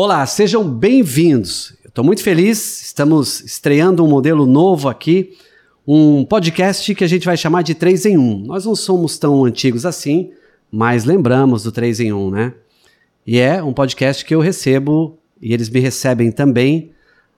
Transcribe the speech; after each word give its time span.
Olá, 0.00 0.24
sejam 0.26 0.62
bem-vindos. 0.62 1.76
Estou 1.84 2.04
muito 2.04 2.22
feliz, 2.22 2.82
estamos 2.82 3.40
estreando 3.40 4.04
um 4.04 4.08
modelo 4.08 4.46
novo 4.46 4.88
aqui, 4.88 5.36
um 5.84 6.24
podcast 6.24 6.94
que 6.94 7.02
a 7.02 7.08
gente 7.08 7.26
vai 7.26 7.36
chamar 7.36 7.62
de 7.62 7.74
3 7.74 8.06
em 8.06 8.16
1. 8.16 8.44
Nós 8.46 8.64
não 8.64 8.76
somos 8.76 9.18
tão 9.18 9.44
antigos 9.44 9.84
assim, 9.84 10.30
mas 10.70 11.04
lembramos 11.04 11.64
do 11.64 11.72
3 11.72 11.98
em 11.98 12.12
1, 12.12 12.30
né? 12.30 12.54
E 13.26 13.40
é 13.40 13.60
um 13.60 13.72
podcast 13.72 14.24
que 14.24 14.32
eu 14.32 14.38
recebo 14.38 15.18
e 15.42 15.52
eles 15.52 15.68
me 15.68 15.80
recebem 15.80 16.30
também 16.30 16.92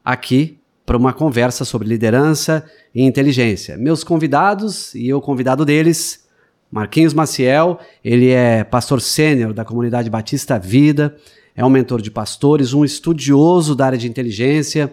aqui 0.05 0.59
para 0.85 0.99
uma 0.99 1.15
conversa 1.15 1.65
sobre 1.65 1.89
liderança 1.89 2.63
e 2.95 3.03
inteligência. 3.03 3.79
Meus 3.79 4.05
convidados 4.05 4.95
e 4.95 5.09
eu 5.09 5.19
convidado 5.23 5.65
deles, 5.65 6.27
Marquinhos 6.71 7.15
Maciel, 7.15 7.81
ele 8.05 8.29
é 8.29 8.65
pastor 8.65 9.01
sênior 9.01 9.55
da 9.55 9.65
comunidade 9.65 10.11
Batista 10.11 10.59
Vida 10.59 11.17
é 11.55 11.65
um 11.65 11.71
mentor 11.71 12.01
de 12.01 12.11
pastores, 12.11 12.73
um 12.73 12.85
estudioso 12.85 13.75
da 13.75 13.87
área 13.87 13.99
de 13.99 14.09
inteligência, 14.09 14.93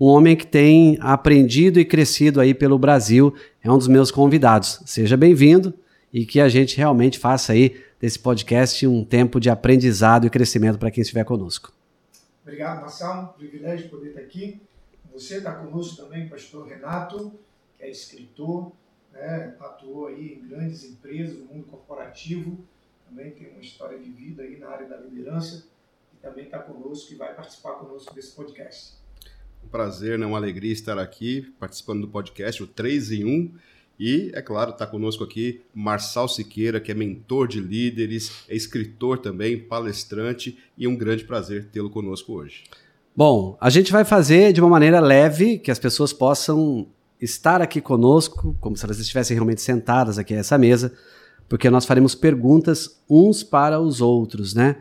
um 0.00 0.06
homem 0.06 0.36
que 0.36 0.46
tem 0.46 0.96
aprendido 1.00 1.80
e 1.80 1.84
crescido 1.84 2.40
aí 2.40 2.54
pelo 2.54 2.78
Brasil, 2.78 3.34
é 3.62 3.70
um 3.70 3.76
dos 3.76 3.88
meus 3.88 4.10
convidados. 4.10 4.80
Seja 4.86 5.16
bem-vindo 5.16 5.74
e 6.12 6.24
que 6.24 6.40
a 6.40 6.48
gente 6.48 6.76
realmente 6.76 7.18
faça 7.18 7.52
aí 7.52 7.82
desse 8.00 8.18
podcast 8.18 8.86
um 8.86 9.04
tempo 9.04 9.40
de 9.40 9.50
aprendizado 9.50 10.26
e 10.26 10.30
crescimento 10.30 10.78
para 10.78 10.90
quem 10.90 11.02
estiver 11.02 11.24
conosco. 11.24 11.72
Obrigado, 12.42 12.80
Marcelo. 12.80 13.28
Privilégio 13.36 13.88
poder 13.88 14.10
estar 14.10 14.20
aqui. 14.20 14.60
Você 15.12 15.38
está 15.38 15.52
conosco 15.52 15.96
também, 15.96 16.28
pastor 16.28 16.66
Renato, 16.68 17.32
que 17.76 17.84
é 17.84 17.90
escritor, 17.90 18.70
né? 19.12 19.54
atuou 19.58 20.06
aí 20.06 20.40
em 20.40 20.48
grandes 20.48 20.84
empresas, 20.84 21.36
no 21.38 21.46
mundo 21.46 21.64
corporativo, 21.64 22.56
também 23.08 23.32
tem 23.32 23.50
uma 23.50 23.60
história 23.60 23.98
de 23.98 24.08
vida 24.10 24.42
aí 24.42 24.58
na 24.58 24.68
área 24.68 24.86
da 24.86 24.96
liderança 24.96 25.66
também 26.22 26.44
está 26.44 26.58
conosco 26.58 27.12
e 27.12 27.16
vai 27.16 27.34
participar 27.34 27.72
conosco 27.72 28.14
desse 28.14 28.32
podcast. 28.32 28.94
Um 29.64 29.68
prazer, 29.68 30.18
né? 30.18 30.26
uma 30.26 30.38
alegria 30.38 30.72
estar 30.72 30.98
aqui 30.98 31.52
participando 31.58 32.02
do 32.02 32.08
podcast, 32.08 32.62
o 32.62 32.66
3 32.66 33.12
em 33.12 33.24
1. 33.24 33.54
E, 34.00 34.30
é 34.32 34.40
claro, 34.40 34.70
está 34.70 34.86
conosco 34.86 35.24
aqui 35.24 35.62
Marçal 35.74 36.28
Siqueira, 36.28 36.80
que 36.80 36.92
é 36.92 36.94
mentor 36.94 37.48
de 37.48 37.60
líderes, 37.60 38.44
é 38.48 38.54
escritor 38.54 39.18
também, 39.18 39.58
palestrante, 39.58 40.56
e 40.76 40.84
é 40.84 40.88
um 40.88 40.96
grande 40.96 41.24
prazer 41.24 41.66
tê-lo 41.66 41.90
conosco 41.90 42.32
hoje. 42.32 42.64
Bom, 43.16 43.58
a 43.60 43.68
gente 43.68 43.90
vai 43.90 44.04
fazer 44.04 44.52
de 44.52 44.60
uma 44.60 44.70
maneira 44.70 45.00
leve, 45.00 45.58
que 45.58 45.72
as 45.72 45.78
pessoas 45.80 46.12
possam 46.12 46.86
estar 47.20 47.60
aqui 47.60 47.80
conosco, 47.80 48.56
como 48.60 48.76
se 48.76 48.84
elas 48.84 49.00
estivessem 49.00 49.34
realmente 49.34 49.60
sentadas 49.60 50.18
aqui 50.18 50.34
nessa 50.34 50.56
mesa, 50.56 50.96
porque 51.48 51.68
nós 51.68 51.84
faremos 51.84 52.14
perguntas 52.14 53.02
uns 53.10 53.42
para 53.42 53.80
os 53.80 54.00
outros, 54.00 54.54
né? 54.54 54.76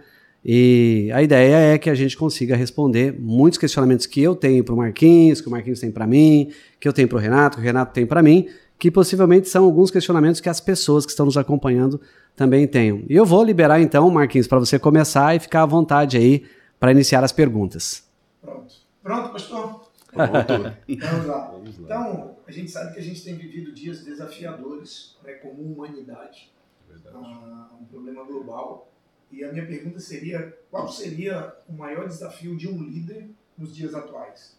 E 0.50 1.12
a 1.14 1.22
ideia 1.22 1.74
é 1.74 1.78
que 1.78 1.90
a 1.90 1.94
gente 1.94 2.16
consiga 2.16 2.56
responder 2.56 3.14
muitos 3.20 3.60
questionamentos 3.60 4.06
que 4.06 4.22
eu 4.22 4.34
tenho 4.34 4.64
para 4.64 4.74
o 4.74 4.78
Marquinhos, 4.78 5.42
que 5.42 5.48
o 5.50 5.52
Marquinhos 5.52 5.82
tem 5.82 5.92
para 5.92 6.08
mim, 6.08 6.54
que 6.80 6.88
eu 6.88 6.94
tenho 6.94 7.06
para 7.06 7.18
o 7.18 7.20
Renato, 7.20 7.58
que 7.58 7.62
o 7.62 7.66
Renato 7.66 7.94
tem 7.94 8.08
para 8.08 8.24
mim, 8.24 8.48
que 8.80 8.90
possivelmente 8.90 9.50
são 9.50 9.66
alguns 9.66 9.92
questionamentos 9.92 10.40
que 10.40 10.48
as 10.48 10.62
pessoas 10.62 11.06
que 11.06 11.12
estão 11.12 11.26
nos 11.26 11.36
acompanhando 11.36 12.00
também 12.34 12.66
tenham. 12.66 13.04
E 13.10 13.16
eu 13.18 13.26
vou 13.26 13.44
liberar 13.44 13.82
então, 13.82 14.10
Marquinhos, 14.10 14.48
para 14.48 14.58
você 14.58 14.80
começar 14.80 15.36
e 15.36 15.40
ficar 15.40 15.64
à 15.64 15.66
vontade 15.66 16.16
aí 16.16 16.46
para 16.80 16.92
iniciar 16.92 17.26
as 17.26 17.34
perguntas. 17.34 18.08
Pronto. 18.42 18.74
Pronto, 19.04 19.32
pastor? 19.34 19.82
Pronto. 20.14 20.76
Vamos 21.12 21.28
lá. 21.28 21.56
Então, 21.68 22.38
a 22.48 22.52
gente 22.54 22.72
sabe 22.72 22.94
que 22.94 23.00
a 23.02 23.04
gente 23.04 23.22
tem 23.22 23.36
vivido 23.36 23.74
dias 23.74 24.02
desafiadores 24.02 25.18
né, 25.26 25.34
como 25.34 25.62
humanidade. 25.62 26.50
Verdade. 26.90 27.18
Ah, 27.18 27.68
um 27.82 27.84
problema 27.84 28.24
global 28.24 28.88
e 29.32 29.44
a 29.44 29.52
minha 29.52 29.66
pergunta 29.66 30.00
seria: 30.00 30.58
qual 30.70 30.90
seria 30.90 31.54
o 31.68 31.74
maior 31.74 32.08
desafio 32.08 32.56
de 32.56 32.68
um 32.68 32.82
líder 32.84 33.30
nos 33.58 33.76
dias 33.76 33.94
atuais? 33.94 34.58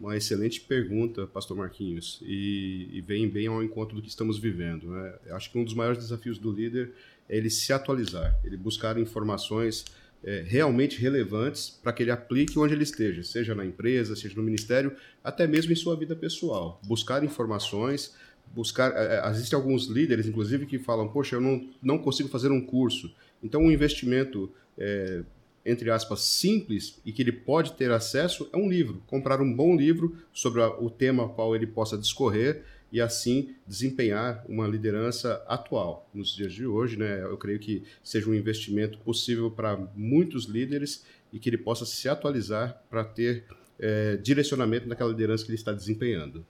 Uma 0.00 0.16
excelente 0.16 0.62
pergunta, 0.62 1.26
Pastor 1.26 1.56
Marquinhos, 1.56 2.20
e, 2.22 2.88
e 2.90 3.00
vem 3.02 3.28
bem 3.28 3.48
ao 3.48 3.62
encontro 3.62 3.94
do 3.94 4.00
que 4.00 4.08
estamos 4.08 4.38
vivendo. 4.38 4.90
Né? 4.90 5.14
Acho 5.32 5.52
que 5.52 5.58
um 5.58 5.64
dos 5.64 5.74
maiores 5.74 5.98
desafios 5.98 6.38
do 6.38 6.50
líder 6.50 6.92
é 7.28 7.36
ele 7.36 7.50
se 7.50 7.70
atualizar, 7.70 8.34
ele 8.42 8.56
buscar 8.56 8.98
informações 8.98 9.84
é, 10.24 10.42
realmente 10.46 10.98
relevantes 10.98 11.78
para 11.82 11.92
que 11.92 12.02
ele 12.02 12.10
aplique 12.10 12.58
onde 12.58 12.74
ele 12.74 12.82
esteja, 12.82 13.22
seja 13.22 13.54
na 13.54 13.64
empresa, 13.64 14.16
seja 14.16 14.34
no 14.36 14.42
ministério, 14.42 14.96
até 15.22 15.46
mesmo 15.46 15.72
em 15.72 15.76
sua 15.76 15.96
vida 15.96 16.16
pessoal. 16.16 16.80
Buscar 16.84 17.22
informações, 17.22 18.14
buscar. 18.54 18.92
É, 18.96 19.20
é 19.26 19.30
existem 19.30 19.56
alguns 19.56 19.86
líderes, 19.86 20.26
inclusive, 20.26 20.66
que 20.66 20.78
falam: 20.78 21.08
Poxa, 21.08 21.36
eu 21.36 21.40
não, 21.40 21.68
não 21.82 21.98
consigo 21.98 22.28
fazer 22.28 22.50
um 22.50 22.60
curso. 22.64 23.14
Então, 23.42 23.62
um 23.62 23.70
investimento, 23.70 24.52
é, 24.78 25.22
entre 25.64 25.90
aspas, 25.90 26.20
simples 26.20 27.00
e 27.04 27.12
que 27.12 27.22
ele 27.22 27.32
pode 27.32 27.72
ter 27.72 27.90
acesso 27.90 28.48
é 28.52 28.56
um 28.56 28.68
livro. 28.68 29.02
Comprar 29.06 29.40
um 29.40 29.52
bom 29.52 29.76
livro 29.76 30.16
sobre 30.32 30.60
o 30.60 30.90
tema 30.90 31.22
ao 31.22 31.34
qual 31.34 31.54
ele 31.54 31.66
possa 31.66 31.96
discorrer 31.96 32.62
e 32.92 33.00
assim 33.00 33.54
desempenhar 33.66 34.44
uma 34.48 34.66
liderança 34.66 35.44
atual 35.46 36.08
nos 36.12 36.34
dias 36.34 36.52
de 36.52 36.66
hoje, 36.66 36.96
né? 36.96 37.22
Eu 37.22 37.36
creio 37.36 37.58
que 37.58 37.84
seja 38.02 38.28
um 38.28 38.34
investimento 38.34 38.98
possível 38.98 39.50
para 39.50 39.76
muitos 39.94 40.46
líderes 40.46 41.04
e 41.32 41.38
que 41.38 41.48
ele 41.48 41.58
possa 41.58 41.86
se 41.86 42.08
atualizar 42.08 42.82
para 42.90 43.04
ter 43.04 43.44
é, 43.78 44.16
direcionamento 44.16 44.88
naquela 44.88 45.10
liderança 45.10 45.44
que 45.44 45.50
ele 45.50 45.58
está 45.58 45.72
desempenhando. 45.72 46.44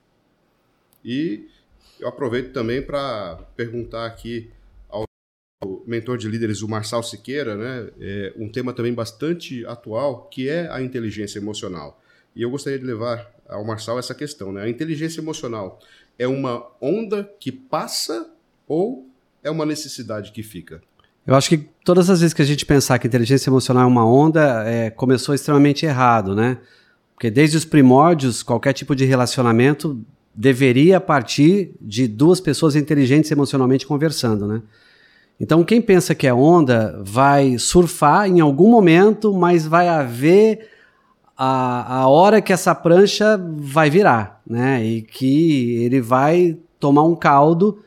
E 1.05 1.47
eu 1.99 2.07
aproveito 2.07 2.51
também 2.51 2.81
para 2.81 3.35
perguntar 3.55 4.05
aqui 4.05 4.49
o 5.63 5.83
mentor 5.85 6.17
de 6.17 6.27
líderes, 6.27 6.61
o 6.61 6.67
Marçal 6.67 7.03
Siqueira, 7.03 7.55
né, 7.55 7.89
é 7.99 8.33
um 8.35 8.49
tema 8.49 8.73
também 8.73 8.93
bastante 8.93 9.65
atual, 9.65 10.27
que 10.31 10.49
é 10.49 10.67
a 10.71 10.81
inteligência 10.81 11.37
emocional. 11.39 12.01
E 12.35 12.41
eu 12.41 12.49
gostaria 12.49 12.79
de 12.79 12.85
levar 12.85 13.29
ao 13.47 13.63
Marçal 13.63 13.99
essa 13.99 14.15
questão. 14.15 14.51
Né? 14.51 14.63
A 14.63 14.69
inteligência 14.69 15.21
emocional 15.21 15.79
é 16.17 16.27
uma 16.27 16.65
onda 16.81 17.29
que 17.39 17.51
passa 17.51 18.31
ou 18.67 19.07
é 19.43 19.51
uma 19.51 19.65
necessidade 19.65 20.31
que 20.31 20.41
fica? 20.41 20.81
Eu 21.27 21.35
acho 21.35 21.49
que 21.49 21.57
todas 21.83 22.09
as 22.09 22.21
vezes 22.21 22.33
que 22.33 22.41
a 22.41 22.45
gente 22.45 22.65
pensar 22.65 22.97
que 22.97 23.05
inteligência 23.05 23.49
emocional 23.49 23.83
é 23.83 23.87
uma 23.87 24.05
onda, 24.05 24.63
é, 24.67 24.89
começou 24.89 25.35
extremamente 25.35 25.85
errado, 25.85 26.35
né? 26.35 26.57
Porque 27.13 27.29
desde 27.29 27.57
os 27.57 27.65
primórdios, 27.65 28.41
qualquer 28.41 28.73
tipo 28.73 28.95
de 28.95 29.05
relacionamento 29.05 30.03
deveria 30.33 30.99
partir 30.99 31.73
de 31.79 32.07
duas 32.07 32.39
pessoas 32.39 32.75
inteligentes 32.75 33.29
emocionalmente 33.29 33.85
conversando, 33.85 34.47
né? 34.47 34.61
Então, 35.41 35.63
quem 35.63 35.81
pensa 35.81 36.13
que 36.13 36.27
é 36.27 36.33
onda 36.33 37.01
vai 37.03 37.57
surfar 37.57 38.27
em 38.27 38.39
algum 38.39 38.69
momento, 38.69 39.33
mas 39.33 39.65
vai 39.65 39.87
haver 39.87 40.69
a, 41.35 42.01
a 42.01 42.07
hora 42.07 42.39
que 42.39 42.53
essa 42.53 42.75
prancha 42.75 43.43
vai 43.57 43.89
virar, 43.89 44.39
né? 44.45 44.85
E 44.85 45.01
que 45.01 45.83
ele 45.83 45.99
vai 45.99 46.59
tomar 46.79 47.01
um 47.05 47.15
caldo 47.15 47.79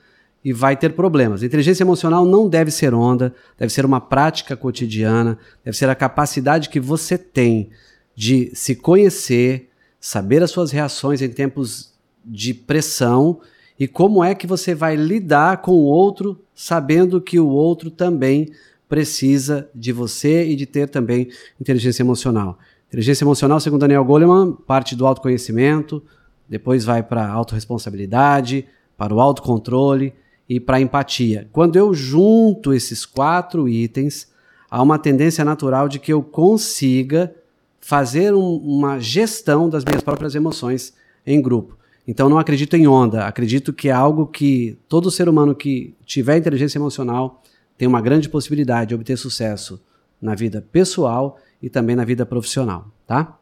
e 0.45 0.53
vai 0.53 0.77
ter 0.77 0.95
problemas. 0.95 1.45
Inteligência 1.45 1.85
emocional 1.85 2.27
não 2.27 2.49
deve 2.49 2.73
ser 2.73 2.93
onda, 2.93 3.33
deve 3.57 3.73
ser 3.73 3.87
uma 3.87 4.01
prática 4.01 4.57
cotidiana, 4.57 5.39
deve 5.65 5.77
ser 5.77 5.89
a 5.89 5.95
capacidade 5.95 6.69
que 6.69 6.81
você 6.81 7.17
tem 7.17 7.71
de 8.17 8.51
se 8.53 8.75
conhecer, 8.75 9.71
saber 10.01 10.43
as 10.43 10.51
suas 10.51 10.73
reações 10.73 11.23
em 11.23 11.29
tempos 11.29 11.95
de 12.25 12.53
pressão 12.53 13.39
e 13.79 13.87
como 13.87 14.25
é 14.25 14.35
que 14.35 14.45
você 14.45 14.75
vai 14.75 14.97
lidar 14.97 15.59
com 15.59 15.71
o 15.71 15.85
outro, 15.85 16.44
sabendo 16.55 17.21
que 17.21 17.39
o 17.39 17.49
outro 17.49 17.91
também 17.91 18.51
precisa 18.89 19.69
de 19.75 19.93
você 19.93 20.47
e 20.47 20.57
de 20.57 20.67
ter 20.67 20.89
também 20.89 21.29
inteligência 21.61 22.03
emocional. 22.03 22.59
Inteligência 22.89 23.25
emocional, 23.25 23.59
segundo 23.59 23.81
Daniel 23.81 24.05
Goleman, 24.05 24.53
parte 24.67 24.95
do 24.95 25.07
autoconhecimento, 25.07 26.03
depois 26.49 26.85
vai 26.85 27.03
para 27.03 27.25
a 27.25 27.31
autorresponsabilidade, 27.31 28.67
para 28.97 29.13
o 29.15 29.21
autocontrole 29.21 30.13
e 30.49 30.61
para 30.61 30.77
a 30.77 30.81
empatia. 30.81 31.49
Quando 31.51 31.77
eu 31.77 31.93
junto 31.93 32.73
esses 32.73 33.05
quatro 33.05 33.69
itens, 33.69 34.29
há 34.71 34.83
uma 34.83 34.99
tendência 34.99 35.45
natural 35.45 35.89
de 35.89 35.99
que 35.99 36.13
eu 36.13 36.23
consiga 36.23 37.35
fazer 37.81 38.35
um, 38.35 38.57
uma 38.57 38.99
gestão 39.01 39.69
das 39.69 39.85
minhas 39.85 40.03
próprias 40.03 40.35
emoções 40.35 40.95
em 41.27 41.41
grupo. 41.41 41.77
Então 42.07 42.29
não 42.29 42.39
acredito 42.39 42.75
em 42.75 42.87
onda, 42.87 43.27
acredito 43.27 43.73
que 43.73 43.89
é 43.89 43.93
algo 43.93 44.27
que 44.27 44.79
todo 44.89 45.11
ser 45.11 45.29
humano 45.29 45.55
que 45.55 45.95
tiver 46.05 46.37
inteligência 46.37 46.79
emocional 46.79 47.43
tem 47.79 47.89
uma 47.89 48.01
grande 48.01 48.29
possibilidade 48.29 48.91
de 48.91 48.95
obter 48.95 49.17
sucesso 49.17 49.81
na 50.21 50.35
vida 50.35 50.65
pessoal 50.73 51.39
e 51.63 51.71
também 51.71 51.97
na 51.97 52.05
vida 52.05 52.27
profissional, 52.27 52.87
tá? 53.07 53.39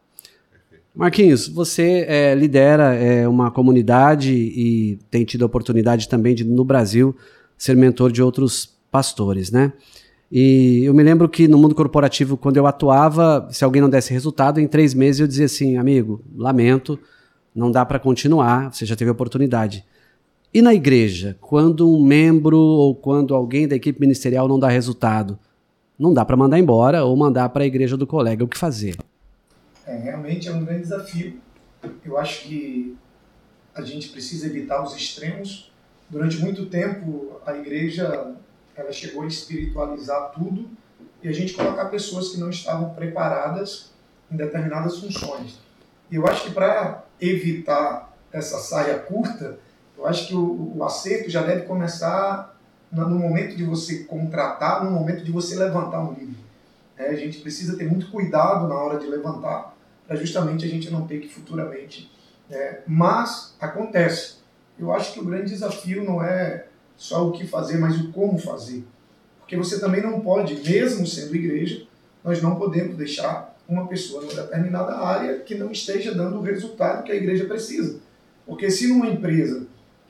Marquinhos, 0.95 1.47
você 1.47 2.05
é, 2.07 2.35
lidera 2.35 2.93
é, 2.93 3.27
uma 3.27 3.49
comunidade 3.49 4.31
e 4.31 4.99
tem 5.09 5.25
tido 5.25 5.41
a 5.41 5.47
oportunidade 5.47 6.07
também 6.07 6.35
de, 6.35 6.43
no 6.43 6.63
Brasil, 6.63 7.15
ser 7.57 7.75
mentor 7.75 8.11
de 8.11 8.21
outros 8.21 8.77
pastores, 8.91 9.51
né? 9.51 9.73
E 10.31 10.83
eu 10.83 10.93
me 10.93 11.03
lembro 11.03 11.27
que 11.27 11.47
no 11.47 11.57
mundo 11.57 11.75
corporativo, 11.75 12.37
quando 12.37 12.57
eu 12.57 12.67
atuava, 12.67 13.47
se 13.51 13.63
alguém 13.63 13.81
não 13.81 13.89
desse 13.89 14.13
resultado, 14.13 14.59
em 14.59 14.67
três 14.67 14.93
meses 14.93 15.21
eu 15.21 15.27
dizia 15.27 15.45
assim, 15.45 15.77
amigo, 15.77 16.23
lamento, 16.35 16.99
não 17.55 17.71
dá 17.71 17.85
para 17.85 17.99
continuar, 17.99 18.73
você 18.73 18.85
já 18.85 18.95
teve 18.95 19.11
oportunidade. 19.11 19.85
E 20.53 20.61
na 20.61 20.73
igreja, 20.73 21.37
quando 21.41 21.91
um 21.91 22.03
membro 22.03 22.57
ou 22.57 22.93
quando 22.93 23.33
alguém 23.33 23.67
da 23.67 23.75
equipe 23.75 23.99
ministerial 23.99 24.47
não 24.47 24.59
dá 24.59 24.69
resultado, 24.69 25.37
não 25.97 26.13
dá 26.13 26.23
para 26.23 26.37
mandar 26.37 26.59
embora 26.59 27.03
ou 27.03 27.15
mandar 27.15 27.49
para 27.49 27.63
a 27.63 27.67
igreja 27.67 27.97
do 27.97 28.05
colega. 28.05 28.43
O 28.43 28.47
que 28.47 28.57
fazer? 28.57 28.97
É, 29.85 29.97
realmente 29.97 30.47
é 30.47 30.51
um 30.51 30.63
grande 30.63 30.83
desafio. 30.83 31.39
Eu 32.03 32.17
acho 32.17 32.43
que 32.43 32.95
a 33.73 33.81
gente 33.81 34.09
precisa 34.09 34.47
evitar 34.47 34.83
os 34.83 34.95
extremos. 34.95 35.71
Durante 36.09 36.39
muito 36.39 36.67
tempo, 36.67 37.39
a 37.45 37.55
igreja 37.55 38.35
ela 38.75 38.91
chegou 38.91 39.23
a 39.23 39.27
espiritualizar 39.27 40.31
tudo 40.31 40.67
e 41.21 41.27
a 41.27 41.31
gente 41.31 41.53
colocar 41.53 41.85
pessoas 41.85 42.29
que 42.29 42.39
não 42.39 42.49
estavam 42.49 42.93
preparadas 42.93 43.91
em 44.31 44.35
determinadas 44.35 44.99
funções. 44.99 45.59
E 46.11 46.15
eu 46.15 46.27
acho 46.27 46.45
que 46.45 46.51
para 46.51 47.03
evitar 47.29 48.15
essa 48.31 48.57
saia 48.59 48.97
curta, 48.99 49.59
eu 49.97 50.05
acho 50.05 50.27
que 50.27 50.35
o, 50.35 50.73
o 50.75 50.83
acerto 50.83 51.29
já 51.29 51.41
deve 51.43 51.61
começar 51.61 52.57
no 52.91 53.09
momento 53.09 53.55
de 53.55 53.63
você 53.63 54.03
contratar, 54.03 54.83
no 54.83 54.91
momento 54.91 55.23
de 55.23 55.31
você 55.31 55.55
levantar 55.55 56.01
um 56.01 56.13
líder. 56.13 56.37
É, 56.97 57.07
a 57.09 57.15
gente 57.15 57.39
precisa 57.39 57.75
ter 57.75 57.89
muito 57.89 58.09
cuidado 58.11 58.67
na 58.67 58.75
hora 58.75 58.99
de 58.99 59.07
levantar, 59.07 59.75
para 60.07 60.15
justamente 60.15 60.65
a 60.65 60.67
gente 60.67 60.91
não 60.91 61.07
ter 61.07 61.19
que 61.19 61.27
futuramente. 61.27 62.11
É, 62.51 62.81
mas 62.85 63.55
acontece. 63.59 64.35
Eu 64.77 64.91
acho 64.91 65.13
que 65.13 65.19
o 65.19 65.25
grande 65.25 65.51
desafio 65.51 66.03
não 66.03 66.23
é 66.23 66.67
só 66.95 67.27
o 67.27 67.31
que 67.31 67.47
fazer, 67.47 67.77
mas 67.77 67.99
o 67.99 68.11
como 68.11 68.37
fazer. 68.37 68.83
Porque 69.39 69.57
você 69.57 69.79
também 69.79 70.01
não 70.01 70.21
pode, 70.21 70.55
mesmo 70.55 71.05
sendo 71.07 71.35
igreja, 71.35 71.85
nós 72.23 72.41
não 72.41 72.55
podemos 72.55 72.95
deixar 72.95 73.52
uma 73.73 73.87
pessoa 73.87 74.21
numa 74.21 74.33
determinada 74.33 74.97
área 74.97 75.39
que 75.39 75.55
não 75.55 75.71
esteja 75.71 76.13
dando 76.13 76.37
o 76.37 76.41
resultado 76.41 77.03
que 77.03 77.11
a 77.11 77.15
igreja 77.15 77.45
precisa. 77.45 77.99
Porque 78.45 78.69
se 78.69 78.87
numa 78.87 79.07
empresa, 79.07 79.65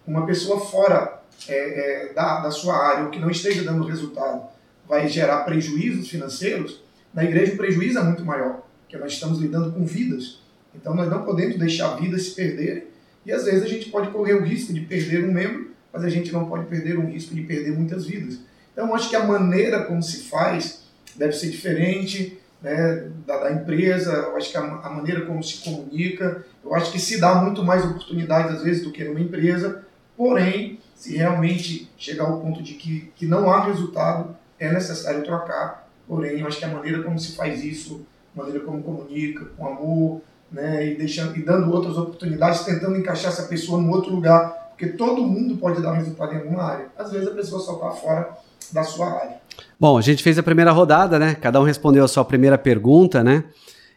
uma 0.06 0.26
pessoa 0.26 0.60
fora 0.60 1.22
é, 1.48 2.10
é, 2.10 2.14
da, 2.14 2.42
da 2.42 2.52
sua 2.52 2.76
área, 2.76 3.06
ou 3.06 3.10
que 3.10 3.20
não 3.20 3.30
esteja 3.30 3.64
dando 3.64 3.86
resultado, 3.86 4.44
vai 4.88 5.08
gerar 5.08 5.44
prejuízos 5.44 6.10
financeiros, 6.10 6.82
na 7.14 7.24
igreja 7.24 7.54
o 7.54 7.58
prejuízo 7.58 8.00
é 8.00 8.04
muito 8.04 8.26
maior, 8.26 8.64
porque 8.82 8.98
nós 8.98 9.14
estamos 9.14 9.40
lidando 9.40 9.72
com 9.72 9.86
vidas. 9.86 10.40
Então 10.76 10.94
nós 10.94 11.10
não 11.10 11.24
podemos 11.24 11.58
deixar 11.58 11.96
vidas 11.96 12.24
se 12.24 12.32
perderem, 12.32 12.84
e 13.26 13.32
às 13.32 13.46
vezes 13.46 13.64
a 13.64 13.68
gente 13.68 13.90
pode 13.90 14.10
correr 14.10 14.34
o 14.34 14.44
risco 14.44 14.74
de 14.74 14.82
perder 14.82 15.24
um 15.24 15.32
membro, 15.32 15.72
mas 15.92 16.04
a 16.04 16.10
gente 16.10 16.34
não 16.34 16.48
pode 16.50 16.66
perder 16.66 16.98
o 16.98 17.06
risco 17.06 17.34
de 17.34 17.44
perder 17.44 17.72
muitas 17.72 18.06
vidas. 18.06 18.40
Então 18.74 18.94
acho 18.94 19.10
que 19.10 19.16
a 19.16 19.24
maneira 19.24 19.84
como 19.84 20.02
se 20.02 20.24
faz 20.24 20.84
deve 21.16 21.34
ser 21.34 21.50
diferente, 21.50 22.40
né, 22.64 23.10
da, 23.28 23.38
da, 23.40 23.52
empresa, 23.52 24.14
eu 24.14 24.38
acho 24.38 24.50
que 24.50 24.58
a, 24.58 24.62
a, 24.62 24.90
maneira 24.90 25.26
como 25.26 25.44
se 25.44 25.62
comunica, 25.62 26.46
eu 26.64 26.74
acho 26.74 26.94
que 26.94 27.00
se 27.00 27.20
dá 27.20 27.36
muito 27.36 27.62
mais 27.62 27.84
oportunidades 27.84 28.56
às 28.56 28.64
vezes 28.64 28.84
do 28.84 28.92
que 28.92 29.04
numa 29.04 29.20
empresa, 29.20 29.84
porém, 30.16 30.80
se 30.96 31.18
realmente 31.18 31.92
chegar 31.98 32.24
ao 32.24 32.40
ponto 32.40 32.64
de 32.64 32.76
que, 32.76 33.12
que 33.18 33.26
não 33.26 33.52
há 33.52 33.66
resultado, 33.66 34.36
é 34.58 34.72
necessário 34.72 35.24
trocar, 35.24 35.90
porém, 36.08 36.40
eu 36.40 36.48
acho 36.48 36.58
que 36.58 36.64
a 36.64 36.70
maneira 36.70 37.04
como 37.04 37.20
se 37.20 37.36
faz 37.36 37.62
isso, 37.62 38.06
a 38.34 38.40
maneira 38.40 38.62
como 38.64 38.82
comunica, 38.82 39.44
com 39.58 39.68
amor, 39.68 40.22
né, 40.50 40.88
e, 40.88 40.96
deixando, 40.96 41.36
e 41.36 41.44
dando 41.44 41.70
outras 41.70 41.98
oportunidades, 41.98 42.64
tentando 42.64 42.98
encaixar 42.98 43.34
essa 43.34 43.44
pessoa 43.44 43.82
em 43.82 43.90
outro 43.90 44.16
lugar, 44.16 44.70
porque 44.70 44.88
todo 44.88 45.22
mundo 45.22 45.58
pode 45.58 45.82
dar 45.82 45.94
resultado 45.94 46.34
em 46.34 46.38
alguma 46.38 46.64
área, 46.64 46.88
às 46.98 47.12
vezes 47.12 47.28
a 47.28 47.32
pessoa 47.32 47.62
só 47.62 47.74
está 47.74 47.92
fora 47.92 48.38
da 48.72 48.84
sua 48.84 49.12
área. 49.12 49.43
Bom, 49.80 49.98
a 49.98 50.02
gente 50.02 50.24
fez 50.24 50.38
a 50.38 50.44
primeira 50.44 50.72
rodada, 50.72 51.20
né? 51.20 51.36
Cada 51.36 51.60
um 51.60 51.64
respondeu 51.64 52.04
a 52.04 52.08
sua 52.08 52.24
primeira 52.24 52.58
pergunta, 52.58 53.24
né? 53.24 53.44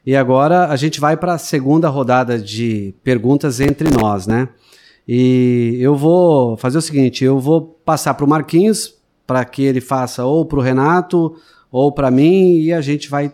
E 0.05 0.15
agora 0.15 0.69
a 0.69 0.77
gente 0.77 1.01
vai 1.01 1.17
para 1.17 1.35
a 1.35 1.39
segunda 1.39 1.89
rodada 1.89 2.39
de 2.39 2.95
perguntas 3.03 3.61
entre 3.61 3.91
nós, 3.91 4.27
né? 4.27 4.49
E 5.07 5.79
eu 5.81 5.97
vou 5.97 6.57
fazer 6.57 6.79
o 6.79 6.83
seguinte: 6.83 7.25
eu 7.25 7.39
vou 7.39 7.63
passar 7.85 8.15
para 8.15 8.25
o 8.25 8.29
Marquinhos 8.29 8.97
para 9.27 9.45
que 9.45 9.63
ele 9.63 9.81
faça 9.81 10.25
ou 10.25 10.45
para 10.45 10.59
o 10.59 10.63
Renato 10.63 11.37
ou 11.71 11.91
para 11.93 12.11
mim 12.11 12.59
e 12.59 12.73
a 12.73 12.81
gente 12.81 13.11
vai 13.11 13.33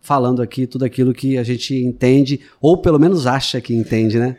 falando 0.00 0.40
aqui 0.40 0.66
tudo 0.66 0.84
aquilo 0.84 1.12
que 1.12 1.36
a 1.36 1.42
gente 1.42 1.74
entende 1.74 2.40
ou 2.60 2.78
pelo 2.78 2.98
menos 2.98 3.26
acha 3.26 3.60
que 3.60 3.74
entende, 3.74 4.18
né? 4.18 4.36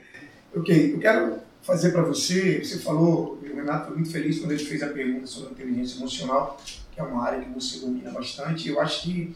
Ok, 0.55 0.93
eu 0.95 0.99
quero 0.99 1.35
fazer 1.61 1.91
para 1.91 2.01
você. 2.01 2.63
Você 2.63 2.79
falou, 2.79 3.37
o 3.41 3.55
Renato 3.55 3.87
foi 3.87 3.95
muito 3.95 4.11
feliz 4.11 4.39
quando 4.39 4.51
ele 4.51 4.63
fez 4.63 4.81
a 4.81 4.87
pergunta 4.87 5.27
sobre 5.27 5.51
inteligência 5.51 5.99
emocional 5.99 6.57
que 6.99 7.01
é 7.01 7.03
uma 7.05 7.23
área 7.23 7.39
que 7.39 7.49
você 7.49 7.79
domina 7.79 8.11
bastante, 8.11 8.67
e 8.67 8.71
eu 8.71 8.81
acho 8.81 9.03
que 9.03 9.35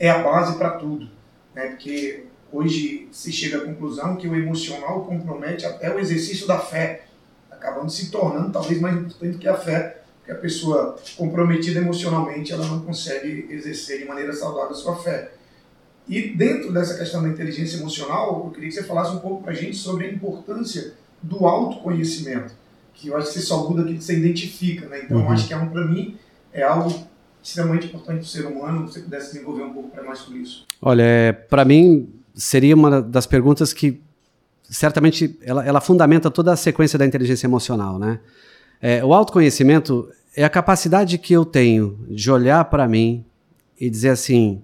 é 0.00 0.08
a 0.08 0.22
base 0.22 0.56
para 0.56 0.70
tudo, 0.70 1.10
né? 1.54 1.66
Porque 1.66 2.24
hoje 2.50 3.08
se 3.12 3.30
chega 3.30 3.58
à 3.58 3.60
conclusão 3.60 4.16
que 4.16 4.26
o 4.26 4.34
emocional 4.34 5.04
compromete 5.04 5.66
até 5.66 5.94
o 5.94 5.98
exercício 5.98 6.46
da 6.46 6.58
fé, 6.58 7.04
acabando 7.50 7.90
se 7.90 8.10
tornando 8.10 8.50
talvez 8.50 8.80
mais 8.80 8.96
importante 8.96 9.36
que 9.36 9.46
a 9.46 9.56
fé, 9.56 10.02
porque 10.18 10.32
a 10.32 10.36
pessoa 10.36 10.96
comprometida 11.16 11.80
emocionalmente 11.80 12.52
ela 12.52 12.66
não 12.66 12.80
consegue 12.80 13.46
exercer 13.50 13.98
de 13.98 14.04
maneira 14.06 14.32
saudável 14.32 14.70
a 14.70 14.74
sua 14.74 14.96
fé. 14.96 15.32
E 16.08 16.34
dentro 16.34 16.72
dessa 16.72 16.96
questão 16.96 17.22
da 17.22 17.28
inteligência 17.28 17.76
emocional, 17.76 18.44
eu 18.46 18.50
queria 18.50 18.70
que 18.70 18.74
você 18.74 18.82
falasse 18.82 19.14
um 19.14 19.20
pouco 19.20 19.42
para 19.42 19.52
a 19.52 19.54
gente 19.54 19.76
sobre 19.76 20.06
a 20.06 20.10
importância 20.10 20.94
do 21.22 21.46
autoconhecimento, 21.46 22.54
que 22.94 23.08
eu 23.08 23.16
acho 23.16 23.28
que 23.28 23.34
você 23.34 23.40
só 23.40 23.68
muda 23.68 23.82
aquilo 23.82 23.98
que 23.98 24.04
você 24.04 24.16
identifica, 24.16 24.88
né? 24.88 25.02
Então, 25.04 25.18
uhum. 25.18 25.24
eu 25.24 25.30
acho 25.30 25.46
que 25.46 25.54
é 25.54 25.56
um, 25.56 25.68
para 25.68 25.86
mim, 25.86 26.18
é 26.52 26.62
algo 26.62 27.06
extremamente 27.42 27.86
importante 27.86 28.18
para 28.18 28.24
o 28.24 28.26
ser 28.26 28.46
humano. 28.46 28.86
Se 28.86 28.94
você 28.94 29.00
pudesse 29.00 29.32
desenvolver 29.32 29.62
um 29.62 29.72
pouco 29.72 29.90
para 29.90 30.02
mais 30.04 30.18
sobre 30.18 30.40
isso. 30.40 30.66
Olha, 30.80 31.02
é, 31.02 31.32
para 31.32 31.64
mim 31.64 32.08
seria 32.34 32.74
uma 32.74 33.02
das 33.02 33.26
perguntas 33.26 33.72
que 33.72 34.00
certamente 34.62 35.38
ela, 35.42 35.64
ela, 35.66 35.80
fundamenta 35.80 36.30
toda 36.30 36.52
a 36.52 36.56
sequência 36.56 36.98
da 36.98 37.04
inteligência 37.04 37.46
emocional, 37.46 37.98
né? 37.98 38.20
É, 38.80 39.04
o 39.04 39.12
autoconhecimento 39.12 40.08
é 40.34 40.44
a 40.44 40.48
capacidade 40.48 41.18
que 41.18 41.32
eu 41.32 41.44
tenho 41.44 41.98
de 42.08 42.30
olhar 42.30 42.64
para 42.64 42.88
mim 42.88 43.24
e 43.78 43.90
dizer 43.90 44.10
assim, 44.10 44.62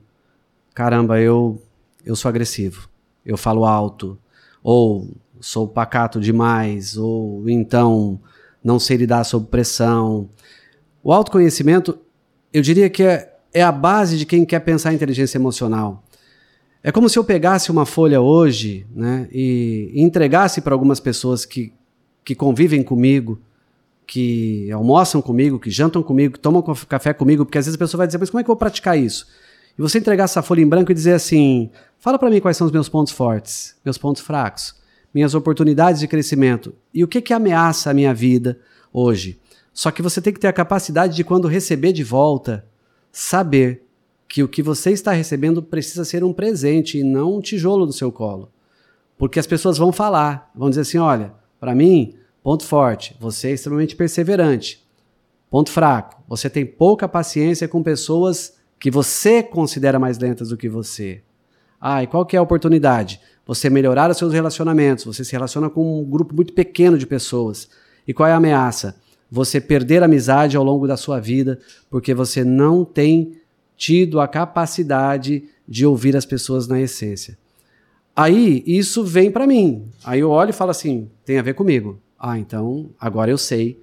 caramba, 0.74 1.20
eu 1.20 1.60
eu 2.04 2.16
sou 2.16 2.28
agressivo, 2.28 2.88
eu 3.24 3.36
falo 3.36 3.66
alto, 3.66 4.18
ou 4.62 5.14
sou 5.40 5.68
pacato 5.68 6.18
demais, 6.18 6.96
ou 6.96 7.48
então 7.50 8.18
não 8.64 8.78
sei 8.78 8.96
lidar 8.96 9.24
sob 9.24 9.46
pressão, 9.48 10.28
o 11.02 11.12
autoconhecimento, 11.12 11.98
eu 12.52 12.62
diria 12.62 12.88
que 12.90 13.02
é, 13.02 13.34
é 13.52 13.62
a 13.62 13.72
base 13.72 14.16
de 14.18 14.26
quem 14.26 14.44
quer 14.44 14.60
pensar 14.60 14.92
em 14.92 14.96
inteligência 14.96 15.38
emocional. 15.38 16.02
É 16.82 16.92
como 16.92 17.08
se 17.08 17.18
eu 17.18 17.24
pegasse 17.24 17.70
uma 17.70 17.84
folha 17.84 18.20
hoje 18.20 18.86
né, 18.94 19.28
e, 19.32 19.90
e 19.94 20.02
entregasse 20.02 20.60
para 20.60 20.74
algumas 20.74 21.00
pessoas 21.00 21.44
que, 21.44 21.72
que 22.24 22.34
convivem 22.34 22.82
comigo, 22.82 23.40
que 24.06 24.70
almoçam 24.72 25.20
comigo, 25.20 25.58
que 25.58 25.70
jantam 25.70 26.02
comigo, 26.02 26.34
que 26.34 26.40
tomam 26.40 26.62
café 26.88 27.12
comigo, 27.12 27.44
porque 27.44 27.58
às 27.58 27.66
vezes 27.66 27.76
a 27.76 27.78
pessoa 27.78 27.98
vai 27.98 28.06
dizer, 28.06 28.18
mas 28.18 28.30
como 28.30 28.40
é 28.40 28.44
que 28.44 28.50
eu 28.50 28.54
vou 28.54 28.58
praticar 28.58 28.98
isso? 28.98 29.26
E 29.78 29.82
você 29.82 29.98
entregar 29.98 30.24
essa 30.24 30.42
folha 30.42 30.60
em 30.60 30.66
branco 30.66 30.90
e 30.90 30.94
dizer 30.94 31.12
assim: 31.12 31.70
fala 31.98 32.18
para 32.18 32.30
mim 32.30 32.40
quais 32.40 32.56
são 32.56 32.66
os 32.66 32.72
meus 32.72 32.88
pontos 32.88 33.12
fortes, 33.12 33.76
meus 33.84 33.96
pontos 33.96 34.22
fracos, 34.22 34.74
minhas 35.14 35.34
oportunidades 35.34 36.00
de 36.00 36.08
crescimento 36.08 36.74
e 36.92 37.04
o 37.04 37.08
que, 37.08 37.20
que 37.20 37.32
ameaça 37.32 37.90
a 37.90 37.94
minha 37.94 38.12
vida 38.12 38.58
hoje. 38.92 39.38
Só 39.78 39.92
que 39.92 40.02
você 40.02 40.20
tem 40.20 40.32
que 40.32 40.40
ter 40.40 40.48
a 40.48 40.52
capacidade 40.52 41.14
de, 41.14 41.22
quando 41.22 41.46
receber 41.46 41.92
de 41.92 42.02
volta, 42.02 42.66
saber 43.12 43.84
que 44.26 44.42
o 44.42 44.48
que 44.48 44.60
você 44.60 44.90
está 44.90 45.12
recebendo 45.12 45.62
precisa 45.62 46.04
ser 46.04 46.24
um 46.24 46.32
presente 46.32 46.98
e 46.98 47.04
não 47.04 47.36
um 47.36 47.40
tijolo 47.40 47.86
no 47.86 47.92
seu 47.92 48.10
colo. 48.10 48.50
Porque 49.16 49.38
as 49.38 49.46
pessoas 49.46 49.78
vão 49.78 49.92
falar, 49.92 50.50
vão 50.52 50.68
dizer 50.68 50.80
assim: 50.80 50.98
olha, 50.98 51.32
para 51.60 51.76
mim, 51.76 52.16
ponto 52.42 52.64
forte, 52.64 53.16
você 53.20 53.50
é 53.50 53.52
extremamente 53.52 53.94
perseverante. 53.94 54.84
Ponto 55.48 55.70
fraco, 55.70 56.24
você 56.26 56.50
tem 56.50 56.66
pouca 56.66 57.06
paciência 57.06 57.68
com 57.68 57.80
pessoas 57.80 58.54
que 58.80 58.90
você 58.90 59.44
considera 59.44 59.96
mais 59.96 60.18
lentas 60.18 60.48
do 60.48 60.56
que 60.56 60.68
você. 60.68 61.22
Ah, 61.80 62.02
e 62.02 62.08
qual 62.08 62.26
que 62.26 62.34
é 62.34 62.40
a 62.40 62.42
oportunidade? 62.42 63.20
Você 63.46 63.70
melhorar 63.70 64.10
os 64.10 64.18
seus 64.18 64.32
relacionamentos, 64.32 65.04
você 65.04 65.24
se 65.24 65.30
relaciona 65.30 65.70
com 65.70 66.00
um 66.00 66.04
grupo 66.04 66.34
muito 66.34 66.52
pequeno 66.52 66.98
de 66.98 67.06
pessoas. 67.06 67.68
E 68.08 68.12
qual 68.12 68.28
é 68.28 68.32
a 68.32 68.36
ameaça? 68.38 68.96
Você 69.30 69.60
perder 69.60 70.02
amizade 70.02 70.56
ao 70.56 70.64
longo 70.64 70.86
da 70.86 70.96
sua 70.96 71.20
vida 71.20 71.58
porque 71.90 72.14
você 72.14 72.44
não 72.44 72.84
tem 72.84 73.32
tido 73.76 74.20
a 74.20 74.26
capacidade 74.26 75.44
de 75.66 75.86
ouvir 75.86 76.16
as 76.16 76.24
pessoas 76.24 76.66
na 76.66 76.80
essência. 76.80 77.38
Aí 78.16 78.64
isso 78.66 79.04
vem 79.04 79.30
para 79.30 79.46
mim. 79.46 79.88
Aí 80.02 80.20
eu 80.20 80.30
olho 80.30 80.50
e 80.50 80.54
falo 80.54 80.70
assim: 80.70 81.08
tem 81.24 81.38
a 81.38 81.42
ver 81.42 81.54
comigo. 81.54 82.00
Ah, 82.18 82.38
então 82.38 82.90
agora 82.98 83.30
eu 83.30 83.38
sei 83.38 83.80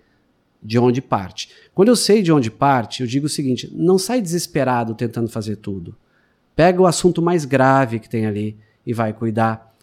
de 0.62 0.78
onde 0.78 1.02
parte. 1.02 1.50
Quando 1.74 1.90
eu 1.90 1.96
sei 1.96 2.22
de 2.22 2.32
onde 2.32 2.52
parte, 2.52 3.02
eu 3.02 3.08
digo 3.08 3.28
o 3.28 3.30
seguinte: 3.30 3.72
não 3.74 3.98
sai 3.98 4.22
desesperado 4.22 4.94
tentando 4.94 5.30
fazer 5.30 5.58
tudo. 5.58 5.96
Pega 6.56 6.82
o 6.82 6.88
assunto 6.88 7.22
mais 7.22 7.46
grave 7.46 8.00
que 8.00 8.10
tem 8.10 8.26
ali 8.26 8.58
e 8.86 8.94
vai 8.94 9.14
cuidar, 9.14 9.74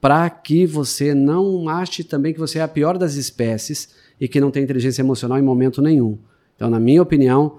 para 0.00 0.28
que 0.30 0.66
você 0.66 1.14
não 1.14 1.68
ache 1.68 2.02
também 2.02 2.32
que 2.32 2.38
você 2.38 2.58
é 2.58 2.62
a 2.62 2.68
pior 2.68 2.96
das 2.98 3.14
espécies 3.14 3.90
e 4.20 4.28
que 4.28 4.40
não 4.40 4.50
tem 4.50 4.62
inteligência 4.62 5.02
emocional 5.02 5.38
em 5.38 5.42
momento 5.42 5.80
nenhum. 5.80 6.18
Então, 6.54 6.68
na 6.68 6.78
minha 6.78 7.00
opinião, 7.00 7.58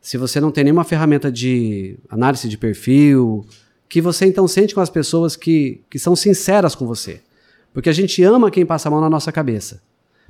se 0.00 0.16
você 0.16 0.40
não 0.40 0.52
tem 0.52 0.64
nenhuma 0.64 0.84
ferramenta 0.84 1.32
de 1.32 1.98
análise 2.08 2.48
de 2.48 2.56
perfil, 2.56 3.44
que 3.88 4.00
você 4.00 4.26
então 4.26 4.46
sente 4.46 4.74
com 4.74 4.80
as 4.80 4.88
pessoas 4.88 5.34
que, 5.34 5.82
que 5.90 5.98
são 5.98 6.14
sinceras 6.14 6.74
com 6.74 6.86
você. 6.86 7.20
Porque 7.72 7.88
a 7.88 7.92
gente 7.92 8.22
ama 8.22 8.50
quem 8.50 8.64
passa 8.64 8.88
a 8.88 8.90
mão 8.90 9.00
na 9.00 9.10
nossa 9.10 9.32
cabeça. 9.32 9.82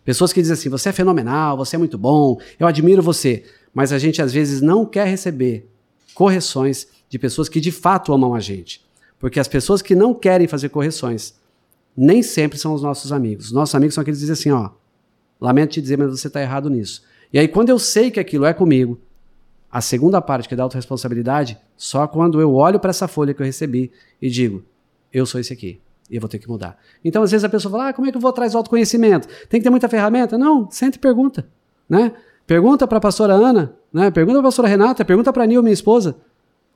Pessoas 0.04 0.33
que 0.33 0.40
dizem 0.40 0.54
assim: 0.54 0.68
você 0.68 0.88
é 0.88 0.92
fenomenal, 0.92 1.56
você 1.56 1.76
é 1.76 1.78
muito 1.78 1.99
bom, 1.99 2.40
eu 2.59 2.66
admiro 2.66 3.02
você. 3.02 3.45
Mas 3.75 3.92
a 3.92 3.99
gente 3.99 4.23
às 4.23 4.33
vezes 4.33 4.62
não 4.62 4.87
quer 4.87 5.06
receber 5.06 5.68
correções 6.14 6.87
de 7.09 7.18
pessoas 7.18 7.49
que 7.49 7.61
de 7.61 7.71
fato 7.71 8.12
amam 8.12 8.35
a 8.35 8.40
gente. 8.40 8.80
Porque 9.18 9.38
as 9.38 9.49
pessoas 9.49 9.83
que 9.83 9.95
não 9.95 10.14
querem 10.14 10.49
fazer 10.49 10.71
correções 10.71 11.35
nem 11.97 12.23
sempre 12.23 12.59
são 12.59 12.75
os 12.75 12.83
nossos 12.83 13.12
amigos. 13.12 13.47
Os 13.47 13.52
nossos 13.52 13.75
amigos 13.75 13.95
são 13.95 14.02
aqueles 14.02 14.18
que 14.18 14.26
dizem 14.26 14.33
assim, 14.33 14.50
ó, 14.50 14.71
lamento 15.40 15.72
te 15.72 15.80
dizer, 15.80 15.96
mas 15.98 16.10
você 16.10 16.26
está 16.26 16.40
errado 16.40 16.70
nisso. 16.70 17.02
E 17.32 17.38
aí 17.38 17.48
quando 17.48 17.70
eu 17.70 17.78
sei 17.78 18.10
que 18.10 18.20
aquilo 18.20 18.44
é 18.44 18.52
comigo, 18.52 19.00
a 19.70 19.80
segunda 19.80 20.22
parte, 20.22 20.48
que 20.48 20.54
é 20.54 20.56
da 20.56 20.62
autorresponsabilidade, 20.62 21.58
só 21.76 22.06
quando 22.06 22.40
eu 22.40 22.54
olho 22.54 22.80
para 22.80 22.90
essa 22.90 23.06
folha 23.06 23.34
que 23.34 23.42
eu 23.42 23.46
recebi 23.46 23.92
e 24.22 24.30
digo, 24.30 24.64
eu 25.12 25.26
sou 25.26 25.40
esse 25.40 25.52
aqui. 25.52 25.80
E 26.10 26.16
eu 26.16 26.20
vou 26.20 26.28
ter 26.28 26.38
que 26.38 26.48
mudar. 26.48 26.78
Então, 27.04 27.22
às 27.22 27.30
vezes, 27.30 27.44
a 27.44 27.48
pessoa 27.48 27.72
fala: 27.72 27.88
ah, 27.88 27.92
como 27.92 28.06
é 28.06 28.10
que 28.10 28.16
eu 28.16 28.20
vou 28.20 28.30
atrás 28.30 28.52
do 28.52 28.58
autoconhecimento? 28.58 29.26
Tem 29.48 29.60
que 29.60 29.64
ter 29.64 29.70
muita 29.70 29.88
ferramenta? 29.88 30.38
Não, 30.38 30.70
sente 30.70 30.96
e 30.96 30.98
pergunta. 30.98 31.48
Né? 31.88 32.12
Pergunta 32.46 32.86
para 32.86 32.98
a 32.98 33.00
pastora 33.00 33.34
Ana, 33.34 33.74
né? 33.92 34.10
pergunta 34.10 34.38
para 34.38 34.40
a 34.40 34.48
pastora 34.48 34.68
Renata, 34.68 35.04
pergunta 35.04 35.32
para 35.32 35.42
a 35.42 35.46
Nil, 35.46 35.62
minha 35.62 35.72
esposa. 35.72 36.16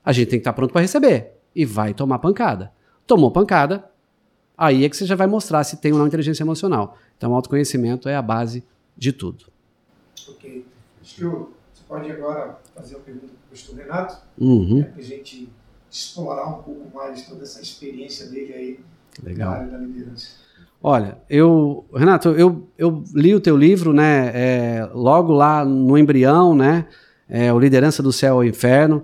A 0.03 0.11
gente 0.11 0.29
tem 0.29 0.39
que 0.39 0.41
estar 0.41 0.51
tá 0.51 0.55
pronto 0.55 0.71
para 0.71 0.81
receber. 0.81 1.31
E 1.55 1.65
vai 1.65 1.93
tomar 1.93 2.19
pancada. 2.19 2.71
Tomou 3.07 3.31
pancada, 3.31 3.85
aí 4.61 4.85
é 4.85 4.89
que 4.89 4.95
você 4.95 5.05
já 5.05 5.15
vai 5.15 5.25
mostrar 5.25 5.63
se 5.63 5.77
tem 5.77 5.91
ou 5.91 5.97
não 5.97 6.05
inteligência 6.05 6.43
emocional. 6.43 6.97
Então, 7.17 7.31
o 7.31 7.35
autoconhecimento 7.35 8.07
é 8.07 8.15
a 8.15 8.21
base 8.21 8.63
de 8.95 9.11
tudo. 9.11 9.45
Ok. 10.29 10.63
Acho 11.01 11.15
que 11.15 11.23
você 11.23 11.83
pode 11.87 12.11
agora 12.11 12.59
fazer 12.75 12.95
a 12.95 12.99
pergunta 12.99 13.25
para 13.27 13.33
o 13.33 13.49
pastor 13.49 13.75
Renato, 13.75 14.17
uhum. 14.37 14.77
né, 14.77 14.83
para 14.83 15.01
a 15.01 15.03
gente 15.03 15.49
explorar 15.89 16.47
um 16.47 16.61
pouco 16.61 16.95
mais 16.95 17.27
toda 17.27 17.41
essa 17.41 17.59
experiência 17.59 18.27
dele 18.27 18.53
aí 18.53 18.79
Legal. 19.23 19.49
na 19.49 19.57
área 19.57 19.71
da 19.71 19.77
liderança. 19.79 20.27
Olha, 20.83 21.17
eu, 21.29 21.85
Renato, 21.93 22.29
eu, 22.29 22.67
eu 22.77 23.03
li 23.13 23.33
o 23.33 23.41
teu 23.41 23.57
livro, 23.57 23.93
né, 23.93 24.31
é, 24.33 24.89
logo 24.93 25.33
lá 25.33 25.65
no 25.65 25.97
embrião, 25.97 26.55
né, 26.55 26.87
é, 27.27 27.51
o 27.51 27.59
Liderança 27.59 28.03
do 28.03 28.11
Céu 28.11 28.35
ao 28.35 28.43
Inferno, 28.43 29.03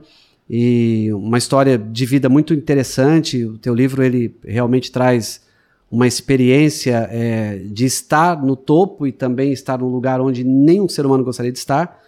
e 0.49 1.11
uma 1.13 1.37
história 1.37 1.77
de 1.77 2.05
vida 2.05 2.29
muito 2.29 2.53
interessante. 2.53 3.43
O 3.43 3.57
teu 3.57 3.75
livro 3.75 4.01
ele 4.01 4.35
realmente 4.43 4.91
traz 4.91 5.45
uma 5.89 6.05
experiência 6.05 7.07
é, 7.11 7.59
de 7.59 7.85
estar 7.85 8.43
no 8.43 8.55
topo 8.55 9.07
e 9.07 9.11
também 9.11 9.51
estar 9.51 9.79
num 9.79 9.87
lugar 9.87 10.19
onde 10.19 10.43
nenhum 10.43 10.87
ser 10.89 11.05
humano 11.05 11.23
gostaria 11.23 11.51
de 11.51 11.57
estar. 11.57 12.03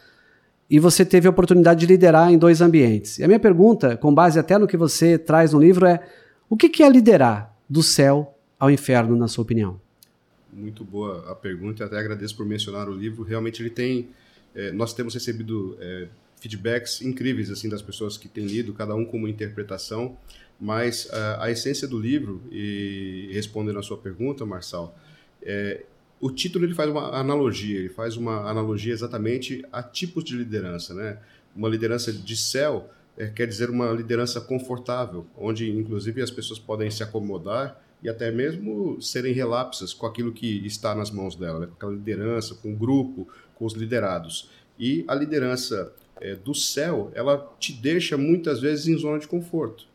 E 0.69 0.79
você 0.79 1.05
teve 1.05 1.27
a 1.27 1.31
oportunidade 1.31 1.79
de 1.79 1.85
liderar 1.85 2.31
em 2.31 2.37
dois 2.37 2.61
ambientes. 2.61 3.17
E 3.17 3.23
a 3.23 3.27
minha 3.27 3.39
pergunta, 3.39 3.97
com 3.97 4.13
base 4.13 4.37
até 4.37 4.57
no 4.57 4.67
que 4.67 4.77
você 4.77 5.17
traz 5.17 5.53
no 5.53 5.59
livro, 5.59 5.85
é: 5.85 6.05
o 6.49 6.55
que 6.55 6.83
é 6.83 6.89
liderar 6.89 7.55
do 7.67 7.81
céu 7.81 8.35
ao 8.59 8.69
inferno, 8.69 9.15
na 9.15 9.27
sua 9.27 9.43
opinião? 9.43 9.79
Muito 10.51 10.83
boa 10.83 11.31
a 11.31 11.35
pergunta, 11.35 11.83
e 11.83 11.85
até 11.85 11.97
agradeço 11.97 12.35
por 12.35 12.45
mencionar 12.45 12.89
o 12.89 12.93
livro. 12.93 13.23
Realmente 13.23 13.61
ele 13.61 13.69
tem, 13.69 14.09
é, 14.53 14.71
nós 14.71 14.93
temos 14.93 15.13
recebido 15.13 15.77
é, 15.79 16.07
feedbacks 16.39 17.01
incríveis 17.01 17.49
assim 17.49 17.69
das 17.69 17.81
pessoas 17.81 18.17
que 18.17 18.27
têm 18.27 18.45
lido, 18.45 18.73
cada 18.73 18.95
um 18.95 19.05
com 19.05 19.17
uma 19.17 19.29
interpretação, 19.29 20.17
mas 20.59 21.09
a, 21.11 21.45
a 21.45 21.51
essência 21.51 21.87
do 21.87 21.97
livro 21.97 22.41
e 22.51 23.29
respondendo 23.31 23.79
a 23.79 23.83
sua 23.83 23.97
pergunta, 23.97 24.45
Marçal, 24.45 24.97
é, 25.41 25.83
o 26.19 26.29
título 26.29 26.65
ele 26.65 26.75
faz 26.75 26.89
uma 26.89 27.17
analogia, 27.17 27.79
ele 27.79 27.89
faz 27.89 28.17
uma 28.17 28.49
analogia 28.49 28.91
exatamente 28.91 29.65
a 29.71 29.81
tipos 29.81 30.23
de 30.23 30.35
liderança, 30.35 30.93
né? 30.93 31.17
Uma 31.55 31.69
liderança 31.69 32.11
de 32.11 32.35
céu 32.35 32.89
é, 33.17 33.27
quer 33.27 33.47
dizer 33.47 33.69
uma 33.69 33.91
liderança 33.91 34.41
confortável, 34.41 35.25
onde 35.37 35.69
inclusive 35.69 36.21
as 36.21 36.31
pessoas 36.31 36.59
podem 36.59 36.91
se 36.91 37.03
acomodar 37.03 37.81
e 38.01 38.09
até 38.09 38.31
mesmo 38.31 39.01
serem 39.01 39.33
relapsas 39.33 39.93
com 39.93 40.05
aquilo 40.05 40.31
que 40.31 40.65
está 40.65 40.95
nas 40.95 41.11
mãos 41.11 41.35
dela, 41.35 41.59
né? 41.59 41.67
com 41.67 41.73
aquela 41.73 41.91
liderança, 41.91 42.55
com 42.55 42.73
o 42.73 42.75
grupo, 42.75 43.27
com 43.55 43.65
os 43.65 43.73
liderados. 43.73 44.49
E 44.77 45.03
a 45.07 45.15
liderança 45.15 45.93
é, 46.21 46.35
do 46.35 46.55
céu, 46.55 47.11
ela 47.13 47.53
te 47.59 47.73
deixa 47.73 48.17
muitas 48.17 48.61
vezes 48.61 48.87
em 48.87 48.97
zona 48.97 49.19
de 49.19 49.27
conforto. 49.27 49.85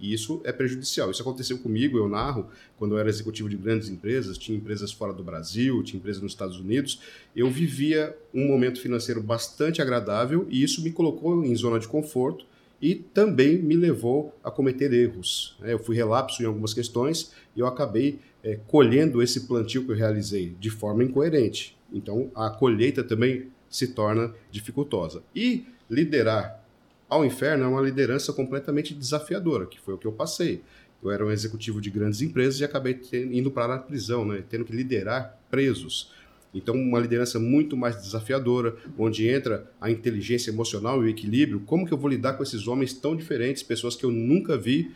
E 0.00 0.12
isso 0.12 0.40
é 0.44 0.50
prejudicial. 0.50 1.10
Isso 1.10 1.20
aconteceu 1.20 1.58
comigo, 1.58 1.98
eu 1.98 2.08
narro, 2.08 2.48
quando 2.78 2.94
eu 2.94 2.98
era 2.98 3.08
executivo 3.08 3.48
de 3.48 3.56
grandes 3.56 3.88
empresas, 3.88 4.38
tinha 4.38 4.56
empresas 4.56 4.90
fora 4.90 5.12
do 5.12 5.22
Brasil, 5.22 5.82
tinha 5.82 5.98
empresas 5.98 6.22
nos 6.22 6.32
Estados 6.32 6.58
Unidos. 6.58 7.00
Eu 7.36 7.50
vivia 7.50 8.16
um 8.32 8.48
momento 8.48 8.80
financeiro 8.80 9.22
bastante 9.22 9.82
agradável 9.82 10.46
e 10.48 10.62
isso 10.62 10.82
me 10.82 10.90
colocou 10.90 11.44
em 11.44 11.54
zona 11.54 11.78
de 11.78 11.86
conforto 11.86 12.46
e 12.80 12.94
também 12.94 13.58
me 13.58 13.76
levou 13.76 14.34
a 14.42 14.50
cometer 14.50 14.92
erros. 14.92 15.56
Né? 15.60 15.74
Eu 15.74 15.78
fui 15.78 15.94
relapso 15.94 16.42
em 16.42 16.46
algumas 16.46 16.72
questões 16.72 17.32
e 17.54 17.60
eu 17.60 17.66
acabei 17.66 18.18
é, 18.42 18.58
colhendo 18.66 19.22
esse 19.22 19.40
plantio 19.46 19.84
que 19.84 19.92
eu 19.92 19.96
realizei 19.96 20.54
de 20.58 20.70
forma 20.70 21.04
incoerente. 21.04 21.76
Então, 21.92 22.30
a 22.34 22.48
colheita 22.48 23.04
também 23.04 23.48
se 23.68 23.88
torna 23.88 24.32
dificultosa. 24.50 25.22
E 25.34 25.64
liderar 25.88 26.59
ao 27.10 27.24
inferno 27.24 27.64
é 27.64 27.66
uma 27.66 27.80
liderança 27.80 28.32
completamente 28.32 28.94
desafiadora, 28.94 29.66
que 29.66 29.80
foi 29.80 29.94
o 29.94 29.98
que 29.98 30.06
eu 30.06 30.12
passei. 30.12 30.62
Eu 31.02 31.10
era 31.10 31.26
um 31.26 31.30
executivo 31.30 31.80
de 31.80 31.90
grandes 31.90 32.22
empresas 32.22 32.60
e 32.60 32.64
acabei 32.64 33.00
indo 33.12 33.50
para 33.50 33.74
a 33.74 33.78
prisão, 33.78 34.24
né? 34.24 34.44
tendo 34.48 34.64
que 34.64 34.72
liderar 34.72 35.38
presos. 35.50 36.12
Então, 36.54 36.74
uma 36.74 36.98
liderança 36.98 37.38
muito 37.38 37.76
mais 37.76 37.96
desafiadora, 38.02 38.76
onde 38.98 39.28
entra 39.28 39.70
a 39.80 39.90
inteligência 39.90 40.50
emocional 40.50 41.02
e 41.02 41.06
o 41.06 41.08
equilíbrio. 41.08 41.60
Como 41.60 41.86
que 41.86 41.92
eu 41.92 41.98
vou 41.98 42.10
lidar 42.10 42.34
com 42.34 42.42
esses 42.42 42.66
homens 42.66 42.92
tão 42.92 43.16
diferentes, 43.16 43.62
pessoas 43.62 43.96
que 43.96 44.04
eu 44.04 44.10
nunca 44.10 44.56
vi, 44.56 44.90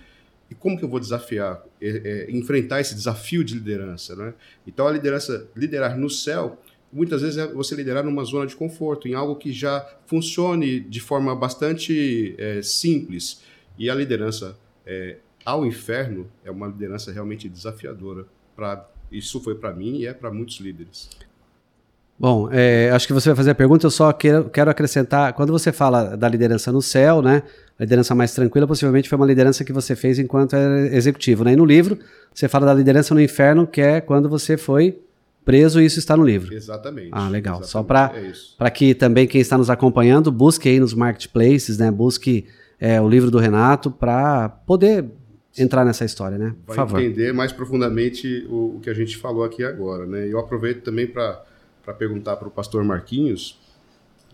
e 0.50 0.54
como 0.54 0.76
que 0.76 0.84
eu 0.84 0.88
vou 0.88 1.00
desafiar, 1.00 1.62
é, 1.80 2.26
é, 2.28 2.30
enfrentar 2.30 2.80
esse 2.80 2.94
desafio 2.94 3.42
de 3.42 3.54
liderança, 3.54 4.14
né? 4.14 4.34
Então, 4.66 4.86
a 4.86 4.92
liderança, 4.92 5.48
liderar 5.56 5.96
no 5.96 6.10
céu, 6.10 6.60
muitas 6.94 7.22
vezes 7.22 7.36
é 7.36 7.46
você 7.46 7.74
liderar 7.74 8.04
numa 8.04 8.24
zona 8.24 8.46
de 8.46 8.54
conforto, 8.54 9.08
em 9.08 9.14
algo 9.14 9.34
que 9.34 9.52
já 9.52 9.84
funcione 10.06 10.78
de 10.78 11.00
forma 11.00 11.34
bastante 11.34 12.34
é, 12.38 12.62
simples. 12.62 13.42
E 13.76 13.90
a 13.90 13.94
liderança 13.94 14.56
é, 14.86 15.16
ao 15.44 15.66
inferno 15.66 16.30
é 16.44 16.50
uma 16.50 16.68
liderança 16.68 17.12
realmente 17.12 17.48
desafiadora. 17.48 18.26
Pra, 18.54 18.88
isso 19.10 19.40
foi 19.40 19.56
para 19.56 19.72
mim 19.74 19.98
e 19.98 20.06
é 20.06 20.14
para 20.14 20.30
muitos 20.30 20.60
líderes. 20.60 21.10
Bom, 22.16 22.48
é, 22.52 22.90
acho 22.92 23.08
que 23.08 23.12
você 23.12 23.30
vai 23.30 23.36
fazer 23.36 23.50
a 23.50 23.54
pergunta, 23.56 23.84
eu 23.84 23.90
só 23.90 24.12
quero, 24.12 24.48
quero 24.48 24.70
acrescentar, 24.70 25.32
quando 25.32 25.50
você 25.50 25.72
fala 25.72 26.16
da 26.16 26.28
liderança 26.28 26.70
no 26.70 26.80
céu, 26.80 27.20
né, 27.20 27.42
a 27.76 27.82
liderança 27.82 28.14
mais 28.14 28.32
tranquila, 28.32 28.68
possivelmente 28.68 29.08
foi 29.08 29.16
uma 29.16 29.26
liderança 29.26 29.64
que 29.64 29.72
você 29.72 29.96
fez 29.96 30.20
enquanto 30.20 30.54
era 30.54 30.94
executivo, 30.94 31.42
né, 31.42 31.54
e 31.54 31.56
no 31.56 31.64
livro 31.64 31.98
você 32.32 32.48
fala 32.48 32.66
da 32.66 32.74
liderança 32.74 33.14
no 33.14 33.20
inferno, 33.20 33.66
que 33.66 33.80
é 33.80 34.00
quando 34.00 34.28
você 34.28 34.56
foi 34.56 34.96
preso 35.44 35.80
e 35.80 35.84
isso 35.84 35.98
está 35.98 36.16
no 36.16 36.24
livro. 36.24 36.52
Exatamente. 36.54 37.10
Ah, 37.12 37.28
legal. 37.28 37.60
Exatamente, 37.60 37.70
Só 37.70 37.82
para 38.56 38.68
é 38.68 38.70
que 38.70 38.94
também 38.94 39.26
quem 39.26 39.40
está 39.40 39.58
nos 39.58 39.70
acompanhando, 39.70 40.32
busque 40.32 40.68
aí 40.68 40.80
nos 40.80 40.94
marketplaces, 40.94 41.78
né, 41.78 41.90
busque 41.90 42.46
é, 42.80 43.00
o 43.00 43.08
livro 43.08 43.30
do 43.30 43.38
Renato 43.38 43.90
para 43.90 44.48
poder 44.48 45.04
entrar 45.56 45.84
nessa 45.84 46.04
história, 46.04 46.36
né, 46.36 46.54
Por 46.66 46.74
Vai 46.74 46.76
favor. 46.76 47.00
entender 47.00 47.32
mais 47.32 47.52
profundamente 47.52 48.46
o, 48.48 48.76
o 48.76 48.80
que 48.80 48.90
a 48.90 48.94
gente 48.94 49.16
falou 49.16 49.44
aqui 49.44 49.62
agora, 49.62 50.06
né, 50.06 50.26
eu 50.26 50.38
aproveito 50.38 50.82
também 50.82 51.06
para 51.06 51.44
para 51.84 51.92
perguntar 51.92 52.36
para 52.36 52.48
o 52.48 52.50
pastor 52.50 52.82
Marquinhos. 52.82 53.60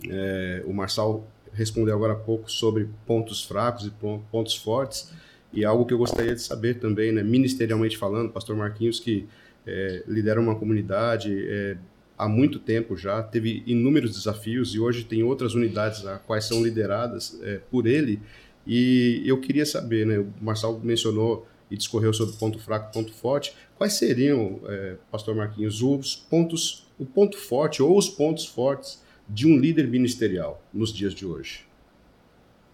É, 0.09 0.63
o 0.65 0.73
Marçal 0.73 1.27
respondeu 1.53 1.95
agora 1.95 2.13
há 2.13 2.17
pouco 2.17 2.51
sobre 2.51 2.89
pontos 3.05 3.45
fracos 3.45 3.87
e 3.87 3.91
pontos 4.31 4.55
fortes. 4.55 5.13
E 5.53 5.65
algo 5.65 5.85
que 5.85 5.93
eu 5.93 5.99
gostaria 5.99 6.35
de 6.35 6.41
saber 6.41 6.75
também, 6.75 7.11
né, 7.11 7.25
ministerialmente 7.25 7.99
falando, 7.99 8.31
pastor 8.31 8.55
Marquinhos, 8.57 9.01
que 9.01 9.29
é, 9.67 10.03
lidera 10.07 10.41
uma 10.41 10.55
comunidade 10.55 11.47
é, 11.49 11.77
há 12.21 12.29
muito 12.29 12.59
tempo 12.59 12.97
já, 12.97 13.23
teve 13.23 13.63
inúmeros 13.67 14.15
desafios 14.15 14.75
e 14.75 14.79
hoje 14.79 15.05
tem 15.05 15.23
outras 15.23 15.55
unidades 15.55 16.05
a 16.05 16.19
quais 16.19 16.45
são 16.45 16.63
lideradas 16.63 17.41
é, 17.43 17.61
por 17.71 17.87
ele. 17.87 18.21
E 18.67 19.23
eu 19.25 19.41
queria 19.41 19.65
saber, 19.65 20.07
né, 20.07 20.19
o 20.19 20.33
Marçal 20.41 20.79
mencionou 20.81 21.47
e 21.71 21.77
discorreu 21.77 22.13
sobre 22.13 22.37
ponto 22.37 22.59
fraco, 22.59 22.93
ponto 22.93 23.13
forte. 23.13 23.55
Quais 23.77 23.95
seriam, 23.95 24.61
é, 24.67 24.97
Pastor 25.11 25.35
Marquinhos, 25.35 25.81
os 25.81 26.15
pontos, 26.15 26.87
o 26.99 27.07
ponto 27.07 27.39
forte 27.39 27.83
ou 27.83 27.97
os 27.97 28.09
pontos 28.09 28.45
fortes 28.45 29.03
de 29.29 29.47
um 29.47 29.59
líder 29.59 29.87
ministerial 29.87 30.63
nos 30.75 30.93
dias 30.93 31.15
de 31.15 31.25
hoje? 31.25 31.65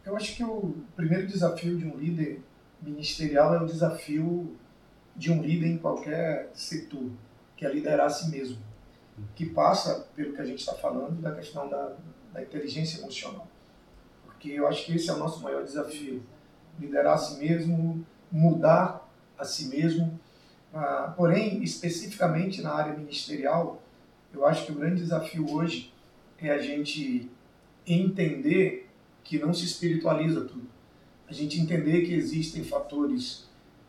Eu 0.04 0.16
acho 0.16 0.36
que 0.36 0.42
o 0.42 0.74
primeiro 0.96 1.26
desafio 1.26 1.76
de 1.76 1.84
um 1.84 1.96
líder 1.96 2.40
ministerial 2.82 3.54
é 3.54 3.62
o 3.62 3.66
desafio 3.66 4.56
de 5.16 5.32
um 5.32 5.42
líder 5.42 5.68
em 5.68 5.78
qualquer 5.78 6.50
setor, 6.52 7.10
que 7.56 7.64
é 7.64 7.72
liderar 7.72 8.06
a 8.06 8.10
si 8.10 8.30
mesmo, 8.30 8.58
que 9.34 9.46
passa 9.46 10.06
pelo 10.14 10.34
que 10.34 10.40
a 10.40 10.44
gente 10.44 10.58
está 10.58 10.74
falando 10.74 11.20
da 11.22 11.34
questão 11.34 11.68
da, 11.68 11.96
da 12.32 12.42
inteligência 12.42 12.98
emocional. 12.98 13.48
Porque 14.24 14.50
eu 14.50 14.68
acho 14.68 14.84
que 14.84 14.94
esse 14.94 15.08
é 15.08 15.14
o 15.14 15.18
nosso 15.18 15.42
maior 15.42 15.64
desafio, 15.64 16.22
liderar 16.78 17.14
a 17.14 17.18
si 17.18 17.38
mesmo, 17.38 18.04
mudar 18.30 19.10
a 19.38 19.44
si 19.44 19.68
mesmo. 19.68 20.20
Ah, 20.74 21.14
porém, 21.16 21.62
especificamente 21.62 22.60
na 22.60 22.74
área 22.74 22.92
ministerial, 22.92 23.82
eu 24.34 24.44
acho 24.44 24.66
que 24.66 24.72
o 24.72 24.74
grande 24.74 25.00
desafio 25.00 25.50
hoje 25.50 25.94
é 26.38 26.50
a 26.50 26.60
gente 26.60 27.30
entender 27.86 28.90
que 29.24 29.38
não 29.38 29.54
se 29.54 29.64
espiritualiza 29.64 30.42
tudo. 30.42 30.68
A 31.26 31.32
gente 31.32 31.58
entender 31.58 32.02
que 32.02 32.12
existem 32.12 32.62
fatores 32.62 33.48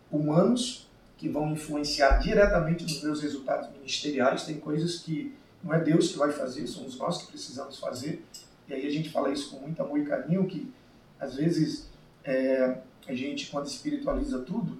humanos 0.09 0.86
que 1.17 1.27
vão 1.27 1.51
influenciar 1.51 2.19
diretamente 2.19 2.83
nos 2.83 3.03
meus 3.03 3.21
resultados 3.21 3.69
ministeriais. 3.71 4.43
Tem 4.43 4.59
coisas 4.59 4.99
que 4.99 5.33
não 5.63 5.73
é 5.73 5.79
Deus 5.79 6.11
que 6.11 6.17
vai 6.17 6.31
fazer, 6.31 6.67
somos 6.67 6.97
nós 6.97 7.23
que 7.23 7.31
precisamos 7.31 7.79
fazer. 7.79 8.23
E 8.67 8.73
aí 8.73 8.85
a 8.85 8.89
gente 8.89 9.09
fala 9.09 9.31
isso 9.31 9.49
com 9.49 9.61
muito 9.61 9.81
amor 9.81 9.99
e 9.99 10.05
carinho, 10.05 10.45
que 10.45 10.71
Às 11.19 11.35
vezes, 11.35 11.89
é, 12.23 12.77
a 13.07 13.13
gente, 13.13 13.49
quando 13.49 13.65
espiritualiza 13.65 14.39
tudo, 14.39 14.77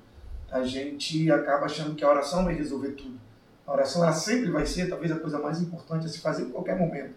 a 0.52 0.64
gente 0.64 1.32
acaba 1.32 1.66
achando 1.66 1.96
que 1.96 2.04
a 2.04 2.10
oração 2.10 2.46
vai 2.46 2.54
resolver 2.54 2.92
tudo. 2.92 3.20
A 3.66 3.74
oração 3.74 4.04
ela 4.04 4.14
sempre 4.14 4.52
vai 4.52 4.66
ser, 4.66 4.88
talvez, 4.88 5.12
a 5.12 5.20
coisa 5.20 5.40
mais 5.40 5.60
importante 5.60 6.06
a 6.06 6.10
se 6.10 6.20
fazer 6.20 6.44
em 6.44 6.50
qualquer 6.52 6.78
momento. 6.78 7.16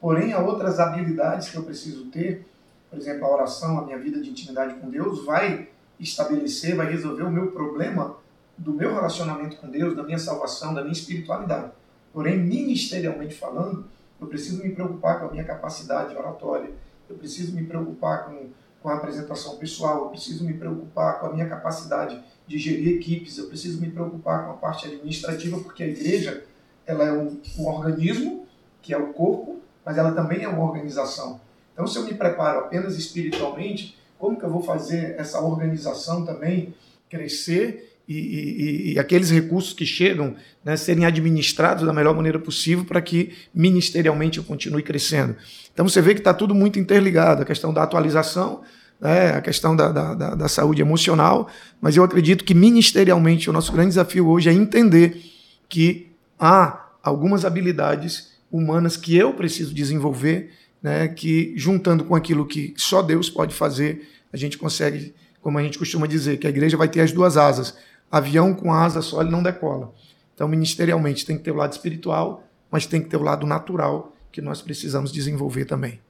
Porém, 0.00 0.32
há 0.32 0.40
outras 0.40 0.80
habilidades 0.80 1.50
que 1.50 1.56
eu 1.56 1.62
preciso 1.62 2.06
ter, 2.06 2.46
por 2.90 2.98
exemplo, 2.98 3.24
a 3.26 3.30
oração, 3.30 3.78
a 3.78 3.84
minha 3.84 3.98
vida 3.98 4.20
de 4.20 4.30
intimidade 4.30 4.74
com 4.80 4.90
Deus, 4.90 5.24
vai 5.24 5.68
estabelecer, 6.00 6.74
vai 6.74 6.90
resolver 6.90 7.22
o 7.22 7.30
meu 7.30 7.52
problema 7.52 8.16
do 8.62 8.72
meu 8.72 8.94
relacionamento 8.94 9.56
com 9.56 9.68
Deus, 9.68 9.96
da 9.96 10.04
minha 10.04 10.18
salvação, 10.18 10.72
da 10.72 10.82
minha 10.82 10.92
espiritualidade. 10.92 11.72
Porém, 12.12 12.38
ministerialmente 12.38 13.34
falando, 13.34 13.86
eu 14.20 14.26
preciso 14.28 14.62
me 14.62 14.70
preocupar 14.70 15.18
com 15.18 15.26
a 15.26 15.30
minha 15.32 15.44
capacidade 15.44 16.14
oratória, 16.14 16.70
eu 17.10 17.16
preciso 17.16 17.54
me 17.56 17.64
preocupar 17.64 18.26
com, 18.26 18.50
com 18.80 18.88
a 18.88 18.94
apresentação 18.94 19.56
pessoal, 19.56 20.04
eu 20.04 20.10
preciso 20.10 20.44
me 20.44 20.54
preocupar 20.54 21.18
com 21.18 21.26
a 21.26 21.32
minha 21.32 21.48
capacidade 21.48 22.22
de 22.46 22.56
gerir 22.56 22.96
equipes, 22.96 23.36
eu 23.36 23.48
preciso 23.48 23.80
me 23.80 23.90
preocupar 23.90 24.44
com 24.46 24.52
a 24.52 24.54
parte 24.54 24.86
administrativa, 24.86 25.58
porque 25.58 25.82
a 25.82 25.88
igreja 25.88 26.44
ela 26.86 27.04
é 27.04 27.12
um, 27.12 27.40
um 27.58 27.66
organismo, 27.66 28.46
que 28.80 28.94
é 28.94 28.96
o 28.96 29.12
corpo, 29.12 29.60
mas 29.84 29.98
ela 29.98 30.12
também 30.12 30.44
é 30.44 30.48
uma 30.48 30.62
organização. 30.62 31.40
Então, 31.72 31.86
se 31.86 31.98
eu 31.98 32.04
me 32.04 32.14
preparo 32.14 32.60
apenas 32.60 32.96
espiritualmente, 32.96 33.98
como 34.18 34.38
que 34.38 34.44
eu 34.44 34.50
vou 34.50 34.62
fazer 34.62 35.16
essa 35.18 35.40
organização 35.40 36.24
também 36.24 36.74
crescer 37.08 37.91
e, 38.08 38.14
e, 38.14 38.92
e, 38.92 38.98
aqueles 38.98 39.30
recursos 39.30 39.72
que 39.72 39.86
chegam 39.86 40.34
né, 40.64 40.76
serem 40.76 41.04
administrados 41.04 41.86
da 41.86 41.92
melhor 41.92 42.14
maneira 42.14 42.38
possível 42.38 42.84
para 42.84 43.00
que 43.00 43.32
ministerialmente 43.54 44.38
eu 44.38 44.44
continue 44.44 44.82
crescendo. 44.82 45.36
Então 45.72 45.88
você 45.88 46.02
vê 46.02 46.12
que 46.12 46.20
está 46.20 46.34
tudo 46.34 46.54
muito 46.54 46.78
interligado, 46.78 47.42
a 47.42 47.44
questão 47.44 47.72
da 47.72 47.82
atualização, 47.82 48.62
né, 49.00 49.30
a 49.30 49.40
questão 49.40 49.74
da, 49.74 49.90
da, 49.90 50.34
da, 50.34 50.48
saúde 50.48 50.82
emocional, 50.82 51.48
mas 51.80 51.96
eu 51.96 52.04
acredito 52.04 52.44
que 52.44 52.54
ministerialmente 52.54 53.48
o 53.48 53.52
nosso 53.52 53.72
grande 53.72 53.88
desafio 53.88 54.28
hoje 54.28 54.48
é 54.48 54.52
entender 54.52 55.20
que 55.68 56.08
há 56.38 56.88
algumas 57.02 57.44
habilidades 57.44 58.32
humanas 58.50 58.96
que 58.96 59.16
eu 59.16 59.32
preciso 59.32 59.72
desenvolver, 59.72 60.50
né, 60.82 61.08
que 61.08 61.54
juntando 61.56 62.04
com 62.04 62.14
aquilo 62.14 62.46
que 62.46 62.74
só 62.76 63.00
Deus 63.00 63.30
pode 63.30 63.54
fazer, 63.54 64.08
a 64.32 64.36
gente 64.36 64.58
consegue, 64.58 65.14
como 65.40 65.58
a 65.58 65.62
gente 65.62 65.78
costuma 65.78 66.06
dizer, 66.06 66.38
que 66.38 66.46
a 66.46 66.50
igreja 66.50 66.76
vai 66.76 66.88
ter 66.88 67.00
as 67.00 67.12
duas 67.12 67.36
asas 67.36 67.76
avião 68.12 68.52
com 68.52 68.72
asa 68.72 69.00
só 69.00 69.22
ele 69.22 69.30
não 69.30 69.42
decola. 69.42 69.92
Então, 70.34 70.46
ministerialmente, 70.46 71.24
tem 71.24 71.38
que 71.38 71.44
ter 71.44 71.50
o 71.50 71.56
lado 71.56 71.72
espiritual, 71.72 72.44
mas 72.70 72.84
tem 72.84 73.02
que 73.02 73.08
ter 73.08 73.16
o 73.16 73.22
lado 73.22 73.46
natural 73.46 74.12
que 74.30 74.42
nós 74.42 74.60
precisamos 74.60 75.10
desenvolver 75.10 75.64
também. 75.64 76.00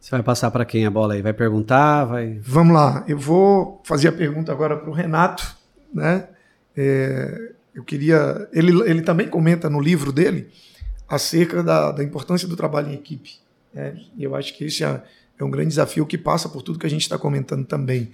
Você 0.00 0.10
vai 0.10 0.22
passar 0.22 0.50
para 0.50 0.64
quem 0.64 0.86
a 0.86 0.90
bola 0.90 1.14
aí? 1.14 1.22
Vai 1.22 1.32
perguntar? 1.32 2.04
Vai... 2.04 2.38
Vamos 2.42 2.74
lá. 2.74 3.04
Eu 3.06 3.18
vou 3.18 3.80
fazer 3.84 4.08
a 4.08 4.12
pergunta 4.12 4.50
agora 4.50 4.76
para 4.76 4.88
o 4.88 4.92
Renato. 4.92 5.56
Né? 5.92 6.26
É, 6.76 7.52
eu 7.74 7.84
queria. 7.84 8.48
Ele, 8.52 8.72
ele 8.88 9.02
também 9.02 9.28
comenta 9.28 9.68
no 9.68 9.80
livro 9.80 10.12
dele 10.12 10.50
acerca 11.08 11.62
da, 11.62 11.92
da 11.92 12.04
importância 12.04 12.46
do 12.46 12.56
trabalho 12.56 12.88
em 12.88 12.94
equipe. 12.94 13.38
Né? 13.74 14.00
E 14.16 14.24
eu 14.24 14.34
acho 14.34 14.56
que 14.56 14.64
esse 14.64 14.82
é, 14.82 15.02
é 15.38 15.44
um 15.44 15.50
grande 15.50 15.68
desafio 15.68 16.06
que 16.06 16.16
passa 16.16 16.48
por 16.48 16.62
tudo 16.62 16.78
que 16.78 16.86
a 16.86 16.90
gente 16.90 17.02
está 17.02 17.18
comentando 17.18 17.66
também. 17.66 18.10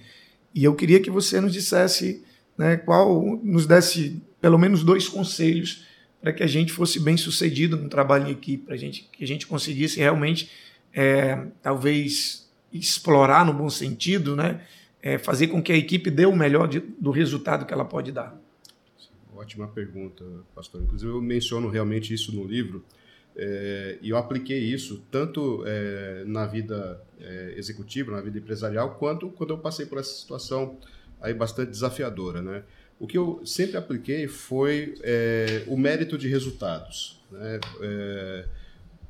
E 0.55 0.63
eu 0.63 0.73
queria 0.73 1.01
que 1.01 1.11
você 1.11 1.41
nos 1.41 1.51
dissesse, 1.51 2.23
né, 2.57 2.77
qual, 2.77 3.37
nos 3.43 3.67
desse 3.67 4.23
pelo 4.39 4.57
menos 4.57 4.85
dois 4.85 5.09
conselhos 5.09 5.85
para 6.21 6.31
que 6.31 6.41
a 6.41 6.47
gente 6.47 6.71
fosse 6.71 6.97
bem 6.97 7.17
sucedido 7.17 7.75
no 7.75 7.89
trabalho 7.89 8.29
em 8.29 8.31
equipe, 8.31 8.65
para 8.65 8.77
gente, 8.77 9.09
que 9.11 9.23
a 9.23 9.27
gente 9.27 9.45
conseguisse 9.45 9.99
realmente, 9.99 10.49
é, 10.93 11.45
talvez, 11.61 12.49
explorar 12.71 13.45
no 13.45 13.53
bom 13.53 13.69
sentido, 13.69 14.35
né, 14.35 14.61
é, 15.03 15.17
fazer 15.17 15.47
com 15.47 15.61
que 15.61 15.73
a 15.73 15.77
equipe 15.77 16.09
dê 16.09 16.25
o 16.25 16.35
melhor 16.35 16.67
de, 16.67 16.79
do 16.79 17.11
resultado 17.11 17.65
que 17.65 17.73
ela 17.73 17.85
pode 17.85 18.11
dar. 18.13 18.39
Ótima 19.35 19.67
pergunta, 19.67 20.23
pastor. 20.55 20.81
Inclusive, 20.81 21.11
eu 21.11 21.21
menciono 21.21 21.69
realmente 21.69 22.13
isso 22.13 22.33
no 22.33 22.45
livro. 22.45 22.83
É, 23.37 23.97
e 24.01 24.09
eu 24.09 24.17
apliquei 24.17 24.59
isso 24.59 25.03
tanto 25.11 25.63
é, 25.65 26.23
na 26.25 26.45
vida 26.45 27.01
é, 27.19 27.53
executiva, 27.57 28.11
na 28.11 28.21
vida 28.21 28.37
empresarial, 28.37 28.95
quanto 28.95 29.29
quando 29.29 29.51
eu 29.51 29.57
passei 29.57 29.85
por 29.85 29.97
essa 29.97 30.13
situação 30.13 30.77
aí 31.21 31.33
bastante 31.33 31.71
desafiadora, 31.71 32.41
né? 32.41 32.63
O 32.97 33.05
que 33.07 33.17
eu 33.17 33.41
sempre 33.45 33.75
apliquei 33.75 34.27
foi 34.27 34.95
é, 35.01 35.63
o 35.67 35.75
mérito 35.75 36.17
de 36.17 36.29
resultados, 36.29 37.21
né? 37.29 37.59
É, 37.81 38.45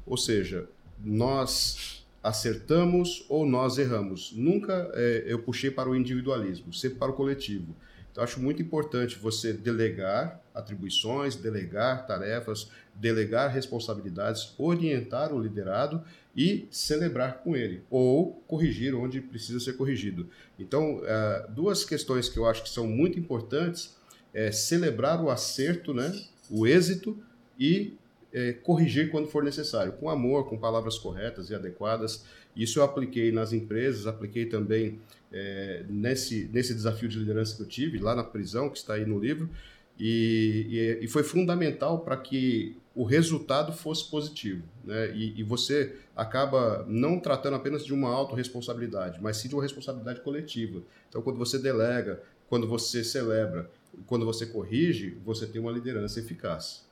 ou 0.05 0.17
seja, 0.17 0.67
nós 1.03 2.03
acertamos 2.23 3.25
ou 3.29 3.45
nós 3.45 3.77
erramos. 3.77 4.33
Nunca 4.35 4.89
é, 4.95 5.23
eu 5.27 5.39
puxei 5.39 5.69
para 5.69 5.87
o 5.87 5.95
individualismo, 5.95 6.73
sempre 6.73 6.97
para 6.97 7.11
o 7.11 7.13
coletivo. 7.13 7.75
Então, 8.11 8.23
acho 8.23 8.39
muito 8.39 8.61
importante 8.61 9.19
você 9.19 9.51
delegar 9.53 10.41
atribuições, 10.53 11.35
delegar 11.35 12.07
tarefas, 12.07 12.71
delegar 12.95 13.51
responsabilidades, 13.51 14.53
orientar 14.57 15.33
o 15.33 15.41
liderado 15.41 16.03
e 16.35 16.67
celebrar 16.71 17.39
com 17.43 17.55
ele, 17.55 17.81
ou 17.89 18.43
corrigir 18.47 18.95
onde 18.95 19.21
precisa 19.21 19.59
ser 19.59 19.73
corrigido. 19.73 20.29
Então, 20.59 20.97
uh, 20.97 21.51
duas 21.51 21.85
questões 21.85 22.27
que 22.27 22.37
eu 22.37 22.45
acho 22.45 22.63
que 22.63 22.69
são 22.69 22.87
muito 22.87 23.19
importantes 23.19 23.95
é 24.33 24.51
celebrar 24.51 25.23
o 25.23 25.29
acerto, 25.29 25.93
né, 25.93 26.13
o 26.49 26.67
êxito 26.67 27.17
e 27.57 27.93
é, 28.33 28.51
corrigir 28.51 29.09
quando 29.09 29.27
for 29.29 29.41
necessário, 29.41 29.93
com 29.93 30.09
amor, 30.09 30.49
com 30.49 30.57
palavras 30.57 30.97
corretas 30.97 31.49
e 31.49 31.55
adequadas. 31.55 32.25
Isso 32.53 32.79
eu 32.79 32.83
apliquei 32.83 33.31
nas 33.31 33.53
empresas, 33.53 34.05
apliquei 34.05 34.45
também 34.45 34.99
é, 35.31 35.85
nesse, 35.87 36.49
nesse 36.51 36.73
desafio 36.73 37.07
de 37.07 37.17
liderança 37.17 37.55
que 37.55 37.61
eu 37.61 37.67
tive, 37.67 37.97
lá 37.97 38.13
na 38.13 38.25
prisão, 38.25 38.69
que 38.69 38.77
está 38.77 38.95
aí 38.95 39.05
no 39.05 39.17
livro, 39.17 39.49
e, 39.97 40.97
e, 40.99 41.05
e 41.05 41.07
foi 41.07 41.23
fundamental 41.23 41.99
para 41.99 42.17
que 42.17 42.75
o 42.95 43.03
resultado 43.03 43.73
fosse 43.73 44.09
positivo. 44.09 44.63
Né? 44.83 45.11
E, 45.13 45.39
e, 45.39 45.43
você 45.43 45.97
acaba 46.15 46.85
não 46.87 47.19
tratando 47.19 47.55
apenas 47.55 47.83
de 47.83 47.93
uma 47.93 48.09
autorresponsabilidade, 48.09 49.19
mas 49.21 49.37
sim 49.37 49.49
de 49.49 49.55
uma 49.55 49.63
responsabilidade 49.63 50.21
coletiva. 50.21 50.81
Então, 51.09 51.21
quando 51.21 51.37
você 51.37 51.59
delega, 51.59 52.23
quando 52.47 52.67
você 52.67 53.03
celebra, 53.03 53.69
quando 54.07 54.25
você 54.25 54.45
corrige, 54.45 55.17
você 55.25 55.45
tem 55.45 55.61
uma 55.61 55.71
liderança 55.71 56.19
eficaz. 56.19 56.85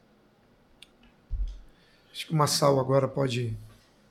Acho 2.12 2.28
que 2.28 2.34
o 2.34 2.36
Massal 2.36 2.80
agora 2.80 3.08
pode 3.08 3.56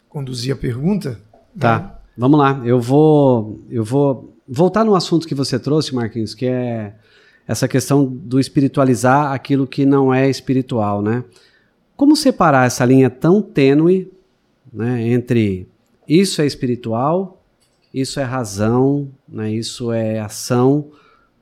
conduzir 0.08 0.52
a 0.52 0.56
pergunta. 0.56 1.20
Tá. 1.58 1.78
Né? 1.78 1.92
Vamos 2.16 2.38
lá, 2.38 2.60
eu 2.64 2.80
vou, 2.80 3.60
eu 3.70 3.84
vou 3.84 4.36
voltar 4.46 4.84
no 4.84 4.94
assunto 4.94 5.26
que 5.26 5.34
você 5.34 5.58
trouxe, 5.58 5.94
Marquinhos, 5.94 6.34
que 6.34 6.46
é 6.46 6.94
essa 7.46 7.66
questão 7.66 8.04
do 8.04 8.38
espiritualizar 8.38 9.32
aquilo 9.32 9.66
que 9.66 9.84
não 9.84 10.12
é 10.12 10.28
espiritual, 10.28 11.02
né? 11.02 11.24
Como 11.96 12.16
separar 12.16 12.66
essa 12.66 12.84
linha 12.84 13.10
tão 13.10 13.40
tênue, 13.40 14.10
né, 14.72 15.08
entre 15.08 15.68
isso 16.08 16.42
é 16.42 16.46
espiritual, 16.46 17.42
isso 17.92 18.18
é 18.18 18.24
razão, 18.24 19.08
né, 19.28 19.52
isso 19.52 19.92
é 19.92 20.18
ação 20.18 20.86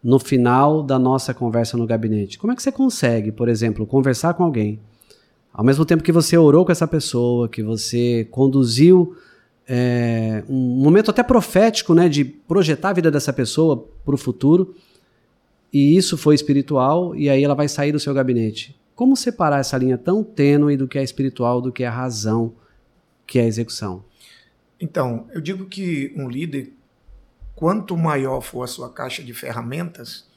no 0.03 0.19
final 0.19 0.83
da 0.83 0.99
nossa 0.99 1.33
conversa 1.33 1.77
no 1.77 1.87
gabinete? 1.87 2.39
Como 2.39 2.53
é 2.53 2.57
que 2.57 2.63
você 2.63 2.73
consegue, 2.73 3.31
por 3.31 3.49
exemplo, 3.49 3.87
conversar 3.87 4.35
com 4.35 4.45
alguém 4.45 4.81
ao 5.53 5.65
mesmo 5.65 5.85
tempo 5.85 6.03
que 6.03 6.13
você 6.13 6.39
orou 6.39 6.65
com 6.65 6.73
essa 6.73 6.87
pessoa, 6.87 7.49
que 7.49 7.63
você 7.63 8.27
conduziu 8.31 9.15
é, 9.69 10.43
um 10.49 10.83
momento 10.83 11.11
até 11.11 11.23
profético, 11.23 11.95
né, 11.95 12.09
de 12.09 12.25
projetar 12.25 12.91
a 12.91 12.93
vida 12.93 13.11
dessa 13.11 13.33
pessoa 13.33 13.77
para 14.05 14.15
o 14.15 14.19
futuro, 14.19 14.75
e 15.73 15.97
isso 15.97 16.17
foi 16.17 16.35
espiritual, 16.35 17.15
e 17.15 17.29
aí 17.29 17.45
ela 17.45 17.55
vai 17.55 17.69
sair 17.69 17.93
do 17.93 18.01
seu 18.01 18.13
gabinete. 18.15 18.77
Como 19.01 19.17
separar 19.17 19.61
essa 19.61 19.79
linha 19.79 19.97
tão 19.97 20.23
tênue 20.23 20.77
do 20.77 20.87
que 20.87 20.99
é 20.99 21.03
espiritual, 21.03 21.63
do 21.63 21.73
que 21.73 21.83
é 21.83 21.87
a 21.87 21.91
razão, 21.91 22.55
que 23.27 23.39
é 23.39 23.45
a 23.45 23.47
execução? 23.47 24.05
Então, 24.79 25.27
eu 25.33 25.41
digo 25.41 25.65
que 25.65 26.13
um 26.15 26.29
líder, 26.29 26.75
quanto 27.55 27.97
maior 27.97 28.43
for 28.43 28.63
a 28.63 28.67
sua 28.67 28.93
caixa 28.93 29.23
de 29.23 29.33
ferramentas, 29.33 30.29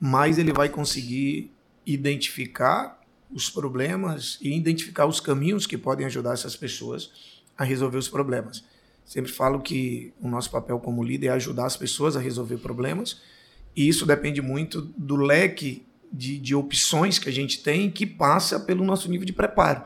mais 0.00 0.38
ele 0.38 0.50
vai 0.50 0.70
conseguir 0.70 1.52
identificar 1.84 2.98
os 3.30 3.50
problemas 3.50 4.38
e 4.40 4.56
identificar 4.56 5.04
os 5.04 5.20
caminhos 5.20 5.66
que 5.66 5.76
podem 5.76 6.06
ajudar 6.06 6.32
essas 6.32 6.56
pessoas 6.56 7.12
a 7.54 7.64
resolver 7.64 7.98
os 7.98 8.08
problemas. 8.08 8.64
Sempre 9.04 9.30
falo 9.30 9.60
que 9.60 10.14
o 10.22 10.26
nosso 10.26 10.50
papel 10.50 10.80
como 10.80 11.04
líder 11.04 11.26
é 11.26 11.30
ajudar 11.32 11.66
as 11.66 11.76
pessoas 11.76 12.16
a 12.16 12.20
resolver 12.20 12.56
problemas, 12.56 13.20
e 13.76 13.86
isso 13.86 14.06
depende 14.06 14.40
muito 14.40 14.80
do 14.96 15.16
leque 15.16 15.84
de, 16.12 16.38
de 16.38 16.54
opções 16.54 17.18
que 17.18 17.28
a 17.28 17.32
gente 17.32 17.62
tem 17.62 17.90
que 17.90 18.06
passa 18.06 18.58
pelo 18.60 18.84
nosso 18.84 19.10
nível 19.10 19.26
de 19.26 19.32
preparo. 19.32 19.82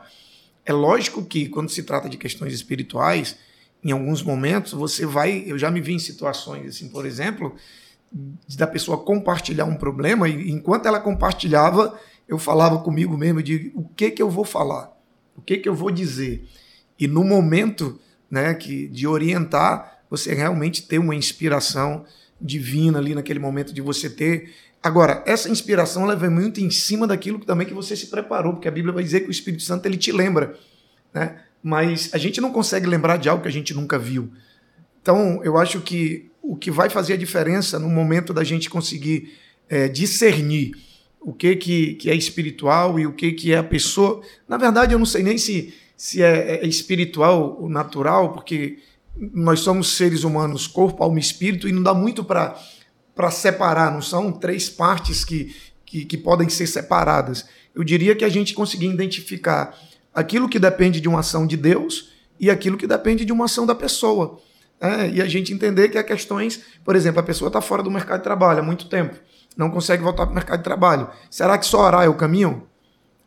É 0.65 0.73
lógico 0.73 1.23
que 1.23 1.47
quando 1.47 1.69
se 1.69 1.83
trata 1.83 2.09
de 2.09 2.17
questões 2.17 2.53
espirituais, 2.53 3.37
em 3.83 3.91
alguns 3.91 4.23
momentos 4.23 4.73
você 4.73 5.05
vai, 5.05 5.43
eu 5.45 5.57
já 5.57 5.69
me 5.69 5.81
vi 5.81 5.93
em 5.93 5.99
situações 5.99 6.67
assim, 6.67 6.89
por 6.89 7.05
exemplo, 7.05 7.55
da 8.57 8.65
pessoa 8.65 8.97
compartilhar 8.97 9.65
um 9.65 9.75
problema 9.75 10.27
e 10.27 10.49
enquanto 10.49 10.87
ela 10.87 10.99
compartilhava, 10.99 11.99
eu 12.27 12.39
falava 12.39 12.79
comigo 12.79 13.17
mesmo 13.17 13.43
de 13.43 13.71
o 13.75 13.83
que 13.83 14.09
que 14.09 14.21
eu 14.21 14.29
vou 14.29 14.45
falar, 14.45 14.91
o 15.35 15.41
que 15.41 15.57
que 15.57 15.69
eu 15.69 15.75
vou 15.75 15.91
dizer. 15.91 16.47
E 16.97 17.07
no 17.07 17.23
momento 17.23 17.99
né, 18.29 18.53
que, 18.53 18.87
de 18.87 19.05
orientar, 19.05 19.99
você 20.09 20.33
realmente 20.33 20.83
ter 20.83 20.97
uma 20.97 21.15
inspiração 21.15 22.05
divina 22.39 22.99
ali 22.99 23.15
naquele 23.15 23.39
momento 23.39 23.73
de 23.73 23.81
você 23.81 24.09
ter. 24.09 24.53
Agora, 24.85 25.23
essa 25.25 25.49
inspiração 25.49 26.03
ela 26.03 26.15
vem 26.15 26.29
muito 26.29 26.61
em 26.61 26.69
cima 26.69 27.07
daquilo 27.07 27.39
também 27.39 27.65
que 27.65 27.73
você 27.73 27.95
se 27.95 28.05
preparou, 28.05 28.53
porque 28.53 28.67
a 28.67 28.71
Bíblia 28.71 28.93
vai 28.93 29.03
dizer 29.03 29.21
que 29.21 29.27
o 29.27 29.31
Espírito 29.31 29.63
Santo 29.63 29.87
ele 29.87 29.97
te 29.97 30.11
lembra, 30.11 30.55
né? 31.11 31.41
Mas 31.63 32.11
a 32.13 32.19
gente 32.19 32.39
não 32.39 32.51
consegue 32.51 32.85
lembrar 32.85 33.17
de 33.17 33.27
algo 33.27 33.41
que 33.41 33.47
a 33.47 33.51
gente 33.51 33.73
nunca 33.73 33.97
viu. 33.97 34.31
Então, 35.01 35.43
eu 35.43 35.57
acho 35.57 35.81
que 35.81 36.29
o 36.39 36.55
que 36.55 36.69
vai 36.69 36.87
fazer 36.87 37.13
a 37.13 37.17
diferença 37.17 37.79
no 37.79 37.89
momento 37.89 38.31
da 38.31 38.43
gente 38.43 38.69
conseguir 38.69 39.33
é, 39.67 39.87
discernir 39.87 40.73
o 41.19 41.33
que, 41.33 41.55
que, 41.55 41.95
que 41.95 42.11
é 42.11 42.13
espiritual 42.13 42.99
e 42.99 43.07
o 43.07 43.13
que, 43.13 43.31
que 43.31 43.53
é 43.53 43.57
a 43.57 43.63
pessoa. 43.63 44.21
Na 44.47 44.55
verdade, 44.55 44.93
eu 44.93 44.99
não 44.99 45.05
sei 45.07 45.23
nem 45.23 45.39
se, 45.39 45.73
se 45.97 46.21
é, 46.21 46.63
é 46.63 46.67
espiritual 46.67 47.57
ou 47.59 47.67
natural, 47.67 48.33
porque 48.33 48.77
nós 49.33 49.61
somos 49.61 49.97
seres 49.97 50.23
humanos, 50.23 50.67
corpo, 50.67 51.01
alma 51.01 51.17
e 51.17 51.21
espírito, 51.21 51.67
e 51.67 51.71
não 51.71 51.81
dá 51.81 51.95
muito 51.95 52.23
para 52.23 52.55
separar, 53.31 53.91
não 53.91 54.01
são 54.01 54.31
três 54.31 54.69
partes 54.69 55.23
que, 55.23 55.55
que, 55.85 56.05
que, 56.05 56.17
podem 56.17 56.49
ser 56.49 56.67
separadas. 56.67 57.45
Eu 57.73 57.83
diria 57.83 58.15
que 58.15 58.25
a 58.25 58.29
gente 58.29 58.53
conseguir 58.53 58.87
identificar 58.87 59.75
aquilo 60.13 60.49
que 60.49 60.59
depende 60.59 60.99
de 60.99 61.07
uma 61.07 61.19
ação 61.19 61.47
de 61.47 61.55
Deus 61.55 62.11
e 62.39 62.49
aquilo 62.49 62.77
que 62.77 62.87
depende 62.87 63.23
de 63.25 63.31
uma 63.31 63.45
ação 63.45 63.65
da 63.65 63.75
pessoa. 63.75 64.39
É, 64.79 65.09
e 65.09 65.21
a 65.21 65.25
gente 65.25 65.53
entender 65.53 65.89
que 65.89 65.97
há 65.97 66.03
questões, 66.03 66.61
por 66.83 66.95
exemplo, 66.95 67.19
a 67.19 67.23
pessoa 67.23 67.47
está 67.47 67.61
fora 67.61 67.81
do 67.81 67.89
mercado 67.89 68.19
de 68.19 68.23
trabalho 68.23 68.59
há 68.59 68.63
muito 68.63 68.89
tempo, 68.89 69.15
não 69.55 69.71
consegue 69.71 70.03
voltar 70.03 70.25
para 70.25 70.31
o 70.31 70.35
mercado 70.35 70.57
de 70.57 70.63
trabalho. 70.63 71.09
Será 71.29 71.57
que 71.57 71.65
só 71.65 71.81
orar 71.81 72.03
é 72.03 72.09
o 72.09 72.15
caminho? 72.15 72.67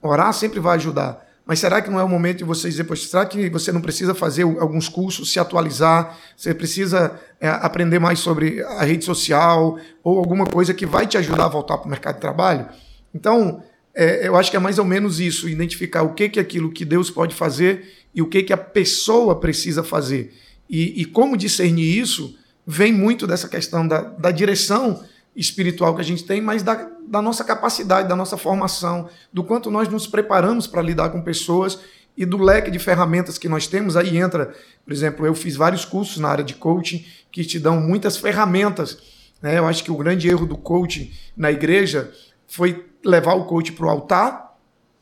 Orar 0.02 0.32
sempre 0.32 0.60
vai 0.60 0.76
ajudar. 0.76 1.26
Mas 1.48 1.60
será 1.60 1.80
que 1.80 1.88
não 1.88 1.98
é 1.98 2.04
o 2.04 2.08
momento 2.08 2.38
de 2.38 2.44
você 2.44 2.68
dizer, 2.68 2.84
poxa, 2.84 3.08
será 3.08 3.24
que 3.24 3.48
você 3.48 3.72
não 3.72 3.80
precisa 3.80 4.14
fazer 4.14 4.42
alguns 4.42 4.86
cursos, 4.86 5.32
se 5.32 5.40
atualizar, 5.40 6.14
você 6.36 6.52
precisa 6.52 7.18
é, 7.40 7.48
aprender 7.48 7.98
mais 7.98 8.18
sobre 8.18 8.62
a 8.62 8.84
rede 8.84 9.02
social 9.02 9.78
ou 10.04 10.18
alguma 10.18 10.44
coisa 10.44 10.74
que 10.74 10.84
vai 10.84 11.06
te 11.06 11.16
ajudar 11.16 11.46
a 11.46 11.48
voltar 11.48 11.78
para 11.78 11.86
o 11.86 11.90
mercado 11.90 12.16
de 12.16 12.20
trabalho? 12.20 12.68
Então, 13.14 13.62
é, 13.94 14.28
eu 14.28 14.36
acho 14.36 14.50
que 14.50 14.58
é 14.58 14.60
mais 14.60 14.78
ou 14.78 14.84
menos 14.84 15.20
isso, 15.20 15.48
identificar 15.48 16.02
o 16.02 16.12
que, 16.12 16.28
que 16.28 16.38
é 16.38 16.42
aquilo 16.42 16.70
que 16.70 16.84
Deus 16.84 17.10
pode 17.10 17.34
fazer 17.34 17.94
e 18.14 18.20
o 18.20 18.26
que, 18.26 18.42
que 18.42 18.52
a 18.52 18.58
pessoa 18.58 19.40
precisa 19.40 19.82
fazer. 19.82 20.34
E, 20.68 21.00
e 21.00 21.06
como 21.06 21.34
discernir 21.34 21.98
isso 21.98 22.36
vem 22.66 22.92
muito 22.92 23.26
dessa 23.26 23.48
questão 23.48 23.88
da, 23.88 24.02
da 24.02 24.30
direção 24.30 25.02
espiritual 25.38 25.94
que 25.94 26.00
a 26.00 26.04
gente 26.04 26.24
tem, 26.24 26.40
mas 26.40 26.64
da, 26.64 26.90
da 27.06 27.22
nossa 27.22 27.44
capacidade, 27.44 28.08
da 28.08 28.16
nossa 28.16 28.36
formação, 28.36 29.08
do 29.32 29.44
quanto 29.44 29.70
nós 29.70 29.88
nos 29.88 30.04
preparamos 30.04 30.66
para 30.66 30.82
lidar 30.82 31.10
com 31.10 31.22
pessoas 31.22 31.78
e 32.16 32.26
do 32.26 32.36
leque 32.36 32.72
de 32.72 32.80
ferramentas 32.80 33.38
que 33.38 33.48
nós 33.48 33.68
temos. 33.68 33.96
Aí 33.96 34.18
entra, 34.18 34.52
por 34.84 34.92
exemplo, 34.92 35.24
eu 35.24 35.34
fiz 35.36 35.54
vários 35.54 35.84
cursos 35.84 36.18
na 36.18 36.28
área 36.28 36.42
de 36.42 36.54
coaching 36.54 37.06
que 37.30 37.44
te 37.44 37.60
dão 37.60 37.80
muitas 37.80 38.16
ferramentas. 38.16 38.98
Né? 39.40 39.56
Eu 39.56 39.68
acho 39.68 39.84
que 39.84 39.92
o 39.92 39.96
grande 39.96 40.28
erro 40.28 40.44
do 40.44 40.56
coaching 40.56 41.12
na 41.36 41.52
igreja 41.52 42.12
foi 42.48 42.84
levar 43.04 43.34
o 43.34 43.44
coach 43.44 43.70
para 43.70 43.86
o 43.86 43.90
altar, 43.90 44.58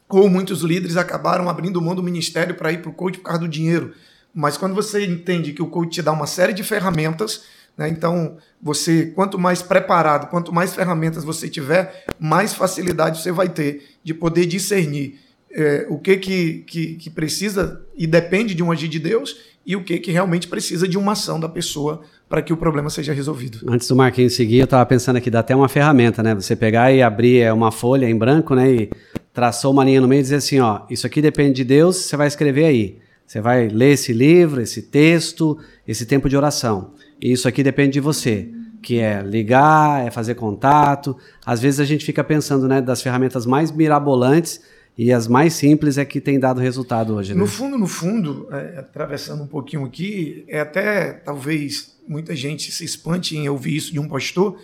ou 0.06 0.28
muitos 0.28 0.60
líderes 0.60 0.98
acabaram 0.98 1.48
abrindo 1.48 1.80
mão 1.80 1.94
do 1.94 2.02
ministério 2.02 2.54
para 2.54 2.70
ir 2.70 2.82
para 2.82 2.90
o 2.90 2.94
coach 2.94 3.18
por 3.18 3.24
causa 3.24 3.40
do 3.40 3.48
dinheiro. 3.48 3.94
Mas 4.34 4.58
quando 4.58 4.74
você 4.74 5.04
entende 5.06 5.54
que 5.54 5.62
o 5.62 5.66
coach 5.66 5.94
te 5.94 6.02
dá 6.02 6.12
uma 6.12 6.26
série 6.26 6.52
de 6.52 6.62
ferramentas, 6.62 7.44
né? 7.76 7.88
Então, 7.88 8.36
você, 8.60 9.06
quanto 9.06 9.38
mais 9.38 9.62
preparado, 9.62 10.28
quanto 10.28 10.52
mais 10.52 10.74
ferramentas 10.74 11.24
você 11.24 11.48
tiver, 11.48 12.06
mais 12.18 12.54
facilidade 12.54 13.20
você 13.20 13.30
vai 13.30 13.48
ter 13.48 13.84
de 14.02 14.14
poder 14.14 14.46
discernir 14.46 15.18
é, 15.52 15.86
o 15.88 15.98
que, 15.98 16.16
que, 16.16 16.64
que, 16.66 16.94
que, 16.94 17.10
precisa 17.10 17.80
e 17.96 18.06
depende 18.06 18.54
de 18.54 18.62
um 18.62 18.70
agir 18.70 18.88
de 18.88 18.98
Deus 18.98 19.36
e 19.64 19.74
o 19.74 19.82
que, 19.82 19.98
que 19.98 20.10
realmente 20.10 20.48
precisa 20.48 20.86
de 20.86 20.98
uma 20.98 21.12
ação 21.12 21.40
da 21.40 21.48
pessoa 21.48 22.02
para 22.28 22.42
que 22.42 22.52
o 22.52 22.56
problema 22.56 22.90
seja 22.90 23.12
resolvido. 23.12 23.60
Antes 23.68 23.88
do 23.88 23.96
Marquinhos 23.96 24.34
seguir, 24.34 24.58
eu 24.58 24.64
estava 24.64 24.84
pensando 24.84 25.16
aqui, 25.16 25.30
dá 25.30 25.40
até 25.40 25.54
uma 25.54 25.68
ferramenta, 25.68 26.22
né? 26.22 26.34
Você 26.34 26.54
pegar 26.54 26.92
e 26.92 27.02
abrir 27.02 27.40
é, 27.40 27.52
uma 27.52 27.72
folha 27.72 28.08
em 28.08 28.16
branco, 28.16 28.54
né? 28.54 28.70
E 28.70 28.90
traçou 29.32 29.72
uma 29.72 29.84
linha 29.84 30.00
no 30.00 30.08
meio 30.08 30.20
e 30.20 30.22
dizer 30.22 30.36
assim, 30.36 30.60
ó, 30.60 30.82
isso 30.90 31.06
aqui 31.06 31.22
depende 31.22 31.54
de 31.54 31.64
Deus, 31.64 31.96
você 31.96 32.16
vai 32.16 32.26
escrever 32.26 32.64
aí. 32.64 32.98
Você 33.26 33.40
vai 33.40 33.68
ler 33.68 33.92
esse 33.92 34.12
livro, 34.12 34.60
esse 34.60 34.82
texto, 34.82 35.58
esse 35.86 36.06
tempo 36.06 36.28
de 36.28 36.36
oração. 36.36 36.92
E 37.20 37.32
isso 37.32 37.48
aqui 37.48 37.62
depende 37.62 37.94
de 37.94 38.00
você, 38.00 38.48
que 38.82 38.98
é 38.98 39.22
ligar, 39.22 40.06
é 40.06 40.10
fazer 40.10 40.34
contato. 40.34 41.16
Às 41.44 41.60
vezes 41.60 41.80
a 41.80 41.84
gente 41.84 42.04
fica 42.04 42.22
pensando, 42.22 42.68
né, 42.68 42.80
das 42.80 43.02
ferramentas 43.02 43.46
mais 43.46 43.70
mirabolantes 43.72 44.60
e 44.98 45.12
as 45.12 45.28
mais 45.28 45.52
simples 45.52 45.98
é 45.98 46.04
que 46.04 46.20
tem 46.20 46.40
dado 46.40 46.60
resultado 46.60 47.14
hoje. 47.14 47.34
Né? 47.34 47.40
No 47.40 47.46
fundo, 47.46 47.76
no 47.76 47.86
fundo, 47.86 48.48
é, 48.50 48.78
atravessando 48.78 49.42
um 49.42 49.46
pouquinho 49.46 49.84
aqui, 49.84 50.44
é 50.48 50.60
até 50.60 51.12
talvez 51.12 51.96
muita 52.08 52.34
gente 52.34 52.72
se 52.72 52.84
espante 52.84 53.36
em 53.36 53.48
ouvir 53.48 53.76
isso 53.76 53.92
de 53.92 54.00
um 54.00 54.08
pastor, 54.08 54.58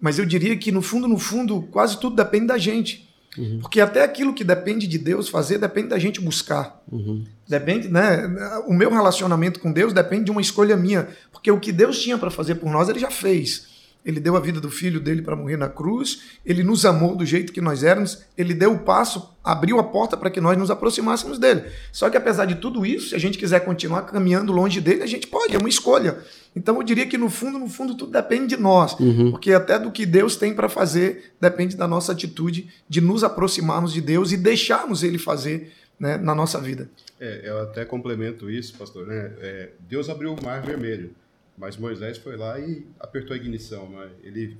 mas 0.00 0.18
eu 0.18 0.26
diria 0.26 0.56
que 0.56 0.70
no 0.70 0.82
fundo, 0.82 1.08
no 1.08 1.18
fundo, 1.18 1.62
quase 1.72 1.98
tudo 1.98 2.14
depende 2.14 2.46
da 2.46 2.58
gente. 2.58 3.03
Uhum. 3.36 3.58
Porque 3.60 3.80
até 3.80 4.02
aquilo 4.02 4.34
que 4.34 4.44
depende 4.44 4.86
de 4.86 4.98
Deus 4.98 5.28
fazer 5.28 5.58
depende 5.58 5.88
da 5.88 5.98
gente 5.98 6.20
buscar. 6.20 6.82
Uhum. 6.90 7.24
Depende, 7.48 7.88
né? 7.88 8.22
O 8.66 8.72
meu 8.72 8.90
relacionamento 8.90 9.60
com 9.60 9.72
Deus 9.72 9.92
depende 9.92 10.24
de 10.24 10.30
uma 10.30 10.40
escolha 10.40 10.76
minha, 10.76 11.08
porque 11.32 11.50
o 11.50 11.60
que 11.60 11.72
Deus 11.72 12.00
tinha 12.00 12.16
para 12.16 12.30
fazer 12.30 12.56
por 12.56 12.70
nós, 12.70 12.88
ele 12.88 12.98
já 12.98 13.10
fez. 13.10 13.74
Ele 14.04 14.20
deu 14.20 14.36
a 14.36 14.40
vida 14.40 14.60
do 14.60 14.70
filho 14.70 15.00
dele 15.00 15.22
para 15.22 15.34
morrer 15.34 15.56
na 15.56 15.68
cruz, 15.68 16.22
ele 16.44 16.62
nos 16.62 16.84
amou 16.84 17.16
do 17.16 17.24
jeito 17.24 17.52
que 17.52 17.60
nós 17.60 17.82
éramos, 17.82 18.22
ele 18.36 18.52
deu 18.52 18.72
o 18.72 18.78
passo, 18.78 19.30
abriu 19.42 19.78
a 19.78 19.84
porta 19.84 20.14
para 20.14 20.28
que 20.28 20.42
nós 20.42 20.58
nos 20.58 20.70
aproximássemos 20.70 21.38
dele. 21.38 21.64
Só 21.90 22.10
que 22.10 22.16
apesar 22.16 22.44
de 22.44 22.56
tudo 22.56 22.84
isso, 22.84 23.08
se 23.08 23.14
a 23.14 23.18
gente 23.18 23.38
quiser 23.38 23.60
continuar 23.60 24.02
caminhando 24.02 24.52
longe 24.52 24.78
dele, 24.78 25.02
a 25.02 25.06
gente 25.06 25.26
pode, 25.26 25.56
é 25.56 25.58
uma 25.58 25.70
escolha. 25.70 26.18
Então 26.56 26.76
eu 26.76 26.82
diria 26.82 27.06
que 27.06 27.18
no 27.18 27.28
fundo, 27.28 27.58
no 27.58 27.68
fundo, 27.68 27.96
tudo 27.96 28.12
depende 28.12 28.56
de 28.56 28.62
nós, 28.62 28.98
uhum. 29.00 29.30
porque 29.32 29.52
até 29.52 29.78
do 29.78 29.90
que 29.90 30.06
Deus 30.06 30.36
tem 30.36 30.54
para 30.54 30.68
fazer 30.68 31.34
depende 31.40 31.76
da 31.76 31.88
nossa 31.88 32.12
atitude 32.12 32.68
de 32.88 33.00
nos 33.00 33.24
aproximarmos 33.24 33.92
de 33.92 34.00
Deus 34.00 34.30
e 34.30 34.36
deixarmos 34.36 35.02
ele 35.02 35.18
fazer 35.18 35.72
né, 35.98 36.16
na 36.16 36.34
nossa 36.34 36.60
vida. 36.60 36.88
É, 37.18 37.42
eu 37.44 37.60
até 37.60 37.84
complemento 37.84 38.50
isso, 38.50 38.76
pastor. 38.76 39.06
Né? 39.06 39.32
É, 39.40 39.70
Deus 39.88 40.08
abriu 40.08 40.34
o 40.34 40.44
mar 40.44 40.62
vermelho. 40.62 41.14
Mas 41.56 41.76
Moisés 41.76 42.18
foi 42.18 42.36
lá 42.36 42.58
e 42.58 42.84
apertou 42.98 43.34
a 43.34 43.36
ignição, 43.36 43.88
né? 43.88 44.10
ele 44.22 44.56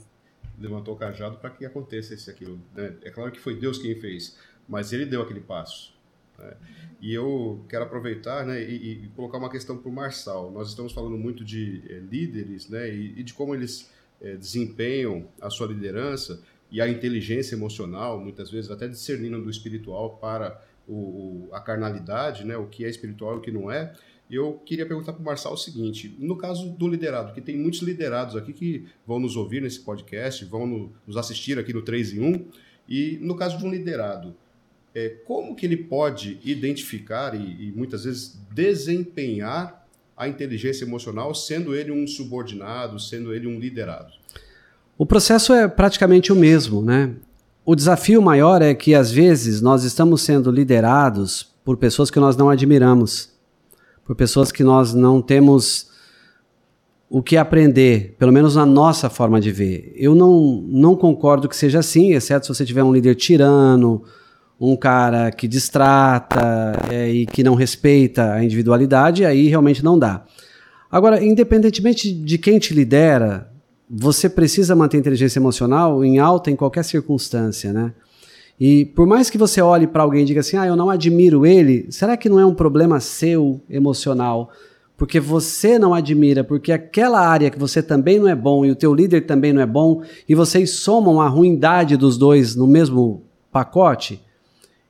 levantou 0.59 0.95
o 0.95 0.97
cajado 0.97 1.37
para 1.39 1.51
que 1.51 1.65
acontecesse 1.65 2.31
aquilo. 2.31 2.61
Né? 2.75 2.95
É 3.03 3.11
claro 3.11 3.33
que 3.33 3.41
foi 3.41 3.57
Deus 3.57 3.79
quem 3.79 3.95
fez, 3.97 4.37
mas 4.69 4.93
ele 4.93 5.05
deu 5.05 5.23
aquele 5.23 5.41
passo. 5.41 5.94
Né? 6.39 6.55
E 7.01 7.13
eu 7.13 7.65
quero 7.69 7.85
aproveitar 7.85 8.47
né, 8.47 8.63
e, 8.63 9.05
e 9.05 9.09
colocar 9.15 9.39
uma 9.39 9.51
questão 9.51 9.77
para 9.77 9.89
o 9.89 9.93
Marçal. 9.93 10.51
Nós 10.51 10.69
estamos 10.69 10.93
falando 10.93 11.17
muito 11.17 11.45
de 11.45 11.83
é, 11.89 11.99
líderes 11.99 12.69
né, 12.69 12.89
e, 12.89 13.21
e, 13.21 13.23
de 13.23 13.35
como 13.35 13.55
eles 13.55 13.91
é, 14.21 14.37
desempenham 14.37 15.27
a 15.41 15.51
sua 15.51 15.67
liderança 15.67 16.43
e 16.71 16.81
a 16.81 16.89
inteligência 16.89 17.55
emocional, 17.55 18.19
muitas 18.19 18.51
vezes 18.51 18.71
até 18.71 18.89
discernindo 18.89 19.41
do 19.41 19.51
espiritual 19.51 20.17
para 20.17 20.61
o, 20.89 21.49
a 21.53 21.61
carnalidade, 21.61 22.45
né, 22.45 22.57
o 22.57 22.67
que 22.67 22.85
é 22.85 22.89
espiritual 22.89 23.35
e 23.35 23.39
o 23.39 23.41
que 23.41 23.51
não 23.51 23.71
é 23.71 23.95
eu 24.31 24.55
queria 24.65 24.87
perguntar 24.87 25.13
para 25.13 25.21
o 25.21 25.25
Marçal 25.25 25.53
o 25.53 25.57
seguinte: 25.57 26.15
no 26.19 26.37
caso 26.37 26.71
do 26.71 26.89
liderado, 26.89 27.33
que 27.33 27.41
tem 27.41 27.57
muitos 27.57 27.81
liderados 27.81 28.37
aqui 28.37 28.53
que 28.53 28.87
vão 29.07 29.19
nos 29.19 29.37
ouvir 29.37 29.63
nesse 29.63 29.81
podcast, 29.81 30.45
vão 30.45 30.67
no, 30.67 30.93
nos 31.07 31.17
assistir 31.17 31.59
aqui 31.59 31.73
no 31.73 31.83
3 31.83 32.15
em 32.15 32.21
1, 32.21 32.47
e 32.89 33.19
no 33.21 33.37
caso 33.37 33.59
de 33.59 33.65
um 33.65 33.71
liderado, 33.71 34.35
é, 34.95 35.09
como 35.25 35.55
que 35.55 35.67
ele 35.67 35.77
pode 35.77 36.39
identificar 36.45 37.35
e, 37.35 37.69
e 37.69 37.73
muitas 37.75 38.05
vezes 38.05 38.39
desempenhar 38.53 39.85
a 40.17 40.29
inteligência 40.29 40.85
emocional, 40.85 41.35
sendo 41.35 41.75
ele 41.75 41.91
um 41.91 42.07
subordinado, 42.07 43.01
sendo 43.01 43.35
ele 43.35 43.47
um 43.47 43.59
liderado? 43.59 44.13
O 44.97 45.05
processo 45.05 45.53
é 45.53 45.67
praticamente 45.67 46.33
o 46.33 46.37
mesmo, 46.37 46.81
né? 46.81 47.15
O 47.65 47.75
desafio 47.75 48.23
maior 48.23 48.63
é 48.63 48.75
que 48.75 48.95
às 48.95 49.11
vezes 49.11 49.61
nós 49.61 49.83
estamos 49.83 50.23
sendo 50.23 50.51
liderados 50.51 51.53
por 51.65 51.77
pessoas 51.77 52.11
que 52.11 52.21
nós 52.21 52.37
não 52.37 52.49
admiramos 52.49 53.35
por 54.05 54.15
pessoas 54.15 54.53
que 54.53 54.63
nós 54.63 54.93
não 54.93 55.23
temos 55.23 55.89
o 57.09 57.23
que 57.23 57.37
aprender, 57.37 58.15
pelo 58.19 58.33
menos 58.33 58.57
na 58.57 58.67
nossa 58.67 59.09
forma 59.09 59.41
de 59.41 59.51
ver. 59.51 59.93
Eu 59.97 60.15
não, 60.15 60.63
não 60.67 60.97
concordo 60.97 61.49
que 61.49 61.57
seja 61.57 61.79
assim, 61.79 62.13
exceto 62.13 62.47
se 62.47 62.55
você 62.55 62.65
tiver 62.65 62.83
um 62.83 62.93
líder 62.93 63.15
tirano, 63.15 64.03
um 64.71 64.77
cara 64.77 65.31
que 65.31 65.47
distrata 65.47 66.73
é, 66.91 67.11
e 67.11 67.27
que 67.27 67.43
não 67.43 67.55
respeita 67.55 68.33
a 68.33 68.45
individualidade, 68.45 69.25
aí 69.25 69.49
realmente 69.49 69.85
não 69.85 69.99
dá. 69.99 70.25
Agora, 70.91 71.23
independentemente 71.25 72.13
de 72.13 72.39
quem 72.39 72.59
te 72.59 72.73
lidera, 72.73 73.51
você 73.91 74.29
precisa 74.29 74.75
manter 74.75 74.97
a 74.97 75.01
inteligência 75.01 75.39
emocional 75.39 76.05
em 76.05 76.19
alta 76.19 76.51
em 76.51 76.57
qualquer 76.57 76.85
circunstância, 76.85 77.73
né? 77.73 77.93
E 78.59 78.85
por 78.85 79.07
mais 79.07 79.29
que 79.29 79.37
você 79.37 79.61
olhe 79.61 79.87
para 79.87 80.05
alguém 80.05 80.23
e 80.23 80.27
diga 80.27 80.41
assim, 80.41 80.57
ah, 80.57 80.67
eu 80.67 80.77
não 80.77 80.89
admiro 80.89 81.45
ele, 81.45 81.87
será 81.91 82.17
que 82.17 82.29
não 82.29 82.39
é 82.39 82.47
um 82.47 82.55
problema 82.55 83.01
seu 83.01 83.61
emocional? 83.69 84.51
Porque 84.97 85.19
você 85.19 85.77
não 85.77 85.93
admira, 85.93 86.45
porque 86.45 86.71
aquela 86.71 87.21
área 87.21 87.51
que 87.51 87.59
você 87.59 87.83
também 87.83 88.21
não 88.21 88.29
é 88.29 88.35
bom 88.35 88.65
e 88.65 88.71
o 88.71 88.77
teu 88.77 88.95
líder 88.95 89.27
também 89.27 89.53
não 89.53 89.61
é 89.61 89.67
bom, 89.67 90.03
e 90.29 90.37
vocês 90.37 90.71
somam 90.71 91.21
a 91.21 91.27
ruindade 91.27 91.97
dos 91.97 92.17
dois 92.17 92.55
no 92.55 92.67
mesmo 92.69 93.25
pacote? 93.51 94.24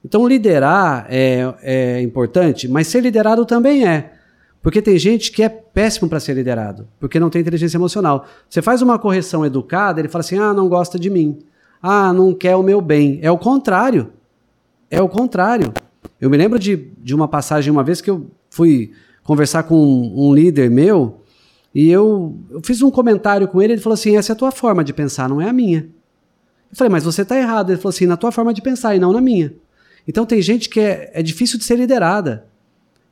Então 0.05 0.27
liderar 0.29 1.07
é, 1.09 1.55
é 1.63 2.03
importante, 2.03 2.69
mas 2.69 2.89
ser 2.89 3.01
liderado 3.01 3.47
também 3.47 3.87
é. 3.87 4.13
Porque 4.61 4.81
tem 4.81 4.99
gente 4.99 5.31
que 5.31 5.43
é 5.43 5.49
péssimo 5.49 6.09
para 6.09 6.21
ser 6.21 6.35
liderado, 6.35 6.89
porque 6.99 7.21
não 7.21 7.29
tem 7.29 7.41
inteligência 7.41 7.77
emocional. 7.77 8.27
Você 8.49 8.63
faz 8.63 8.83
uma 8.83 8.99
correção 8.99 9.45
educada, 9.45 10.01
ele 10.01 10.09
fala 10.09 10.21
assim: 10.21 10.39
ah, 10.39 10.53
não 10.55 10.69
gosta 10.69 10.99
de 10.99 11.11
mim. 11.11 11.39
Ah, 11.83 12.13
não 12.13 12.33
quer 12.33 12.57
o 12.57 12.63
meu 12.63 12.81
bem. 12.81 13.19
É 13.23 13.31
o 13.31 13.37
contrário. 13.37 14.11
É 14.91 15.03
o 15.03 15.09
contrário. 15.09 15.73
Eu 16.21 16.31
me 16.31 16.37
lembro 16.37 16.59
de, 16.59 16.77
de 16.77 17.15
uma 17.15 17.29
passagem 17.29 17.71
uma 17.71 17.83
vez 17.83 18.01
que 18.01 18.11
eu 18.11 18.27
fui 18.49 18.93
conversar 19.23 19.65
com 19.65 19.77
um, 19.77 20.29
um 20.29 20.35
líder 20.35 20.71
meu 20.71 21.21
e 21.75 21.91
eu, 21.91 22.39
eu 22.51 22.61
fiz 22.65 22.81
um 22.81 22.91
comentário 22.91 23.49
com 23.49 23.61
ele. 23.61 23.75
Ele 23.75 23.83
falou 23.83 23.95
assim: 23.95 24.17
essa 24.17 24.33
é 24.33 24.35
a 24.35 24.37
tua 24.37 24.51
forma 24.51 24.85
de 24.85 24.93
pensar, 24.93 25.29
não 25.29 25.41
é 25.41 25.49
a 25.49 25.53
minha. 25.53 25.89
Eu 26.71 26.77
falei, 26.77 26.91
mas 26.91 27.05
você 27.05 27.23
está 27.23 27.37
errado. 27.37 27.71
Ele 27.71 27.79
falou 27.79 27.91
assim: 27.91 28.07
na 28.07 28.17
tua 28.17 28.33
forma 28.33 28.55
de 28.55 28.63
pensar 28.63 28.95
e 28.95 28.99
não 28.99 29.13
na 29.13 29.21
minha. 29.21 29.53
Então 30.07 30.27
tem 30.27 30.41
gente 30.43 30.69
que 30.69 30.81
é, 30.81 31.11
é 31.15 31.23
difícil 31.23 31.59
de 31.59 31.65
ser 31.65 31.77
liderada. 31.77 32.47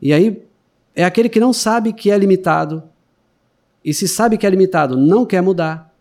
E 0.01 0.13
aí 0.13 0.43
é 0.95 1.05
aquele 1.05 1.29
que 1.29 1.41
não 1.41 1.53
sabe 1.53 1.93
que 1.93 2.11
é 2.11 2.19
limitado. 2.19 2.83
E 3.85 3.93
se 3.93 4.07
sabe 4.07 4.37
que 4.37 4.47
é 4.47 4.51
limitado, 4.51 4.97
não 4.97 5.25
quer 5.25 5.41
mudar. 5.41 5.93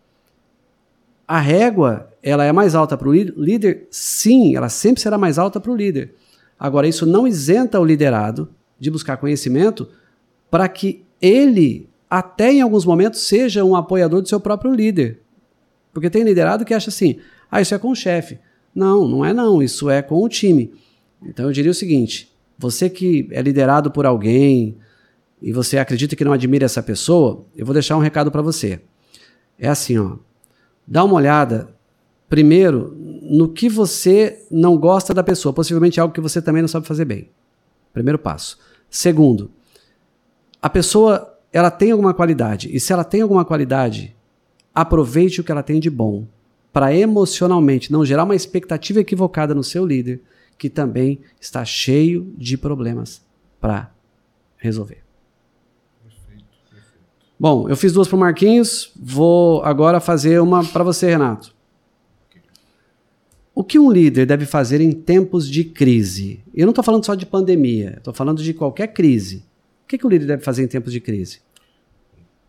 A 1.26 1.40
régua, 1.40 2.10
ela 2.22 2.44
é 2.44 2.52
mais 2.52 2.74
alta 2.74 2.96
para 2.96 3.08
o 3.08 3.12
líder? 3.12 3.86
Sim, 3.90 4.54
ela 4.54 4.68
sempre 4.68 5.00
será 5.00 5.16
mais 5.16 5.38
alta 5.38 5.58
para 5.58 5.72
o 5.72 5.76
líder. 5.76 6.14
Agora, 6.58 6.86
isso 6.86 7.06
não 7.06 7.26
isenta 7.26 7.80
o 7.80 7.84
liderado 7.84 8.48
de 8.78 8.90
buscar 8.90 9.16
conhecimento 9.16 9.88
para 10.50 10.68
que 10.68 11.04
ele, 11.20 11.88
até 12.08 12.52
em 12.52 12.60
alguns 12.60 12.84
momentos, 12.84 13.26
seja 13.26 13.64
um 13.64 13.74
apoiador 13.74 14.20
do 14.20 14.28
seu 14.28 14.38
próprio 14.38 14.72
líder. 14.72 15.20
Porque 15.92 16.10
tem 16.10 16.22
liderado 16.22 16.64
que 16.64 16.74
acha 16.74 16.90
assim: 16.90 17.18
ah, 17.50 17.60
isso 17.60 17.74
é 17.74 17.78
com 17.78 17.90
o 17.90 17.96
chefe. 17.96 18.38
Não, 18.74 19.06
não 19.06 19.24
é 19.24 19.32
não, 19.32 19.62
isso 19.62 19.90
é 19.90 20.00
com 20.00 20.22
o 20.22 20.28
time. 20.28 20.72
Então 21.22 21.46
eu 21.46 21.52
diria 21.52 21.70
o 21.70 21.74
seguinte: 21.74 22.32
você 22.58 22.88
que 22.88 23.28
é 23.30 23.42
liderado 23.42 23.90
por 23.90 24.06
alguém 24.06 24.76
e 25.40 25.52
você 25.52 25.78
acredita 25.78 26.16
que 26.16 26.24
não 26.24 26.32
admira 26.32 26.64
essa 26.64 26.82
pessoa, 26.82 27.44
eu 27.56 27.66
vou 27.66 27.72
deixar 27.72 27.96
um 27.96 28.00
recado 28.00 28.30
para 28.30 28.42
você. 28.42 28.80
É 29.58 29.68
assim, 29.68 29.98
ó. 29.98 30.16
Dá 30.86 31.04
uma 31.04 31.14
olhada 31.14 31.68
primeiro 32.28 32.96
no 33.22 33.48
que 33.48 33.68
você 33.68 34.46
não 34.50 34.76
gosta 34.76 35.12
da 35.12 35.22
pessoa, 35.22 35.52
possivelmente 35.52 36.00
algo 36.00 36.14
que 36.14 36.20
você 36.20 36.40
também 36.40 36.62
não 36.62 36.68
sabe 36.68 36.86
fazer 36.86 37.04
bem. 37.04 37.28
Primeiro 37.92 38.18
passo. 38.18 38.58
Segundo, 38.88 39.50
a 40.60 40.70
pessoa 40.70 41.38
ela 41.52 41.70
tem 41.70 41.90
alguma 41.90 42.14
qualidade 42.14 42.74
e 42.74 42.80
se 42.80 42.92
ela 42.92 43.04
tem 43.04 43.20
alguma 43.20 43.44
qualidade, 43.44 44.16
aproveite 44.74 45.40
o 45.40 45.44
que 45.44 45.52
ela 45.52 45.62
tem 45.62 45.78
de 45.78 45.90
bom 45.90 46.26
para 46.72 46.94
emocionalmente 46.94 47.92
não 47.92 48.04
gerar 48.04 48.24
uma 48.24 48.34
expectativa 48.34 49.00
equivocada 49.00 49.54
no 49.54 49.62
seu 49.62 49.84
líder, 49.84 50.22
que 50.56 50.70
também 50.70 51.20
está 51.40 51.64
cheio 51.64 52.32
de 52.36 52.56
problemas 52.56 53.22
para 53.60 53.92
resolver. 54.56 55.02
Bom, 57.38 57.68
eu 57.68 57.76
fiz 57.76 57.92
duas 57.92 58.06
para 58.06 58.16
o 58.16 58.20
Marquinhos, 58.20 58.92
vou 58.94 59.62
agora 59.64 59.98
fazer 59.98 60.40
uma 60.40 60.64
para 60.64 60.84
você, 60.84 61.10
Renato. 61.10 61.52
O 63.54 63.62
que 63.64 63.78
um 63.78 63.90
líder 63.90 64.24
deve 64.24 64.46
fazer 64.46 64.80
em 64.80 64.92
tempos 64.92 65.48
de 65.48 65.64
crise? 65.64 66.42
Eu 66.54 66.64
não 66.64 66.70
estou 66.70 66.84
falando 66.84 67.04
só 67.04 67.14
de 67.14 67.26
pandemia, 67.26 67.96
estou 67.98 68.14
falando 68.14 68.42
de 68.42 68.54
qualquer 68.54 68.86
crise. 68.88 69.44
O 69.84 69.88
que, 69.88 69.98
que 69.98 70.06
o 70.06 70.08
líder 70.08 70.26
deve 70.26 70.42
fazer 70.42 70.62
em 70.62 70.68
tempos 70.68 70.92
de 70.92 71.00
crise? 71.00 71.40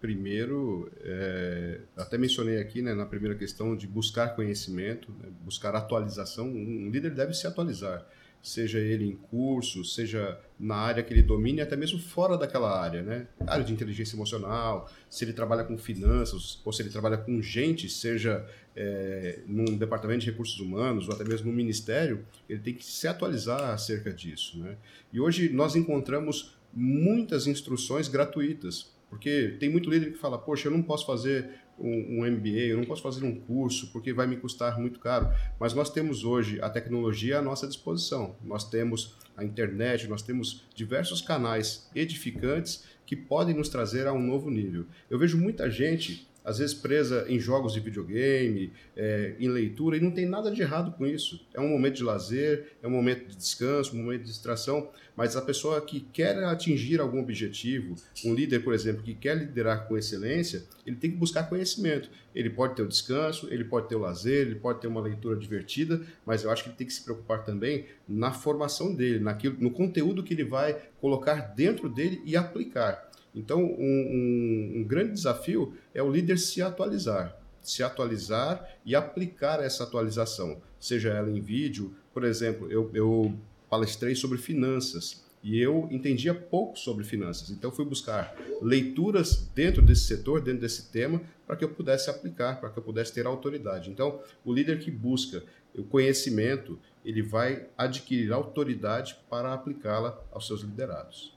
Primeiro, 0.04 0.92
é, 1.02 1.80
até 1.96 2.18
mencionei 2.18 2.60
aqui 2.60 2.82
né, 2.82 2.94
na 2.94 3.06
primeira 3.06 3.38
questão 3.38 3.74
de 3.74 3.88
buscar 3.88 4.36
conhecimento, 4.36 5.10
né, 5.14 5.30
buscar 5.46 5.74
atualização. 5.78 6.46
Um 6.50 6.90
líder 6.92 7.12
deve 7.12 7.34
se 7.34 7.48
atualizar, 7.48 8.06
seja 8.42 8.80
ele 8.80 9.06
em 9.06 9.16
curso, 9.16 9.86
seja 9.86 10.38
na 10.60 10.76
área 10.76 11.02
que 11.02 11.14
ele 11.14 11.22
domine, 11.22 11.62
até 11.62 11.78
mesmo 11.78 12.00
fora 12.00 12.38
daquela 12.38 12.78
área, 12.78 13.02
né? 13.02 13.28
Área 13.48 13.64
de 13.64 13.72
inteligência 13.72 14.18
emocional, 14.18 14.92
se 15.10 15.24
ele 15.24 15.32
trabalha 15.32 15.64
com 15.64 15.78
finanças, 15.78 16.60
ou 16.66 16.74
se 16.74 16.82
ele 16.82 16.90
trabalha 16.90 17.16
com 17.16 17.42
gente, 17.42 17.88
seja 17.88 18.46
é, 18.76 19.40
num 19.48 19.78
departamento 19.78 20.26
de 20.26 20.32
recursos 20.32 20.60
humanos, 20.60 21.08
ou 21.08 21.16
até 21.16 21.24
mesmo 21.24 21.50
no 21.50 21.56
ministério, 21.56 22.26
ele 22.50 22.60
tem 22.60 22.74
que 22.74 22.86
se 22.86 23.08
atualizar 23.08 23.70
acerca 23.70 24.12
disso, 24.12 24.60
né? 24.60 24.76
E 25.14 25.22
hoje 25.22 25.48
nós 25.48 25.78
encontramos 25.78 26.58
muitas 26.74 27.48
instruções 27.48 28.10
gratuitas 28.10 28.92
porque 29.14 29.58
tem 29.60 29.70
muito 29.70 29.92
líder 29.92 30.12
que 30.12 30.18
fala, 30.18 30.40
poxa, 30.40 30.68
eu 30.68 30.72
não 30.72 30.82
posso 30.82 31.06
fazer 31.06 31.52
um, 31.78 32.26
MBA, 32.26 32.70
eu 32.72 32.78
não 32.78 32.84
posso 32.84 33.04
fazer 33.04 33.24
um 33.24 33.36
curso, 33.36 33.92
porque 33.92 34.12
vai 34.12 34.26
me 34.26 34.38
custar 34.38 34.80
muito 34.80 35.00
caro. 35.00 35.28
Mas 35.60 35.72
nós 35.72 35.92
temos 35.92 36.24
hoje 36.24 36.60
a 36.60 36.68
tecnologia 36.68 37.38
à 37.38 37.42
nossa 37.42 37.68
disposição. 37.68 38.36
Nós 38.44 38.68
temos 38.68 39.16
a 39.38 39.46
internet, 39.46 40.08
nós 40.08 40.24
temos 40.24 40.66
diversos 40.74 41.22
canais 41.22 41.88
edificantes 41.94 42.86
que 43.06 43.16
podem 43.16 43.56
nos 43.56 43.70
trazer 43.70 44.08
a 44.08 44.14
um 44.14 44.20
novo 44.20 44.50
nível. 44.50 44.88
Eu 45.12 45.20
vejo 45.20 45.38
muita 45.38 45.70
gente 45.70 46.28
às 46.44 46.58
vezes 46.58 46.74
presa 46.74 47.26
em 47.28 47.40
jogos 47.40 47.74
de 47.74 47.80
videogame, 47.80 48.72
é, 48.96 49.36
em 49.40 49.48
leitura, 49.48 49.98
e 49.98 50.00
não 50.00 50.12
tem 50.12 50.26
nada 50.26 50.52
de 50.52 50.62
errado 50.62 50.92
com 50.98 51.06
isso. 51.06 51.46
É 51.54 51.60
um 51.60 51.68
momento 51.68 51.96
de 51.96 52.04
lazer, 52.04 52.74
é 52.82 52.88
um 52.88 52.92
momento 52.92 53.28
de 53.28 53.36
descanso, 53.36 53.96
um 53.96 54.04
momento 54.04 54.22
de 54.22 54.30
distração, 54.30 54.90
mas 55.16 55.36
a 55.36 55.42
pessoa 55.42 55.80
que 55.82 56.00
quer 56.00 56.44
atingir 56.44 57.00
algum 57.00 57.20
objetivo, 57.20 57.96
um 58.26 58.34
líder, 58.34 58.60
por 58.60 58.74
exemplo, 58.74 59.04
que 59.04 59.14
quer 59.14 59.38
liderar 59.38 59.88
com 59.88 59.98
excelência, 59.98 60.64
ele 60.86 60.96
tem 60.96 61.12
que 61.12 61.18
buscar 61.18 61.44
conhecimento. 61.44 62.10
Ele 62.34 62.50
pode 62.50 62.76
ter 62.76 62.82
o 62.82 62.88
descanso, 62.88 63.48
ele 63.52 63.64
pode 63.64 63.88
ter 63.88 63.96
o 63.96 64.00
lazer, 64.00 64.48
ele 64.48 64.56
pode 64.56 64.82
ter 64.82 64.88
uma 64.88 65.02
leitura 65.02 65.36
divertida, 65.38 66.02
mas 66.26 66.44
eu 66.44 66.52
acho 66.52 66.64
que 66.64 66.70
ele 66.70 66.76
tem 66.76 66.88
que 66.88 66.94
se 66.94 67.04
preocupar 67.04 67.44
também 67.44 67.86
na 68.08 68.32
formação 68.32 68.94
dele, 68.94 69.20
naquilo, 69.20 69.56
no 69.60 69.72
conteúdo 69.72 70.24
que 70.24 70.34
ele 70.34 70.44
vai 70.44 70.76
colocar 71.00 71.54
dentro 71.56 71.88
dele 71.88 72.22
e 72.26 72.36
aplicar. 72.36 73.13
Então, 73.36 73.64
um, 73.64 73.68
um, 73.68 74.80
um 74.80 74.84
grande 74.84 75.14
desafio 75.14 75.74
é 75.94 76.02
o 76.04 76.12
líder 76.12 76.38
se 76.38 76.62
atualizar, 76.62 77.38
se 77.62 77.82
atualizar 77.82 78.68
e 78.86 78.96
aplicar 78.96 79.60
essa 79.64 79.84
atualização, 79.84 80.62
seja 80.80 81.10
ela 81.10 81.32
em 81.32 81.42
vídeo, 81.42 81.96
por 82.14 82.24
exemplo, 82.24 82.72
eu, 82.72 82.92
eu 82.94 83.34
palestrei 83.70 84.14
sobre 84.14 84.38
finanças 84.38 85.24
e 85.42 85.60
eu 85.60 85.90
entendia 85.92 86.34
pouco 86.34 86.78
sobre 86.78 87.04
finanças, 87.04 87.50
então 87.50 87.72
fui 87.72 87.84
buscar 87.84 88.36
leituras 88.62 89.50
dentro 89.54 89.82
desse 89.82 90.06
setor, 90.06 90.42
dentro 90.42 90.62
desse 90.62 90.90
tema, 90.90 91.22
para 91.46 91.58
que 91.58 91.66
eu 91.66 91.70
pudesse 91.70 92.10
aplicar, 92.10 92.62
para 92.62 92.70
que 92.70 92.80
eu 92.80 92.84
pudesse 92.84 93.14
ter 93.14 93.26
autoridade. 93.26 93.90
Então, 93.90 94.22
o 94.46 94.54
líder 94.54 94.80
que 94.80 94.90
busca 94.90 95.44
o 95.76 95.84
conhecimento, 95.84 96.80
ele 97.04 97.22
vai 97.22 97.68
adquirir 97.78 98.32
autoridade 98.32 99.18
para 99.30 99.54
aplicá-la 99.54 100.18
aos 100.32 100.48
seus 100.48 100.62
liderados. 100.62 101.33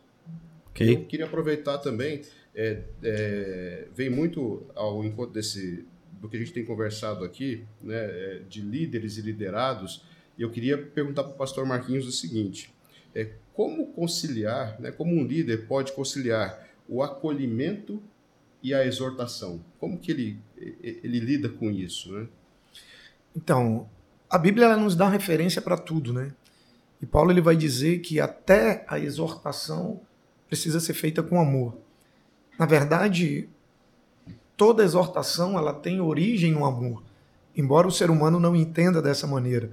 Okay. 0.76 0.94
Eu 0.94 1.04
queria 1.06 1.24
aproveitar 1.24 1.78
também, 1.78 2.20
é, 2.54 2.82
é, 3.02 3.88
vem 3.94 4.10
muito 4.10 4.66
ao 4.74 5.02
encontro 5.02 5.32
desse, 5.32 5.86
do 6.20 6.28
que 6.28 6.36
a 6.36 6.38
gente 6.38 6.52
tem 6.52 6.64
conversado 6.66 7.24
aqui, 7.24 7.64
né, 7.82 7.96
é, 7.96 8.42
de 8.46 8.60
líderes 8.60 9.16
e 9.16 9.22
liderados, 9.22 10.04
e 10.36 10.42
eu 10.42 10.50
queria 10.50 10.76
perguntar 10.76 11.24
para 11.24 11.32
o 11.32 11.36
pastor 11.36 11.64
Marquinhos 11.64 12.06
o 12.06 12.12
seguinte, 12.12 12.70
é, 13.14 13.30
como 13.54 13.86
conciliar, 13.92 14.78
né, 14.78 14.92
como 14.92 15.14
um 15.14 15.24
líder 15.26 15.66
pode 15.66 15.92
conciliar 15.92 16.68
o 16.86 17.02
acolhimento 17.02 18.02
e 18.62 18.74
a 18.74 18.84
exortação? 18.84 19.64
Como 19.78 19.98
que 19.98 20.10
ele, 20.10 20.38
ele 20.58 21.20
lida 21.20 21.48
com 21.48 21.70
isso? 21.70 22.12
Né? 22.12 22.28
Então, 23.34 23.88
a 24.28 24.36
Bíblia 24.36 24.66
ela 24.66 24.76
nos 24.76 24.94
dá 24.94 25.08
referência 25.08 25.62
para 25.62 25.78
tudo, 25.78 26.12
né? 26.12 26.32
E 27.00 27.06
Paulo 27.06 27.30
ele 27.30 27.40
vai 27.40 27.56
dizer 27.56 28.00
que 28.00 28.18
até 28.20 28.84
a 28.88 28.98
exortação 28.98 30.00
precisa 30.48 30.80
ser 30.80 30.94
feita 30.94 31.22
com 31.22 31.40
amor. 31.40 31.76
Na 32.58 32.66
verdade, 32.66 33.48
toda 34.56 34.84
exortação 34.84 35.58
ela 35.58 35.72
tem 35.72 36.00
origem 36.00 36.52
no 36.52 36.64
amor, 36.64 37.02
embora 37.56 37.86
o 37.86 37.92
ser 37.92 38.10
humano 38.10 38.40
não 38.40 38.56
entenda 38.56 39.02
dessa 39.02 39.26
maneira. 39.26 39.70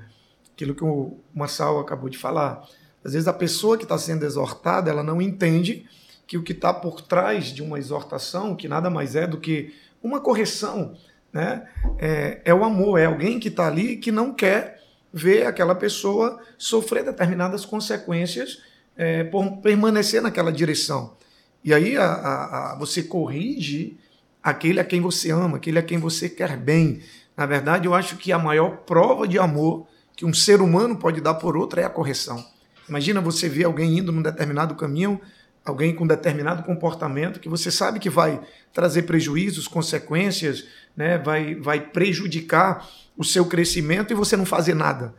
Aquilo 0.54 0.76
que 0.76 0.84
o 0.84 1.18
Marçal 1.34 1.80
acabou 1.80 2.10
de 2.10 2.18
falar. 2.18 2.68
Às 3.04 3.14
vezes 3.14 3.28
a 3.28 3.34
pessoa 3.34 3.78
que 3.78 3.84
está 3.84 3.98
sendo 3.98 4.24
exortada, 4.24 4.90
ela 4.90 5.04
não 5.04 5.22
entende 5.22 5.86
que 6.28 6.38
o 6.38 6.44
que 6.44 6.54
está 6.54 6.74
por 6.74 7.02
trás 7.02 7.48
de 7.48 7.62
uma 7.62 7.78
exortação, 7.78 8.56
que 8.56 8.68
nada 8.68 8.90
mais 8.90 9.16
é 9.16 9.28
do 9.28 9.38
que 9.38 9.74
uma 10.02 10.20
correção, 10.20 10.96
né? 11.32 11.68
é, 11.98 12.42
é 12.46 12.54
o 12.54 12.64
amor, 12.64 13.00
é 13.00 13.06
alguém 13.06 13.40
que 13.40 13.48
está 13.48 13.68
ali 13.68 13.98
que 13.98 14.12
não 14.12 14.34
quer 14.34 14.82
ver 15.14 15.46
aquela 15.46 15.76
pessoa 15.76 16.42
sofrer 16.58 17.04
determinadas 17.04 17.66
consequências 17.66 18.62
é, 18.98 19.24
por 19.24 19.58
permanecer 19.58 20.22
naquela 20.22 20.52
direção. 20.52 21.16
E 21.64 21.74
aí 21.74 21.98
a, 21.98 22.06
a, 22.06 22.74
a, 22.74 22.76
você 22.78 23.02
corrige 23.04 23.98
aquele 24.42 24.80
a 24.80 24.84
quem 24.84 25.00
você 25.00 25.32
ama, 25.32 25.58
aquele 25.58 25.80
a 25.80 25.84
quem 25.84 25.98
você 25.98 26.28
quer 26.28 26.58
bem. 26.58 27.02
Na 27.36 27.46
verdade, 27.46 27.88
eu 27.88 27.94
acho 27.94 28.18
que 28.18 28.32
a 28.32 28.38
maior 28.38 28.78
prova 28.86 29.28
de 29.28 29.40
amor 29.40 29.88
que 30.16 30.26
um 30.26 30.34
ser 30.34 30.62
humano 30.62 30.98
pode 30.98 31.22
dar 31.22 31.36
por 31.36 31.58
outro 31.58 31.80
é 31.80 31.84
a 31.84 31.90
correção. 31.90 32.46
Imagina 32.88 33.22
você 33.22 33.48
ver 33.48 33.64
alguém 33.64 33.98
indo 33.98 34.12
num 34.12 34.22
determinado 34.22 34.76
caminho, 34.76 35.20
alguém 35.64 35.96
com 35.96 36.06
determinado 36.06 36.64
comportamento 36.64 37.40
que 37.40 37.48
você 37.48 37.72
sabe 37.72 38.00
que 38.00 38.10
vai 38.10 38.42
trazer 38.74 39.04
prejuízos, 39.04 39.68
consequências, 39.68 40.66
né, 40.96 41.18
vai, 41.18 41.56
vai 41.56 41.80
prejudicar 41.80 42.88
o 43.18 43.24
seu 43.24 43.46
crescimento 43.46 44.12
e 44.12 44.16
você 44.16 44.36
não 44.36 44.46
fazer 44.46 44.74
nada. 44.76 45.16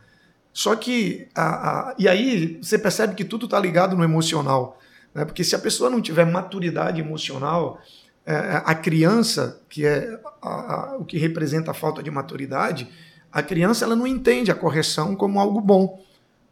Só 0.55 0.73
que, 0.73 1.27
a, 1.35 1.43
a, 1.89 1.95
e 1.99 2.07
aí 2.07 2.57
você 2.63 2.79
percebe 2.79 3.13
que 3.13 3.25
tudo 3.25 3.43
está 3.43 3.59
ligado 3.59 3.93
no 3.93 4.05
emocional. 4.05 4.79
Né? 5.13 5.25
Porque 5.25 5.43
se 5.43 5.53
a 5.53 5.59
pessoa 5.59 5.89
não 5.89 5.99
tiver 5.99 6.23
maturidade 6.23 7.01
emocional, 7.01 7.81
é, 8.25 8.61
a 8.63 8.73
criança, 8.73 9.61
que 9.67 9.85
é 9.85 10.17
a, 10.41 10.95
o 10.97 11.03
que 11.03 11.17
representa 11.17 11.71
a 11.71 11.73
falta 11.73 12.01
de 12.01 12.09
maturidade, 12.09 12.87
a 13.29 13.43
criança 13.43 13.83
ela 13.83 13.97
não 13.97 14.07
entende 14.07 14.49
a 14.49 14.55
correção 14.55 15.13
como 15.13 15.41
algo 15.41 15.59
bom. 15.59 16.01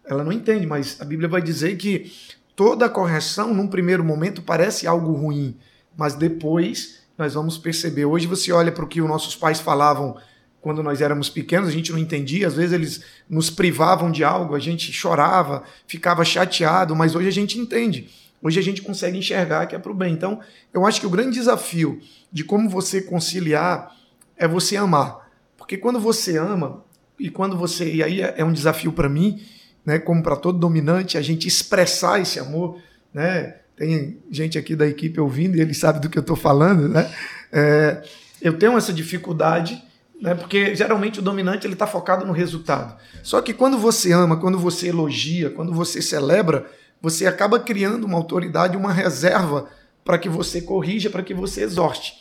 Ela 0.04 0.22
não 0.22 0.34
entende, 0.34 0.68
mas 0.68 1.00
a 1.00 1.06
Bíblia 1.06 1.30
vai 1.30 1.42
dizer 1.42 1.78
que 1.78 2.12
toda 2.58 2.90
correção, 2.90 3.54
num 3.54 3.68
primeiro 3.68 4.04
momento, 4.04 4.42
parece 4.42 4.86
algo 4.86 5.14
ruim, 5.14 5.58
mas 5.96 6.14
depois 6.14 7.06
nós 7.18 7.36
vamos 7.36 7.58
perceber. 7.58 8.04
Hoje 8.04 8.28
você 8.28 8.52
olha 8.52 8.70
para 8.70 8.84
o 8.84 8.88
que 8.88 9.02
os 9.02 9.08
nossos 9.08 9.34
pais 9.34 9.62
falavam 9.62 10.18
quando 10.64 10.82
nós 10.82 11.02
éramos 11.02 11.30
pequenos, 11.30 11.68
a 11.68 11.72
gente 11.72 11.92
não 11.92 12.00
entendia, 12.00 12.48
às 12.48 12.56
vezes 12.56 12.72
eles 12.72 13.04
nos 13.30 13.50
privavam 13.50 14.10
de 14.10 14.24
algo, 14.24 14.56
a 14.56 14.60
gente 14.60 14.94
chorava, 14.94 15.62
ficava 15.86 16.24
chateado, 16.24 16.96
mas 16.96 17.16
hoje 17.16 17.28
a 17.28 17.32
gente 17.32 17.60
entende. 17.60 18.10
Hoje 18.42 18.60
a 18.60 18.64
gente 18.64 18.82
consegue 18.82 19.18
enxergar 19.18 19.68
que 19.68 19.76
é 19.76 19.80
para 19.80 19.92
o 19.92 19.96
bem. 19.96 20.14
Então, 20.14 20.40
eu 20.74 20.86
acho 20.86 21.02
que 21.02 21.06
o 21.06 21.10
grande 21.10 21.38
desafio 21.38 22.02
de 22.32 22.46
como 22.46 22.70
você 22.70 23.02
conciliar 23.02 23.94
é 24.38 24.48
você 24.48 24.78
amar. 24.78 25.30
Porque 25.58 25.76
quando 25.76 26.00
você 26.00 26.38
ama, 26.38 26.82
e 27.20 27.30
quando 27.30 27.58
você. 27.58 27.94
E 27.94 28.02
aí 28.02 28.22
é, 28.22 28.36
é 28.38 28.46
um 28.46 28.54
desafio 28.54 28.94
para 28.94 29.10
mim, 29.10 29.42
né, 29.86 30.00
como 30.00 30.24
para 30.24 30.38
todo 30.38 30.58
dominante, 30.58 31.18
a 31.18 31.22
gente 31.22 31.46
expressar 31.46 32.22
esse 32.22 32.40
amor. 32.40 32.80
Né? 33.14 33.56
Tem 33.76 34.18
gente 34.32 34.58
aqui 34.58 34.78
da 34.78 34.88
equipe 34.88 35.20
ouvindo 35.20 35.58
e 35.58 35.62
ele 35.62 35.74
sabe 35.74 36.00
do 36.00 36.10
que 36.10 36.18
eu 36.18 36.22
estou 36.22 36.38
falando. 36.38 36.88
Né? 36.88 37.14
É, 37.52 38.02
eu 38.42 38.58
tenho 38.58 38.78
essa 38.78 38.94
dificuldade 38.94 39.84
né? 40.24 40.34
Porque 40.34 40.74
geralmente 40.74 41.20
o 41.20 41.22
dominante 41.22 41.68
ele 41.68 41.74
está 41.74 41.86
focado 41.86 42.26
no 42.26 42.32
resultado. 42.32 42.96
Só 43.22 43.42
que 43.42 43.54
quando 43.54 43.78
você 43.78 44.14
ama, 44.14 44.38
quando 44.38 44.58
você 44.58 44.88
elogia, 44.88 45.50
quando 45.50 45.74
você 45.74 46.02
celebra, 46.02 46.66
você 47.02 47.28
acaba 47.28 47.60
criando 47.60 48.06
uma 48.06 48.18
autoridade, 48.18 48.78
uma 48.78 48.94
reserva 48.94 49.68
para 50.06 50.18
que 50.18 50.30
você 50.30 50.62
corrija, 50.62 51.10
para 51.10 51.22
que 51.22 51.34
você 51.34 51.64
exorte. 51.64 52.14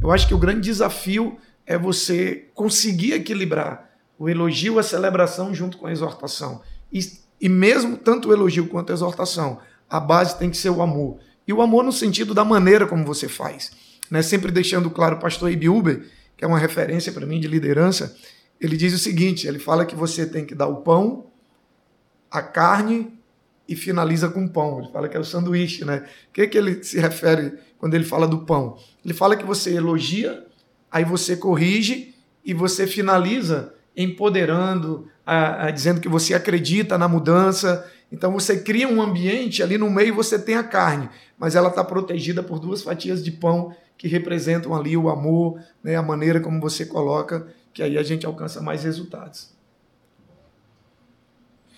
Eu 0.00 0.12
acho 0.12 0.28
que 0.28 0.34
o 0.34 0.38
grande 0.38 0.60
desafio 0.60 1.36
é 1.66 1.76
você 1.76 2.46
conseguir 2.54 3.14
equilibrar 3.14 3.90
o 4.16 4.28
elogio, 4.28 4.78
a 4.78 4.82
celebração 4.84 5.52
junto 5.52 5.78
com 5.78 5.88
a 5.88 5.92
exortação. 5.92 6.62
E, 6.92 7.00
e 7.40 7.48
mesmo 7.48 7.96
tanto 7.96 8.28
o 8.28 8.32
elogio 8.32 8.68
quanto 8.68 8.92
a 8.92 8.94
exortação, 8.94 9.58
a 9.90 9.98
base 9.98 10.38
tem 10.38 10.48
que 10.48 10.56
ser 10.56 10.70
o 10.70 10.80
amor. 10.80 11.18
E 11.44 11.52
o 11.52 11.60
amor 11.60 11.82
no 11.82 11.92
sentido 11.92 12.34
da 12.34 12.44
maneira 12.44 12.86
como 12.86 13.04
você 13.04 13.28
faz. 13.28 13.72
Né? 14.08 14.22
Sempre 14.22 14.52
deixando 14.52 14.88
claro, 14.90 15.18
pastor 15.18 15.50
Ibi 15.50 15.68
Uber, 15.68 16.06
que 16.38 16.44
é 16.44 16.48
uma 16.48 16.58
referência 16.58 17.12
para 17.12 17.26
mim 17.26 17.40
de 17.40 17.48
liderança, 17.48 18.16
ele 18.60 18.76
diz 18.76 18.94
o 18.94 18.98
seguinte: 18.98 19.46
ele 19.46 19.58
fala 19.58 19.84
que 19.84 19.96
você 19.96 20.24
tem 20.24 20.46
que 20.46 20.54
dar 20.54 20.68
o 20.68 20.76
pão, 20.76 21.26
a 22.30 22.40
carne 22.40 23.12
e 23.68 23.74
finaliza 23.74 24.28
com 24.28 24.46
pão. 24.46 24.78
Ele 24.78 24.92
fala 24.92 25.08
que 25.08 25.16
é 25.16 25.20
o 25.20 25.24
sanduíche, 25.24 25.84
né? 25.84 26.06
O 26.30 26.32
que, 26.32 26.46
que 26.46 26.56
ele 26.56 26.82
se 26.82 26.98
refere 26.98 27.58
quando 27.76 27.94
ele 27.94 28.04
fala 28.04 28.26
do 28.26 28.46
pão? 28.46 28.78
Ele 29.04 29.12
fala 29.12 29.36
que 29.36 29.44
você 29.44 29.74
elogia, 29.74 30.46
aí 30.90 31.04
você 31.04 31.36
corrige 31.36 32.14
e 32.44 32.54
você 32.54 32.86
finaliza 32.86 33.74
empoderando, 33.96 35.08
a, 35.26 35.66
a, 35.66 35.70
dizendo 35.72 36.00
que 36.00 36.08
você 36.08 36.34
acredita 36.34 36.96
na 36.96 37.08
mudança. 37.08 37.84
Então 38.12 38.32
você 38.32 38.60
cria 38.60 38.88
um 38.88 39.02
ambiente 39.02 39.60
ali 39.60 39.76
no 39.76 39.90
meio 39.90 40.14
você 40.14 40.38
tem 40.38 40.54
a 40.54 40.62
carne, 40.62 41.10
mas 41.36 41.56
ela 41.56 41.68
está 41.68 41.82
protegida 41.82 42.44
por 42.44 42.60
duas 42.60 42.80
fatias 42.80 43.24
de 43.24 43.32
pão 43.32 43.74
que 43.98 44.06
representam 44.06 44.74
ali 44.74 44.96
o 44.96 45.08
amor, 45.08 45.60
né, 45.82 45.96
a 45.96 46.02
maneira 46.02 46.40
como 46.40 46.60
você 46.60 46.86
coloca, 46.86 47.48
que 47.74 47.82
aí 47.82 47.98
a 47.98 48.02
gente 48.02 48.24
alcança 48.24 48.62
mais 48.62 48.84
resultados. 48.84 49.52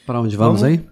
Para 0.07 0.21
onde 0.21 0.37
vamos, 0.37 0.61
vamos 0.61 0.79
aí? 0.79 0.87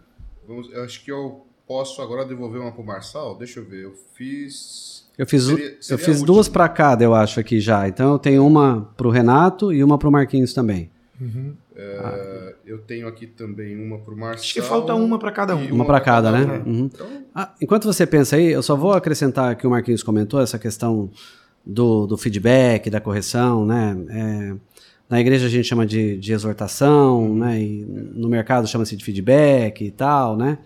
Vamos, 0.47 0.73
eu 0.73 0.83
acho 0.83 1.05
que 1.05 1.13
eu 1.13 1.47
posso 1.67 2.01
agora 2.01 2.25
devolver 2.25 2.61
uma 2.61 2.73
para 2.73 2.81
o 2.81 2.87
Marçal. 2.87 3.37
Deixa 3.37 3.61
eu 3.61 3.65
ver, 3.65 3.85
eu 3.85 3.95
fiz. 4.15 5.07
Eu 5.19 5.27
fiz, 5.27 5.45
seria, 5.45 5.77
seria 5.81 5.95
eu 5.95 5.99
fiz 5.99 6.23
duas 6.23 6.49
para 6.49 6.69
cada, 6.69 7.05
eu 7.05 7.15
acho, 7.15 7.39
aqui 7.39 7.61
já. 7.61 7.87
Então 7.87 8.13
eu 8.13 8.19
tenho 8.19 8.47
uma 8.47 8.91
para 8.97 9.07
o 9.07 9.11
Renato 9.11 9.73
e 9.73 9.85
uma 9.85 9.99
para 9.99 10.09
o 10.09 10.13
Marquinhos 10.13 10.55
também. 10.55 10.91
Uhum. 11.21 11.55
É, 11.81 12.57
eu 12.67 12.79
tenho 12.79 13.07
aqui 13.07 13.25
também 13.25 13.81
uma 13.81 13.99
para 13.99 14.13
o 14.13 14.17
Marcelo. 14.17 14.41
Acho 14.41 14.55
que 14.55 14.63
falta 14.63 14.97
uma 14.97 15.17
para 15.17 15.31
cada 15.31 15.55
um. 15.55 15.65
Uma, 15.67 15.75
uma 15.75 15.85
para 15.85 16.01
cada, 16.01 16.33
cada, 16.33 16.47
né? 16.47 16.63
Uhum. 16.67 16.91
Então... 16.93 17.07
Ah, 17.33 17.55
enquanto 17.63 17.85
você 17.85 18.05
pensa 18.05 18.35
aí, 18.35 18.51
eu 18.51 18.63
só 18.65 18.75
vou 18.75 18.93
acrescentar 18.93 19.55
que 19.55 19.65
o 19.65 19.71
Marquinhos 19.71 20.03
comentou 20.03 20.41
essa 20.41 20.59
questão 20.59 21.09
do, 21.65 22.05
do 22.05 22.19
feedback, 22.19 22.91
da 22.91 23.01
correção, 23.01 23.65
né? 23.65 23.97
É, 24.11 24.57
na 25.09 25.21
igreja 25.21 25.47
a 25.47 25.49
gente 25.49 25.69
chama 25.69 25.87
de, 25.87 26.19
de 26.19 26.33
exortação, 26.33 27.33
né? 27.33 27.63
E 27.63 27.85
no 27.87 28.29
mercado 28.29 28.67
chama-se 28.67 28.97
de 28.97 29.05
feedback 29.05 29.85
e 29.85 29.93
tal, 29.93 30.37
né? 30.37 30.59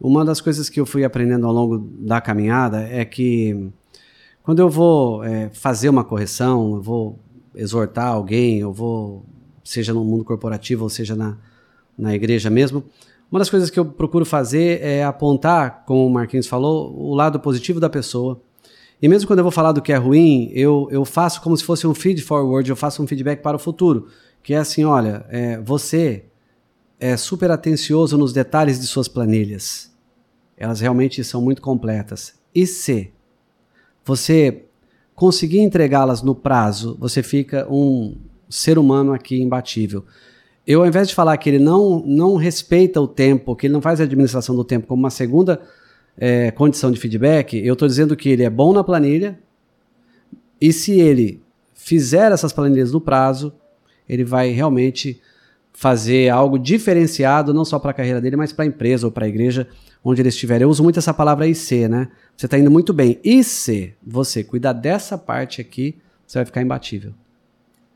Uma 0.00 0.24
das 0.24 0.40
coisas 0.40 0.68
que 0.68 0.80
eu 0.80 0.86
fui 0.86 1.04
aprendendo 1.04 1.46
ao 1.46 1.52
longo 1.52 1.78
da 1.78 2.20
caminhada 2.20 2.88
é 2.90 3.04
que 3.04 3.70
quando 4.42 4.58
eu 4.58 4.68
vou 4.68 5.22
é, 5.22 5.48
fazer 5.52 5.88
uma 5.88 6.02
correção, 6.02 6.74
eu 6.74 6.82
vou 6.82 7.20
exortar 7.54 8.08
alguém, 8.08 8.58
eu 8.58 8.72
vou 8.72 9.24
seja 9.70 9.94
no 9.94 10.04
mundo 10.04 10.24
corporativo 10.24 10.82
ou 10.82 10.90
seja 10.90 11.14
na, 11.14 11.36
na 11.96 12.14
igreja 12.14 12.50
mesmo. 12.50 12.84
Uma 13.30 13.38
das 13.38 13.48
coisas 13.48 13.70
que 13.70 13.78
eu 13.78 13.84
procuro 13.84 14.24
fazer 14.24 14.82
é 14.82 15.04
apontar, 15.04 15.84
como 15.86 16.04
o 16.04 16.10
Marquinhos 16.10 16.48
falou, 16.48 16.92
o 16.92 17.14
lado 17.14 17.38
positivo 17.38 17.78
da 17.78 17.88
pessoa. 17.88 18.40
E 19.00 19.08
mesmo 19.08 19.28
quando 19.28 19.38
eu 19.38 19.44
vou 19.44 19.52
falar 19.52 19.70
do 19.70 19.80
que 19.80 19.92
é 19.92 19.96
ruim, 19.96 20.50
eu, 20.52 20.88
eu 20.90 21.04
faço 21.04 21.40
como 21.40 21.56
se 21.56 21.62
fosse 21.62 21.86
um 21.86 21.94
feed 21.94 22.20
forward, 22.20 22.68
eu 22.68 22.74
faço 22.74 23.00
um 23.00 23.06
feedback 23.06 23.40
para 23.40 23.56
o 23.56 23.60
futuro. 23.60 24.08
Que 24.42 24.54
é 24.54 24.58
assim: 24.58 24.84
olha, 24.84 25.24
é, 25.28 25.60
você 25.60 26.24
é 26.98 27.16
super 27.16 27.52
atencioso 27.52 28.18
nos 28.18 28.32
detalhes 28.32 28.80
de 28.80 28.86
suas 28.86 29.06
planilhas. 29.06 29.90
Elas 30.56 30.80
realmente 30.80 31.22
são 31.22 31.40
muito 31.40 31.62
completas. 31.62 32.34
E 32.52 32.66
se 32.66 33.12
você 34.04 34.64
conseguir 35.14 35.60
entregá-las 35.60 36.22
no 36.22 36.34
prazo, 36.34 36.96
você 36.98 37.22
fica 37.22 37.66
um, 37.70 38.16
ser 38.50 38.78
humano 38.78 39.12
aqui 39.12 39.40
imbatível. 39.40 40.04
Eu, 40.66 40.82
ao 40.82 40.86
invés 40.86 41.08
de 41.08 41.14
falar 41.14 41.36
que 41.38 41.48
ele 41.48 41.58
não, 41.58 42.02
não 42.06 42.36
respeita 42.36 43.00
o 43.00 43.08
tempo, 43.08 43.56
que 43.56 43.66
ele 43.66 43.72
não 43.72 43.80
faz 43.80 44.00
a 44.00 44.04
administração 44.04 44.54
do 44.54 44.64
tempo 44.64 44.86
como 44.86 45.00
uma 45.00 45.10
segunda 45.10 45.60
é, 46.18 46.50
condição 46.50 46.90
de 46.90 47.00
feedback, 47.00 47.56
eu 47.56 47.72
estou 47.72 47.88
dizendo 47.88 48.14
que 48.16 48.28
ele 48.28 48.42
é 48.42 48.50
bom 48.50 48.72
na 48.72 48.84
planilha 48.84 49.38
e 50.60 50.72
se 50.72 51.00
ele 51.00 51.42
fizer 51.74 52.30
essas 52.30 52.52
planilhas 52.52 52.92
no 52.92 53.00
prazo, 53.00 53.52
ele 54.08 54.24
vai 54.24 54.50
realmente 54.50 55.20
fazer 55.72 56.28
algo 56.28 56.58
diferenciado, 56.58 57.54
não 57.54 57.64
só 57.64 57.78
para 57.78 57.92
a 57.92 57.94
carreira 57.94 58.20
dele, 58.20 58.36
mas 58.36 58.52
para 58.52 58.64
a 58.64 58.68
empresa 58.68 59.06
ou 59.06 59.12
para 59.12 59.24
a 59.24 59.28
igreja 59.28 59.66
onde 60.04 60.20
ele 60.20 60.28
estiver. 60.28 60.60
Eu 60.60 60.68
uso 60.68 60.82
muito 60.82 60.98
essa 60.98 61.14
palavra 61.14 61.48
IC, 61.48 61.88
né? 61.88 62.08
Você 62.36 62.46
está 62.46 62.58
indo 62.58 62.70
muito 62.70 62.92
bem. 62.92 63.18
E 63.24 63.42
se 63.42 63.94
você 64.06 64.44
cuidar 64.44 64.74
dessa 64.74 65.16
parte 65.16 65.60
aqui, 65.60 65.96
você 66.26 66.38
vai 66.38 66.44
ficar 66.44 66.60
imbatível. 66.60 67.14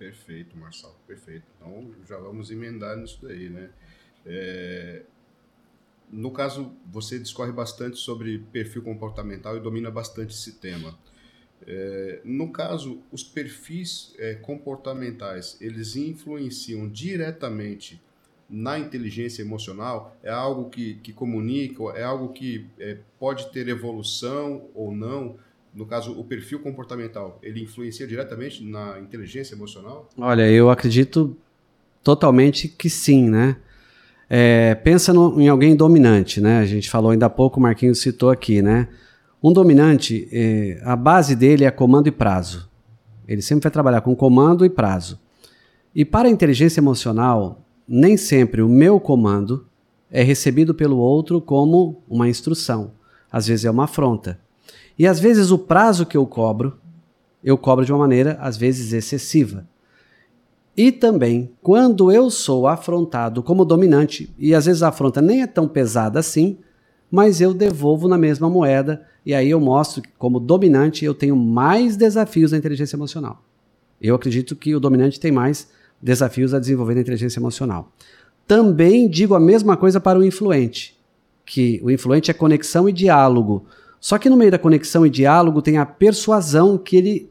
Perfeito, 0.04 0.54
Marçal, 0.54 0.94
perfeito. 1.06 1.46
Então 1.56 1.94
já 2.06 2.18
vamos 2.18 2.50
emendar 2.50 2.94
nisso 2.94 3.18
daí, 3.22 3.48
né? 3.48 3.70
É, 4.26 5.02
no 6.10 6.30
caso, 6.30 6.76
você 6.84 7.18
discorre 7.18 7.50
bastante 7.52 7.96
sobre 7.96 8.38
perfil 8.52 8.82
comportamental 8.82 9.56
e 9.56 9.60
domina 9.60 9.90
bastante 9.90 10.34
esse 10.34 10.52
tema. 10.58 10.98
É, 11.66 12.20
no 12.22 12.52
caso, 12.52 13.00
os 13.10 13.24
perfis 13.24 14.14
é, 14.18 14.34
comportamentais, 14.34 15.56
eles 15.58 15.96
influenciam 15.96 16.86
diretamente 16.86 17.98
na 18.46 18.78
inteligência 18.78 19.40
emocional? 19.40 20.14
É 20.22 20.30
algo 20.30 20.68
que, 20.68 20.96
que 20.96 21.14
comunica? 21.14 21.82
É 21.96 22.02
algo 22.02 22.34
que 22.34 22.66
é, 22.78 22.98
pode 23.18 23.50
ter 23.52 23.68
evolução 23.68 24.68
ou 24.74 24.94
não? 24.94 25.38
No 25.74 25.87
caso, 25.87 26.12
o 26.12 26.22
perfil 26.22 26.60
comportamental, 26.60 27.38
ele 27.42 27.62
influencia 27.62 28.06
diretamente 28.06 28.62
na 28.62 28.98
inteligência 29.00 29.54
emocional? 29.54 30.08
Olha, 30.16 30.48
eu 30.48 30.70
acredito 30.70 31.37
totalmente 32.02 32.68
que 32.68 32.88
sim, 32.88 33.28
né? 33.28 33.56
É, 34.30 34.74
pensa 34.76 35.12
no, 35.12 35.40
em 35.40 35.48
alguém 35.48 35.74
dominante, 35.74 36.40
né? 36.40 36.58
A 36.60 36.66
gente 36.66 36.88
falou 36.88 37.10
ainda 37.10 37.26
há 37.26 37.30
pouco, 37.30 37.58
o 37.58 37.62
Marquinhos 37.62 38.00
citou 38.00 38.30
aqui, 38.30 38.62
né? 38.62 38.88
Um 39.42 39.52
dominante, 39.52 40.28
é, 40.32 40.80
a 40.84 40.96
base 40.96 41.34
dele 41.34 41.64
é 41.64 41.70
comando 41.70 42.07
e 42.07 42.12
prazo. 42.12 42.70
Ele 43.26 43.42
sempre 43.42 43.64
vai 43.64 43.72
trabalhar 43.72 44.01
com 44.01 44.14
comando 44.14 44.64
e 44.64 44.70
prazo. 44.70 45.18
E 45.94 46.05
para 46.05 46.28
a 46.28 46.30
inteligência 46.30 46.80
emocional, 46.80 47.64
nem 47.86 48.16
sempre 48.16 48.62
o 48.62 48.68
meu 48.68 48.99
comando 49.01 49.66
é 50.11 50.22
recebido 50.22 50.74
pelo 50.74 50.96
outro 50.96 51.40
como 51.40 52.03
uma 52.09 52.28
instrução. 52.28 52.92
Às 53.30 53.49
vezes 53.49 53.64
é 53.64 53.70
uma 53.70 53.84
afronta. 53.84 54.38
E 54.99 55.07
às 55.07 55.18
vezes 55.18 55.51
o 55.51 55.59
prazo 55.59 56.07
que 56.07 56.16
eu 56.16 56.26
cobro, 56.26 56.78
eu 57.42 57.59
cobro 57.59 57.84
de 57.84 57.92
uma 57.92 57.99
maneira, 57.99 58.38
às 58.40 58.57
vezes, 58.57 58.92
excessiva. 58.92 59.66
E 60.76 60.90
também, 60.90 61.51
quando 61.62 62.11
eu 62.11 62.30
sou 62.30 62.66
afrontado 62.66 63.42
como 63.42 63.64
dominante, 63.64 64.34
e 64.38 64.55
às 64.55 64.66
vezes 64.66 64.82
a 64.82 64.88
afronta 64.88 65.20
nem 65.22 65.42
é 65.42 65.47
tão 65.47 65.68
pesada 65.68 66.18
assim, 66.18 66.59
mas 67.11 67.40
eu 67.40 67.55
devolvo 67.55 68.09
na 68.09 68.18
mesma 68.18 68.49
moeda, 68.49 69.07
e 69.24 69.32
aí 69.34 69.51
eu 69.51 69.61
mostro 69.61 70.03
que, 70.03 70.09
como 70.18 70.40
dominante, 70.40 71.05
eu 71.05 71.14
tenho 71.14 71.36
mais 71.36 71.97
desafios 71.97 72.53
na 72.53 72.59
inteligência 72.59 72.97
emocional. 72.97 73.42
Eu 74.01 74.14
acredito 74.14 74.57
que 74.57 74.74
o 74.74 74.80
dominante 74.80 75.20
tem 75.20 75.30
mais 75.30 75.68
desafios 76.03 76.53
a 76.53 76.59
desenvolver 76.59 76.95
na 76.95 77.01
inteligência 77.01 77.38
emocional. 77.38 77.92
Também 78.47 79.09
digo 79.09 79.34
a 79.34 79.40
mesma 79.40 79.76
coisa 79.76 80.01
para 80.01 80.18
o 80.18 80.24
influente, 80.24 80.99
que 81.47 81.80
o 81.82 81.90
influente 81.90 82.30
é 82.30 82.34
conexão 82.34 82.88
e 82.88 82.92
diálogo 82.92 83.64
Só 84.05 84.18
que 84.18 84.28
no 84.28 84.36
meio 84.36 84.50
da 84.50 84.59
conexão 84.59 85.07
e 85.07 85.09
diálogo 85.09 85.62
tem 85.62 85.78
a 85.78 85.86
persuasão 85.86 86.76
que 86.76 86.94
ele 86.94 87.30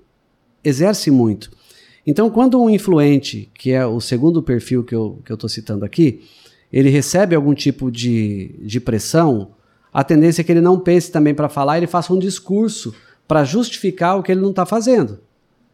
exerce 0.63 1.11
muito. 1.11 1.51
Então, 2.03 2.31
quando 2.31 2.59
um 2.59 2.67
influente, 2.67 3.47
que 3.53 3.71
é 3.71 3.85
o 3.85 4.01
segundo 4.01 4.41
perfil 4.41 4.83
que 4.83 4.95
eu 4.95 5.21
estou 5.29 5.47
citando 5.47 5.85
aqui, 5.85 6.21
ele 6.71 6.89
recebe 6.89 7.35
algum 7.35 7.53
tipo 7.53 7.91
de, 7.91 8.55
de 8.59 8.79
pressão, 8.79 9.51
a 9.93 10.03
tendência 10.03 10.41
é 10.41 10.43
que 10.43 10.51
ele 10.51 10.61
não 10.61 10.79
pense 10.79 11.11
também 11.11 11.35
para 11.35 11.47
falar, 11.47 11.77
ele 11.77 11.85
faça 11.85 12.11
um 12.11 12.17
discurso 12.17 12.91
para 13.27 13.43
justificar 13.43 14.17
o 14.17 14.23
que 14.23 14.31
ele 14.31 14.41
não 14.41 14.49
está 14.49 14.65
fazendo. 14.65 15.19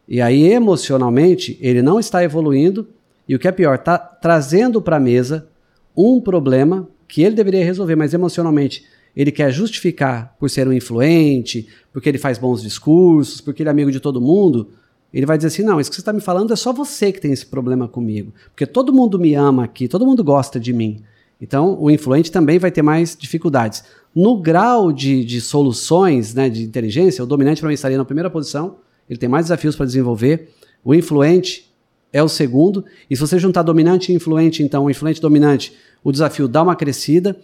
E 0.06 0.20
aí, 0.20 0.52
emocionalmente, 0.52 1.56
ele 1.62 1.80
não 1.80 1.98
está 1.98 2.22
evoluindo 2.22 2.86
e 3.26 3.34
o 3.34 3.38
que 3.38 3.48
é 3.48 3.52
pior, 3.52 3.76
está 3.76 3.96
trazendo 3.96 4.82
para 4.82 4.98
a 4.98 5.00
mesa 5.00 5.48
um 5.96 6.20
problema 6.20 6.86
que 7.08 7.22
ele 7.22 7.36
deveria 7.36 7.64
resolver, 7.64 7.96
mas 7.96 8.12
emocionalmente 8.12 8.84
ele 9.16 9.30
quer 9.30 9.50
justificar 9.50 10.36
por 10.38 10.48
ser 10.48 10.66
um 10.68 10.72
influente, 10.72 11.66
porque 11.92 12.08
ele 12.08 12.18
faz 12.18 12.38
bons 12.38 12.62
discursos, 12.62 13.40
porque 13.40 13.62
ele 13.62 13.68
é 13.68 13.72
amigo 13.72 13.90
de 13.90 14.00
todo 14.00 14.20
mundo. 14.20 14.68
Ele 15.12 15.26
vai 15.26 15.36
dizer 15.36 15.48
assim: 15.48 15.62
não, 15.62 15.80
isso 15.80 15.90
que 15.90 15.96
você 15.96 16.02
está 16.02 16.12
me 16.12 16.20
falando 16.20 16.52
é 16.52 16.56
só 16.56 16.72
você 16.72 17.12
que 17.12 17.20
tem 17.20 17.32
esse 17.32 17.46
problema 17.46 17.88
comigo. 17.88 18.32
Porque 18.50 18.66
todo 18.66 18.92
mundo 18.92 19.18
me 19.18 19.34
ama 19.34 19.64
aqui, 19.64 19.88
todo 19.88 20.06
mundo 20.06 20.22
gosta 20.22 20.60
de 20.60 20.72
mim. 20.72 21.02
Então, 21.40 21.80
o 21.80 21.90
influente 21.90 22.30
também 22.30 22.58
vai 22.58 22.70
ter 22.70 22.82
mais 22.82 23.16
dificuldades. 23.16 23.82
No 24.14 24.36
grau 24.36 24.92
de, 24.92 25.24
de 25.24 25.40
soluções 25.40 26.34
né, 26.34 26.50
de 26.50 26.62
inteligência, 26.62 27.24
o 27.24 27.26
dominante 27.26 27.60
para 27.60 27.68
mim 27.68 27.74
estaria 27.74 27.96
na 27.96 28.04
primeira 28.04 28.28
posição, 28.28 28.76
ele 29.08 29.18
tem 29.18 29.28
mais 29.28 29.46
desafios 29.46 29.74
para 29.74 29.86
desenvolver. 29.86 30.50
O 30.84 30.94
influente 30.94 31.70
é 32.12 32.22
o 32.22 32.28
segundo. 32.28 32.84
E 33.08 33.16
se 33.16 33.20
você 33.20 33.38
juntar 33.38 33.62
dominante 33.62 34.12
e 34.12 34.14
influente, 34.14 34.62
então, 34.62 34.84
o 34.84 34.90
influente 34.90 35.18
e 35.18 35.22
dominante, 35.22 35.72
o 36.04 36.12
desafio 36.12 36.46
dá 36.46 36.62
uma 36.62 36.76
crescida. 36.76 37.36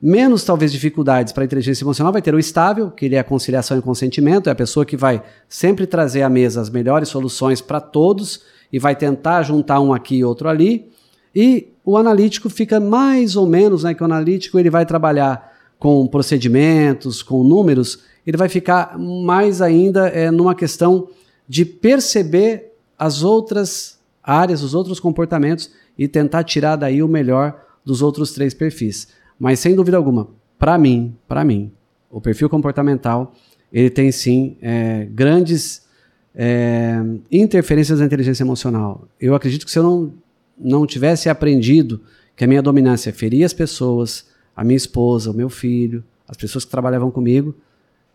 Menos, 0.00 0.44
talvez, 0.44 0.72
dificuldades 0.72 1.32
para 1.32 1.42
a 1.42 1.46
inteligência 1.46 1.82
emocional 1.82 2.12
vai 2.12 2.20
ter 2.20 2.34
o 2.34 2.38
estável, 2.38 2.90
que 2.90 3.06
ele 3.06 3.14
é 3.14 3.18
a 3.18 3.24
conciliação 3.24 3.78
e 3.78 3.82
consentimento, 3.82 4.48
é 4.48 4.52
a 4.52 4.54
pessoa 4.54 4.84
que 4.84 4.96
vai 4.96 5.22
sempre 5.48 5.86
trazer 5.86 6.22
à 6.22 6.28
mesa 6.28 6.60
as 6.60 6.68
melhores 6.68 7.08
soluções 7.08 7.62
para 7.62 7.80
todos 7.80 8.42
e 8.70 8.78
vai 8.78 8.94
tentar 8.94 9.42
juntar 9.42 9.80
um 9.80 9.94
aqui 9.94 10.16
e 10.16 10.24
outro 10.24 10.48
ali. 10.48 10.90
E 11.34 11.68
o 11.84 11.96
analítico 11.96 12.50
fica 12.50 12.78
mais 12.78 13.36
ou 13.36 13.46
menos, 13.46 13.84
né, 13.84 13.94
que 13.94 14.02
o 14.02 14.04
analítico 14.04 14.58
ele 14.58 14.68
vai 14.68 14.84
trabalhar 14.84 15.54
com 15.78 16.06
procedimentos, 16.06 17.22
com 17.22 17.42
números, 17.42 18.00
ele 18.26 18.36
vai 18.36 18.48
ficar 18.48 18.98
mais 18.98 19.62
ainda 19.62 20.08
é, 20.08 20.30
numa 20.30 20.54
questão 20.54 21.08
de 21.48 21.64
perceber 21.64 22.72
as 22.98 23.22
outras 23.22 23.98
áreas, 24.22 24.62
os 24.62 24.74
outros 24.74 24.98
comportamentos 24.98 25.70
e 25.96 26.08
tentar 26.08 26.44
tirar 26.44 26.76
daí 26.76 27.02
o 27.02 27.08
melhor 27.08 27.62
dos 27.84 28.02
outros 28.02 28.32
três 28.32 28.52
perfis. 28.52 29.08
Mas 29.38 29.60
sem 29.60 29.74
dúvida 29.74 29.96
alguma, 29.96 30.28
para 30.58 30.78
mim, 30.78 31.14
para 31.28 31.44
mim, 31.44 31.70
o 32.10 32.20
perfil 32.20 32.48
comportamental 32.48 33.32
ele 33.72 33.90
tem 33.90 34.10
sim 34.10 34.56
é, 34.62 35.06
grandes 35.10 35.86
é, 36.34 36.96
interferências 37.30 37.98
na 37.98 38.06
inteligência 38.06 38.42
emocional. 38.42 39.08
Eu 39.20 39.34
acredito 39.34 39.64
que 39.64 39.70
se 39.70 39.78
eu 39.78 39.82
não, 39.82 40.12
não 40.58 40.86
tivesse 40.86 41.28
aprendido 41.28 42.00
que 42.34 42.44
a 42.44 42.46
minha 42.46 42.62
dominância 42.62 43.12
feria 43.12 43.44
as 43.44 43.52
pessoas, 43.52 44.26
a 44.54 44.62
minha 44.62 44.76
esposa, 44.76 45.30
o 45.30 45.34
meu 45.34 45.48
filho, 45.48 46.04
as 46.28 46.36
pessoas 46.36 46.64
que 46.64 46.70
trabalhavam 46.70 47.10
comigo, 47.10 47.54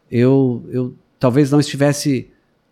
eu, 0.10 0.64
eu 0.70 0.94
talvez 1.20 1.52
não 1.52 1.60
estivesse 1.60 2.30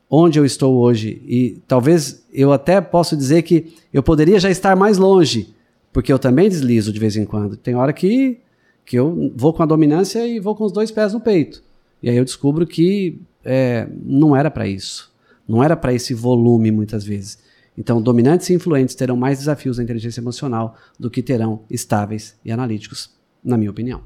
onde 0.09 0.39
eu 0.39 0.45
estou 0.45 0.75
hoje. 0.77 1.21
E 1.27 1.61
talvez 1.67 2.25
eu 2.33 2.51
até 2.51 2.81
posso 2.81 3.15
dizer 3.15 3.43
que 3.43 3.73
eu 3.93 4.01
poderia 4.01 4.39
já 4.39 4.49
estar 4.49 4.75
mais 4.75 4.97
longe, 4.97 5.53
porque 5.91 6.11
eu 6.11 6.19
também 6.19 6.49
deslizo 6.49 6.93
de 6.93 6.99
vez 6.99 7.15
em 7.15 7.25
quando. 7.25 7.57
Tem 7.57 7.75
hora 7.75 7.93
que, 7.93 8.39
que 8.85 8.97
eu 8.97 9.31
vou 9.35 9.53
com 9.53 9.63
a 9.63 9.65
dominância 9.65 10.25
e 10.27 10.39
vou 10.39 10.55
com 10.55 10.63
os 10.63 10.71
dois 10.71 10.91
pés 10.91 11.13
no 11.13 11.19
peito. 11.19 11.63
E 12.01 12.09
aí 12.09 12.15
eu 12.17 12.25
descubro 12.25 12.65
que 12.65 13.19
é, 13.43 13.87
não 14.03 14.35
era 14.35 14.49
para 14.49 14.67
isso. 14.67 15.11
Não 15.47 15.63
era 15.63 15.75
para 15.75 15.93
esse 15.93 16.13
volume 16.13 16.71
muitas 16.71 17.03
vezes. 17.03 17.39
Então, 17.77 18.01
dominantes 18.01 18.49
e 18.49 18.53
influentes 18.53 18.93
terão 18.93 19.15
mais 19.15 19.39
desafios 19.39 19.77
na 19.77 19.83
inteligência 19.83 20.19
emocional 20.19 20.75
do 20.99 21.09
que 21.09 21.23
terão 21.23 21.63
estáveis 21.69 22.37
e 22.43 22.51
analíticos, 22.51 23.09
na 23.43 23.57
minha 23.57 23.71
opinião. 23.71 24.03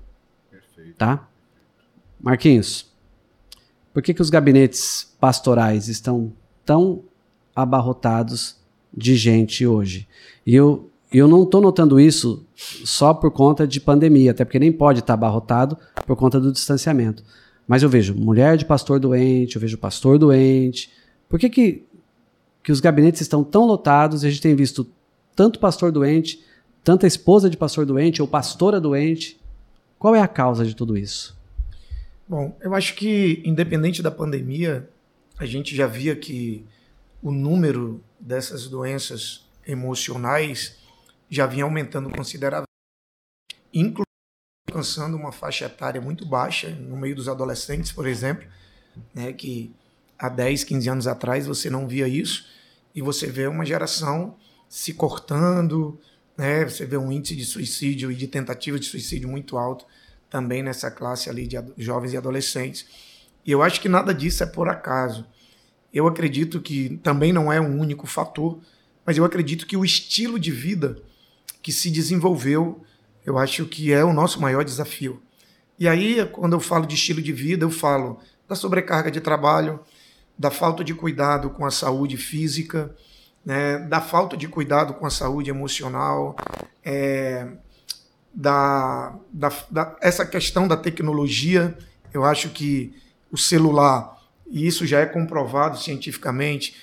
Perfeito. 0.49 0.95
Tá? 0.95 1.27
Marquinhos, 2.21 2.93
por 3.91 4.01
que, 4.01 4.13
que 4.13 4.21
os 4.21 4.29
gabinetes 4.29 5.13
pastorais 5.19 5.87
estão 5.87 6.31
tão 6.63 7.03
abarrotados 7.55 8.57
de 8.95 9.15
gente 9.15 9.65
hoje? 9.65 10.07
E 10.45 10.55
eu, 10.55 10.89
eu 11.19 11.27
não 11.27 11.43
estou 11.43 11.61
notando 11.61 11.99
isso 11.99 12.45
só 12.55 13.13
por 13.13 13.31
conta 13.31 13.67
de 13.67 13.79
pandemia, 13.79 14.31
até 14.31 14.43
porque 14.43 14.59
nem 14.59 14.71
pode 14.71 14.99
estar 14.99 15.07
tá 15.07 15.13
abarrotado 15.13 15.77
por 16.07 16.15
conta 16.15 16.39
do 16.39 16.51
distanciamento. 16.51 17.23
Mas 17.67 17.83
eu 17.83 17.89
vejo 17.89 18.15
mulher 18.15 18.57
de 18.57 18.65
pastor 18.65 18.99
doente, 18.99 19.55
eu 19.55 19.61
vejo 19.61 19.77
pastor 19.77 20.17
doente. 20.17 20.91
Por 21.29 21.39
que, 21.39 21.49
que, 21.49 21.83
que 22.63 22.71
os 22.71 22.79
gabinetes 22.79 23.21
estão 23.21 23.43
tão 23.43 23.65
lotados 23.65 24.23
e 24.23 24.27
a 24.27 24.29
gente 24.29 24.41
tem 24.41 24.55
visto 24.55 24.87
tanto 25.35 25.59
pastor 25.59 25.91
doente, 25.91 26.43
tanta 26.83 27.07
esposa 27.07 27.49
de 27.49 27.57
pastor 27.57 27.85
doente 27.85 28.21
ou 28.21 28.27
pastora 28.27 28.81
doente? 28.81 29.39
Qual 29.99 30.15
é 30.15 30.19
a 30.19 30.27
causa 30.27 30.65
de 30.65 30.75
tudo 30.75 30.97
isso? 30.97 31.37
Bom, 32.27 32.57
eu 32.61 32.73
acho 32.73 32.95
que, 32.95 33.41
independente 33.45 34.01
da 34.01 34.11
pandemia, 34.11 34.89
a 35.37 35.45
gente 35.45 35.75
já 35.75 35.87
via 35.87 36.15
que 36.15 36.65
o 37.21 37.31
número 37.31 38.01
dessas 38.19 38.67
doenças 38.67 39.45
emocionais 39.65 40.82
já 41.33 41.47
vinha 41.47 41.63
aumentando 41.63 42.09
consideravelmente, 42.11 42.69
inclusive 43.73 44.03
alcançando 44.69 45.17
uma 45.17 45.31
faixa 45.31 45.65
etária 45.65 45.99
muito 45.99 46.25
baixa, 46.25 46.69
no 46.69 46.95
meio 46.95 47.15
dos 47.15 47.27
adolescentes, 47.27 47.91
por 47.91 48.07
exemplo, 48.07 48.47
né, 49.13 49.33
que 49.33 49.73
há 50.17 50.29
10, 50.29 50.63
15 50.63 50.89
anos 50.89 51.07
atrás 51.07 51.47
você 51.47 51.71
não 51.71 51.87
via 51.87 52.07
isso, 52.07 52.47
e 52.93 53.01
você 53.01 53.25
vê 53.25 53.47
uma 53.47 53.65
geração 53.65 54.37
se 54.69 54.93
cortando, 54.93 55.99
né, 56.37 56.65
você 56.65 56.85
vê 56.85 56.97
um 56.97 57.11
índice 57.11 57.35
de 57.35 57.45
suicídio 57.45 58.11
e 58.11 58.15
de 58.15 58.27
tentativa 58.27 58.77
de 58.77 58.85
suicídio 58.85 59.27
muito 59.27 59.57
alto 59.57 59.85
também 60.29 60.61
nessa 60.61 60.91
classe 60.91 61.31
ali 61.31 61.47
de 61.47 61.57
jovens 61.77 62.13
e 62.13 62.17
adolescentes. 62.17 62.85
E 63.43 63.51
eu 63.51 63.63
acho 63.63 63.81
que 63.81 63.89
nada 63.89 64.13
disso 64.13 64.43
é 64.43 64.45
por 64.45 64.69
acaso. 64.69 65.25
Eu 65.91 66.07
acredito 66.07 66.61
que 66.61 66.97
também 67.03 67.33
não 67.33 67.51
é 67.51 67.59
um 67.59 67.79
único 67.79 68.07
fator, 68.07 68.59
mas 69.05 69.17
eu 69.17 69.25
acredito 69.25 69.67
que 69.67 69.77
o 69.77 69.85
estilo 69.85 70.39
de 70.39 70.51
vida 70.51 71.01
que 71.63 71.71
se 71.71 71.89
desenvolveu, 71.89 72.83
eu 73.25 73.37
acho 73.37 73.65
que 73.65 73.93
é 73.93 74.03
o 74.03 74.11
nosso 74.11 74.39
maior 74.41 74.65
desafio. 74.65 75.23
E 75.79 75.87
aí, 75.87 76.23
quando 76.33 76.53
eu 76.53 76.59
falo 76.59 76.85
de 76.85 76.93
estilo 76.93 77.21
de 77.21 77.31
vida, 77.31 77.63
eu 77.63 77.71
falo 77.71 78.19
da 78.47 78.53
sobrecarga 78.53 79.09
de 79.09 79.21
trabalho, 79.21 79.79
da 80.37 80.51
falta 80.51 80.83
de 80.83 80.93
cuidado 80.93 81.49
com 81.49 81.65
a 81.65 81.71
saúde 81.71 82.17
física, 82.17 82.93
né, 83.45 83.79
da 83.79 84.01
falta 84.01 84.35
de 84.35 84.47
cuidado 84.47 84.93
com 84.93 85.05
a 85.05 85.09
saúde 85.09 85.49
emocional, 85.49 86.35
é, 86.83 87.47
da, 88.33 89.15
da, 89.31 89.51
da, 89.71 89.95
essa 90.01 90.25
questão 90.25 90.67
da 90.67 90.75
tecnologia. 90.75 91.77
Eu 92.13 92.25
acho 92.25 92.49
que 92.49 92.93
o 93.31 93.37
celular, 93.37 94.21
e 94.47 94.67
isso 94.67 94.85
já 94.85 94.99
é 94.99 95.05
comprovado 95.05 95.79
cientificamente. 95.79 96.75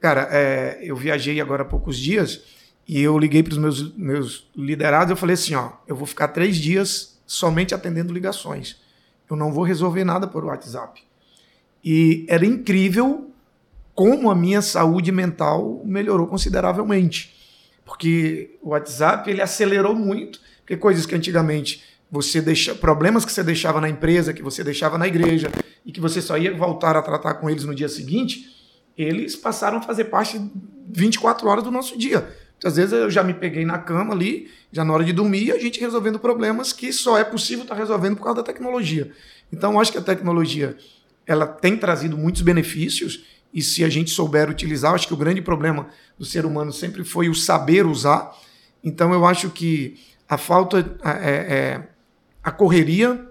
Cara, 0.00 0.28
é, 0.30 0.78
eu 0.82 0.94
viajei 0.94 1.40
agora 1.40 1.62
há 1.62 1.66
poucos 1.66 1.98
dias 1.98 2.55
e 2.86 3.00
eu 3.00 3.18
liguei 3.18 3.42
para 3.42 3.52
os 3.52 3.58
meus, 3.58 3.96
meus 3.96 4.48
liderados. 4.56 5.10
Eu 5.10 5.16
falei 5.16 5.34
assim: 5.34 5.54
ó, 5.54 5.72
eu 5.86 5.96
vou 5.96 6.06
ficar 6.06 6.28
três 6.28 6.56
dias 6.56 7.18
somente 7.26 7.74
atendendo 7.74 8.12
ligações. 8.12 8.76
Eu 9.28 9.36
não 9.36 9.52
vou 9.52 9.64
resolver 9.64 10.04
nada 10.04 10.26
por 10.26 10.44
WhatsApp. 10.44 11.02
E 11.84 12.24
era 12.28 12.46
incrível 12.46 13.30
como 13.94 14.30
a 14.30 14.34
minha 14.34 14.62
saúde 14.62 15.10
mental 15.10 15.82
melhorou 15.84 16.26
consideravelmente. 16.26 17.34
Porque 17.84 18.58
o 18.62 18.70
WhatsApp 18.70 19.30
ele 19.30 19.40
acelerou 19.40 19.94
muito 19.94 20.40
porque 20.66 20.76
coisas 20.76 21.06
que 21.06 21.14
antigamente 21.14 21.84
você 22.10 22.42
deixa, 22.42 22.74
problemas 22.74 23.24
que 23.24 23.32
você 23.32 23.44
deixava 23.44 23.80
na 23.80 23.88
empresa, 23.88 24.32
que 24.32 24.42
você 24.42 24.64
deixava 24.64 24.98
na 24.98 25.06
igreja 25.06 25.48
e 25.84 25.92
que 25.92 26.00
você 26.00 26.20
só 26.20 26.36
ia 26.36 26.52
voltar 26.52 26.96
a 26.96 27.02
tratar 27.02 27.34
com 27.34 27.48
eles 27.48 27.64
no 27.64 27.72
dia 27.72 27.88
seguinte, 27.88 28.50
eles 28.98 29.36
passaram 29.36 29.78
a 29.78 29.82
fazer 29.82 30.06
parte 30.06 30.40
24 30.88 31.48
horas 31.48 31.62
do 31.62 31.70
nosso 31.70 31.96
dia. 31.96 32.28
Às 32.64 32.76
vezes 32.76 32.92
eu 32.92 33.10
já 33.10 33.22
me 33.22 33.34
peguei 33.34 33.64
na 33.64 33.78
cama 33.78 34.14
ali, 34.14 34.50
já 34.72 34.84
na 34.84 34.92
hora 34.92 35.04
de 35.04 35.12
dormir, 35.12 35.52
a 35.52 35.58
gente 35.58 35.78
resolvendo 35.78 36.18
problemas 36.18 36.72
que 36.72 36.92
só 36.92 37.18
é 37.18 37.24
possível 37.24 37.64
estar 37.64 37.74
resolvendo 37.74 38.16
por 38.16 38.24
causa 38.24 38.36
da 38.36 38.42
tecnologia. 38.42 39.12
Então, 39.52 39.78
acho 39.78 39.92
que 39.92 39.98
a 39.98 40.02
tecnologia 40.02 40.76
ela 41.26 41.46
tem 41.46 41.76
trazido 41.76 42.16
muitos 42.16 42.42
benefícios 42.42 43.24
e 43.52 43.62
se 43.62 43.84
a 43.84 43.88
gente 43.88 44.10
souber 44.10 44.48
utilizar, 44.48 44.94
acho 44.94 45.06
que 45.06 45.14
o 45.14 45.16
grande 45.16 45.42
problema 45.42 45.88
do 46.18 46.24
ser 46.24 46.44
humano 46.46 46.72
sempre 46.72 47.04
foi 47.04 47.28
o 47.28 47.34
saber 47.34 47.86
usar. 47.86 48.32
Então, 48.82 49.12
eu 49.12 49.24
acho 49.26 49.50
que 49.50 49.98
a 50.28 50.38
falta, 50.38 50.96
é, 51.04 51.54
é, 51.56 51.88
a 52.42 52.50
correria, 52.50 53.26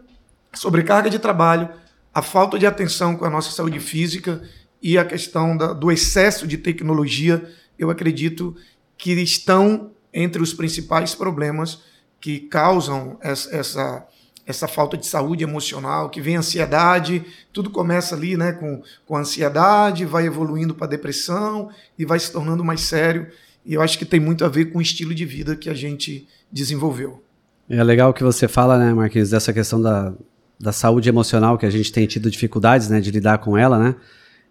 a 0.51 0.57
sobrecarga 0.57 1.09
de 1.09 1.19
trabalho, 1.19 1.69
a 2.13 2.21
falta 2.21 2.57
de 2.57 2.65
atenção 2.65 3.15
com 3.17 3.25
a 3.25 3.29
nossa 3.29 3.51
saúde 3.51 3.79
física 3.79 4.41
e 4.81 4.97
a 4.97 5.03
questão 5.03 5.57
da, 5.57 5.73
do 5.73 5.91
excesso 5.91 6.47
de 6.47 6.57
tecnologia, 6.57 7.43
eu 7.77 7.89
acredito 7.89 8.55
que 8.97 9.11
estão 9.13 9.91
entre 10.13 10.41
os 10.41 10.53
principais 10.53 11.13
problemas 11.13 11.81
que 12.19 12.39
causam 12.39 13.17
essa, 13.21 13.55
essa 13.55 14.07
essa 14.45 14.67
falta 14.67 14.95
de 14.95 15.07
saúde 15.07 15.43
emocional, 15.43 16.09
que 16.09 16.21
vem 16.21 16.35
ansiedade, 16.35 17.25
tudo 17.51 17.69
começa 17.69 18.15
ali 18.15 18.37
né, 18.37 18.51
com, 18.51 18.81
com 19.05 19.17
ansiedade, 19.17 20.05
vai 20.05 20.27
evoluindo 20.27 20.75
para 20.75 20.87
depressão 20.87 21.69
e 21.97 22.05
vai 22.05 22.19
se 22.19 22.31
tornando 22.31 22.63
mais 22.63 22.81
sério. 22.81 23.27
E 23.65 23.73
eu 23.73 23.81
acho 23.81 23.97
que 23.97 24.05
tem 24.05 24.19
muito 24.19 24.45
a 24.45 24.47
ver 24.47 24.65
com 24.65 24.77
o 24.77 24.81
estilo 24.81 25.15
de 25.15 25.25
vida 25.25 25.55
que 25.55 25.69
a 25.69 25.73
gente 25.73 26.27
desenvolveu. 26.51 27.23
É 27.67 27.83
legal 27.83 28.13
que 28.13 28.23
você 28.23 28.47
fala, 28.47 28.77
né, 28.77 28.93
Marquinhos, 28.93 29.31
dessa 29.31 29.51
questão 29.51 29.81
da, 29.81 30.13
da 30.59 30.71
saúde 30.71 31.09
emocional, 31.09 31.57
que 31.57 31.65
a 31.65 31.71
gente 31.71 31.91
tem 31.91 32.05
tido 32.05 32.29
dificuldades 32.29 32.87
né, 32.87 33.01
de 33.01 33.09
lidar 33.09 33.39
com 33.39 33.57
ela, 33.57 33.79
né? 33.79 33.95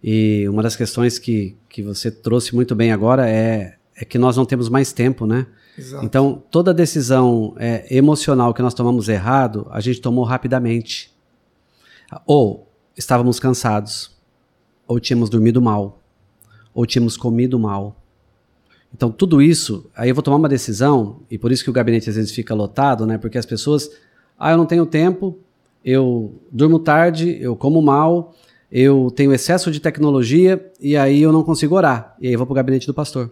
E 0.03 0.45
uma 0.49 0.61
das 0.61 0.75
questões 0.75 1.17
que, 1.17 1.55
que 1.69 1.81
você 1.81 2.11
trouxe 2.11 2.53
muito 2.53 2.75
bem 2.75 2.91
agora 2.91 3.27
é, 3.27 3.75
é 3.95 4.03
que 4.03 4.17
nós 4.17 4.35
não 4.35 4.45
temos 4.45 4.67
mais 4.67 4.91
tempo, 4.91 5.25
né? 5.25 5.47
Exato. 5.77 6.05
Então, 6.05 6.43
toda 6.51 6.73
decisão 6.73 7.53
é, 7.57 7.85
emocional 7.95 8.53
que 8.53 8.61
nós 8.61 8.73
tomamos 8.73 9.07
errado, 9.07 9.67
a 9.71 9.79
gente 9.79 10.01
tomou 10.01 10.23
rapidamente. 10.23 11.13
Ou 12.25 12.67
estávamos 12.95 13.39
cansados, 13.39 14.11
ou 14.87 14.99
tínhamos 14.99 15.29
dormido 15.29 15.61
mal, 15.61 16.01
ou 16.73 16.85
tínhamos 16.85 17.17
comido 17.17 17.57
mal. 17.57 17.95
Então, 18.93 19.11
tudo 19.11 19.41
isso, 19.41 19.89
aí 19.95 20.09
eu 20.09 20.15
vou 20.15 20.21
tomar 20.21 20.37
uma 20.37 20.49
decisão, 20.49 21.21
e 21.29 21.37
por 21.37 21.51
isso 21.51 21.63
que 21.63 21.69
o 21.69 21.73
gabinete 21.73 22.09
às 22.09 22.15
vezes 22.15 22.31
fica 22.31 22.53
lotado, 22.53 23.05
né? 23.05 23.17
Porque 23.17 23.37
as 23.37 23.45
pessoas, 23.45 23.89
ah, 24.37 24.51
eu 24.51 24.57
não 24.57 24.65
tenho 24.65 24.85
tempo, 24.85 25.37
eu 25.83 26.41
durmo 26.51 26.79
tarde, 26.79 27.37
eu 27.41 27.55
como 27.55 27.81
mal, 27.81 28.33
eu 28.71 29.11
tenho 29.13 29.33
excesso 29.33 29.71
de 29.71 29.79
tecnologia, 29.79 30.71
e 30.79 30.95
aí 30.95 31.21
eu 31.21 31.31
não 31.31 31.43
consigo 31.43 31.75
orar. 31.75 32.15
E 32.21 32.27
aí 32.27 32.33
eu 32.33 32.37
vou 32.37 32.45
para 32.45 32.53
o 32.53 32.55
gabinete 32.55 32.87
do 32.87 32.93
pastor. 32.93 33.31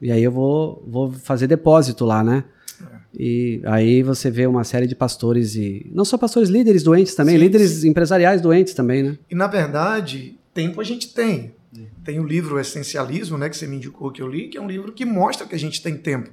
E 0.00 0.10
aí 0.10 0.22
eu 0.22 0.32
vou, 0.32 0.82
vou 0.86 1.12
fazer 1.12 1.46
depósito 1.46 2.04
lá, 2.04 2.24
né? 2.24 2.44
É. 2.80 3.00
E 3.14 3.60
aí 3.64 4.02
você 4.02 4.30
vê 4.30 4.46
uma 4.46 4.64
série 4.64 4.86
de 4.86 4.94
pastores 4.94 5.54
e. 5.54 5.90
Não 5.92 6.04
só 6.04 6.16
pastores, 6.16 6.48
líderes 6.48 6.82
doentes 6.82 7.14
também, 7.14 7.36
sim, 7.36 7.42
líderes 7.42 7.70
sim. 7.70 7.88
empresariais 7.88 8.40
doentes 8.40 8.74
também, 8.74 9.02
né? 9.02 9.18
E 9.30 9.34
na 9.34 9.46
verdade, 9.46 10.38
tempo 10.54 10.80
a 10.80 10.84
gente 10.84 11.12
tem. 11.12 11.54
Tem 12.02 12.18
o 12.18 12.24
livro 12.24 12.58
Essencialismo, 12.58 13.38
né, 13.38 13.48
que 13.48 13.56
você 13.56 13.66
me 13.66 13.76
indicou 13.76 14.10
que 14.10 14.20
eu 14.20 14.26
li, 14.26 14.48
que 14.48 14.58
é 14.58 14.60
um 14.60 14.66
livro 14.66 14.92
que 14.92 15.04
mostra 15.04 15.46
que 15.46 15.54
a 15.54 15.58
gente 15.58 15.82
tem 15.82 15.96
tempo. 15.96 16.30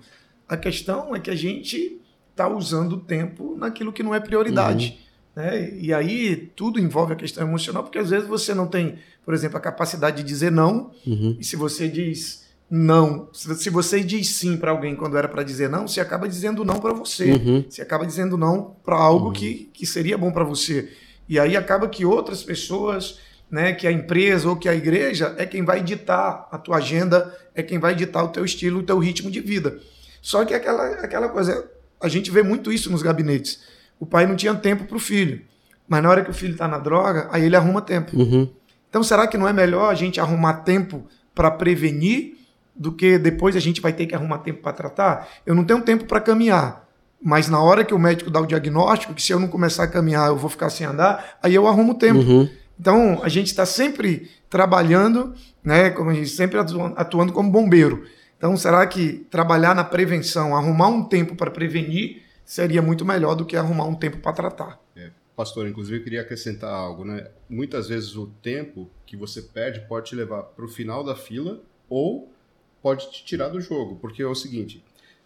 A 0.47 0.57
questão 0.57 1.15
é 1.15 1.20
que 1.20 1.30
a 1.30 1.36
gente 1.36 1.99
está 2.32 2.47
usando 2.47 2.93
o 2.93 2.99
tempo 2.99 3.55
naquilo 3.57 3.91
que 3.91 4.01
não 4.01 4.15
é 4.15 4.20
prioridade. 4.20 4.97
Uhum. 5.36 5.43
Né? 5.43 5.78
E 5.78 5.93
aí 5.93 6.51
tudo 6.55 6.80
envolve 6.80 7.13
a 7.13 7.15
questão 7.15 7.47
emocional, 7.47 7.84
porque 7.84 7.99
às 7.99 8.09
vezes 8.09 8.28
você 8.28 8.55
não 8.55 8.65
tem, 8.65 8.97
por 9.24 9.34
exemplo, 9.34 9.57
a 9.57 9.61
capacidade 9.61 10.18
de 10.18 10.24
dizer 10.24 10.51
não, 10.51 10.91
uhum. 11.05 11.38
e 11.39 11.43
se 11.43 11.55
você 11.55 11.88
diz 11.88 12.47
não. 12.70 13.30
Se 13.34 13.70
você 13.70 14.03
diz 14.03 14.30
sim 14.32 14.57
para 14.57 14.72
alguém 14.72 14.95
quando 14.95 15.18
era 15.18 15.28
para 15.28 15.43
dizer 15.43 15.70
não, 15.70 15.88
você 15.88 16.01
acaba 16.01 16.28
dizendo 16.28 16.65
não 16.65 16.80
para 16.80 16.93
você. 16.93 17.32
Uhum. 17.32 17.65
Você 17.70 17.82
acaba 17.82 18.05
dizendo 18.05 18.38
não 18.38 18.76
para 18.84 18.95
algo 18.95 19.28
uhum. 19.28 19.34
que, 19.34 19.70
que 19.74 19.86
seria 19.86 20.18
bom 20.18 20.32
para 20.32 20.43
você. 20.43 20.91
E 21.30 21.39
aí 21.39 21.55
acaba 21.55 21.88
que 21.88 22.05
outras 22.05 22.43
pessoas, 22.43 23.20
né, 23.49 23.74
que 23.74 23.88
a 23.88 23.91
empresa 23.91 24.49
ou 24.49 24.55
que 24.55 24.68
a 24.68 24.76
igreja 24.76 25.34
é 25.38 25.45
quem 25.45 25.63
vai 25.63 25.82
ditar 25.82 26.47
a 26.51 26.57
tua 26.57 26.78
agenda, 26.78 27.36
é 27.55 27.63
quem 27.63 27.80
vai 27.80 27.95
ditar 27.95 28.24
o 28.24 28.30
teu 28.30 28.45
estilo, 28.45 28.80
o 28.80 28.84
teu 28.84 28.97
ritmo 28.97 29.32
de 29.32 29.39
vida. 29.39 29.80
Só 30.22 30.43
que 30.43 30.53
aquela, 30.53 30.86
aquela 31.01 31.30
coisa, 31.30 31.70
a 32.01 32.07
gente 32.07 32.30
vê 32.32 32.43
muito 32.43 32.72
isso 32.72 32.91
nos 32.91 33.01
gabinetes. 33.01 33.61
O 33.99 34.05
pai 34.05 34.26
não 34.26 34.36
tinha 34.36 34.53
tempo 34.55 34.86
para 34.86 34.97
o 34.97 34.99
filho, 34.99 35.41
mas 35.88 36.03
na 36.03 36.09
hora 36.09 36.24
que 36.24 36.30
o 36.30 36.34
filho 36.34 36.53
está 36.53 36.68
na 36.68 36.78
droga, 36.78 37.28
aí 37.32 37.45
ele 37.45 37.55
arruma 37.55 37.82
tempo. 37.82 38.15
Uhum. 38.15 38.49
Então 38.89 39.03
será 39.03 39.28
que 39.28 39.38
não 39.38 39.47
é 39.47 39.53
melhor 39.53 39.89
a 39.89 39.95
gente 39.95 40.20
arrumar 40.20 40.55
tempo 40.55 41.07
para 41.34 41.51
prevenir 41.51 42.36
do 42.78 42.91
que 42.91 43.17
depois 43.17 43.55
a 43.55 43.59
gente 43.59 43.82
vai 43.82 43.93
ter 43.93 44.05
que 44.05 44.15
arrumar 44.15 44.39
tempo 44.39 44.61
para 44.61 44.73
tratar. 44.73 45.28
Eu 45.45 45.55
não 45.55 45.63
tenho 45.63 45.82
tempo 45.82 46.05
para 46.05 46.19
caminhar, 46.19 46.88
mas 47.21 47.47
na 47.49 47.61
hora 47.61 47.84
que 47.84 47.93
o 47.93 47.99
médico 47.99 48.30
dá 48.30 48.39
o 48.39 48.45
diagnóstico, 48.45 49.13
que 49.13 49.21
se 49.21 49.34
eu 49.34 49.39
não 49.39 49.47
começar 49.47 49.84
a 49.84 49.88
caminhar 49.88 50.28
eu 50.28 50.38
vou 50.38 50.49
ficar 50.49 50.69
sem 50.69 50.86
andar, 50.86 51.38
aí 51.41 51.53
eu 51.53 51.67
arrumo 51.67 51.95
tempo. 51.95 52.19
Uhum. 52.19 52.49
Então 52.80 53.19
a 53.23 53.30
gente 53.30 53.47
está 53.47 53.65
sempre 53.65 54.30
trabalhando, 54.49 55.34
né, 55.63 55.89
como 55.89 56.09
a 56.09 56.13
gente 56.13 56.30
sempre 56.30 56.59
atuando 56.59 57.34
como 57.34 57.51
bombeiro. 57.51 58.05
Então 58.38 58.55
será 58.55 58.86
que 58.86 59.25
trabalhar 59.32 59.73
na 59.73 59.84
prevenção, 59.84 60.55
arrumar 60.55 60.89
um 60.89 61.03
tempo 61.03 61.36
para 61.36 61.49
prevenir 61.49 62.21
seria 62.45 62.82
muito 62.82 63.03
melhor 63.03 63.36
do 63.36 63.45
que 63.45 63.57
arrumar 63.57 63.86
um 63.86 63.95
tempo 63.95 64.19
para 64.19 64.32
tratar? 64.32 64.80
É. 64.95 65.09
Pastor, 65.36 65.67
inclusive 65.67 65.97
eu 65.97 66.03
queria 66.03 66.21
acrescentar 66.21 66.71
algo, 66.71 67.05
né? 67.05 67.28
Muitas 67.47 67.89
vezes 67.89 68.15
o 68.15 68.28
tempo 68.41 68.89
que 69.05 69.15
você 69.15 69.41
perde 69.41 69.82
pode 69.82 70.09
te 70.09 70.15
levar 70.15 70.41
para 70.43 70.65
o 70.65 70.67
final 70.67 71.03
da 71.03 71.15
fila 71.15 71.61
ou 71.88 72.32
pode 72.82 73.11
te 73.11 73.25
tirar 73.25 73.49
do 73.49 73.59
jogo, 73.59 73.97
porque 73.97 74.21
é 74.21 74.28
o 74.28 74.36
seguinte, 74.36 74.84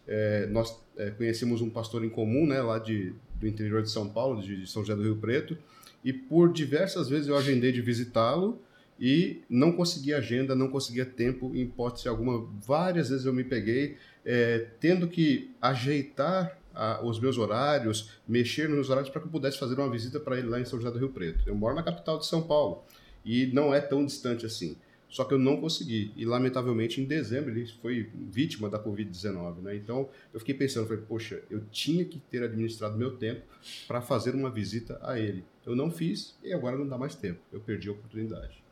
é, 0.08 0.46
nós 0.48 0.78
é, 0.98 1.12
conhecemos 1.12 1.62
um 1.62 1.70
pastor 1.70 2.04
em 2.04 2.10
comum, 2.10 2.46
né, 2.46 2.62
lá 2.62 2.80
de, 2.80 3.14
do 3.36 3.48
interior 3.48 3.82
de 3.82 3.90
São 3.90 4.10
Paulo, 4.10 4.42
de, 4.42 4.62
de 4.62 4.68
São 4.70 4.84
José 4.84 4.96
do 4.96 5.04
Rio 5.04 5.18
Preto, 5.18 5.58
e 6.04 6.12
por 6.12 6.52
diversas 6.52 7.10
vezes 7.10 7.28
eu 7.28 7.38
agendei 7.38 7.72
de 7.72 7.82
visitá-lo 7.82 8.62
e 9.00 9.42
não 9.50 9.72
conseguia 9.72 10.18
agenda, 10.18 10.56
não 10.56 10.68
conseguia 10.68 11.06
tempo, 11.06 11.52
em 11.56 11.62
hipótese 11.62 12.08
alguma. 12.08 12.48
Várias 12.66 13.10
vezes 13.10 13.26
eu 13.26 13.34
me 13.34 13.44
peguei 13.44 13.98
é, 14.26 14.68
tendo 14.80 15.08
que 15.08 15.52
ajeitar 15.62 16.58
a, 16.74 17.04
os 17.04 17.20
meus 17.20 17.38
horários, 17.38 18.12
mexer 18.28 18.68
nos 18.68 18.76
meus 18.76 18.90
horários 18.90 19.10
para 19.10 19.22
que 19.22 19.28
eu 19.28 19.32
pudesse 19.32 19.58
fazer 19.58 19.76
uma 19.76 19.90
visita 19.90 20.20
para 20.20 20.38
ele 20.38 20.48
lá 20.48 20.60
em 20.60 20.66
São 20.66 20.80
José 20.80 20.92
do 20.92 21.00
Rio 21.00 21.10
Preto. 21.10 21.44
Eu 21.48 21.56
moro 21.56 21.76
na 21.76 21.84
capital 21.84 22.18
de 22.18 22.26
São 22.26 22.42
Paulo 22.42 22.84
e 23.26 23.48
não 23.48 23.74
é 23.74 23.80
tão 23.80 24.06
distante 24.06 24.46
assim. 24.46 24.76
Só 25.12 25.26
que 25.26 25.34
eu 25.34 25.38
não 25.38 25.58
consegui. 25.58 26.14
E, 26.16 26.26
lamentavelmente, 26.26 27.02
em 27.02 27.06
dezembro, 27.06 27.52
ele 27.52 27.68
foi 27.82 28.10
vítima 28.30 28.70
da 28.70 28.82
Covid-19. 28.82 29.58
Né? 29.62 29.76
Então, 29.76 30.08
eu 30.34 30.40
fiquei 30.40 30.56
pensando, 30.56 30.88
falei, 30.88 31.04
poxa, 31.06 31.42
eu 31.50 31.62
tinha 31.70 32.06
que 32.06 32.18
ter 32.32 32.42
administrado 32.42 32.98
meu 32.98 33.18
tempo 33.18 33.42
para 33.90 34.02
fazer 34.02 34.34
uma 34.34 34.50
visita 34.50 34.98
a 35.04 35.20
ele. 35.20 35.44
Eu 35.66 35.76
não 35.76 35.92
fiz 35.92 36.34
e 36.42 36.54
agora 36.54 36.78
não 36.78 36.88
dá 36.88 36.98
mais 36.98 37.14
tempo. 37.14 37.40
Eu 37.52 37.60
perdi 37.60 37.90
a 37.90 37.92
oportunidade. 37.92 38.64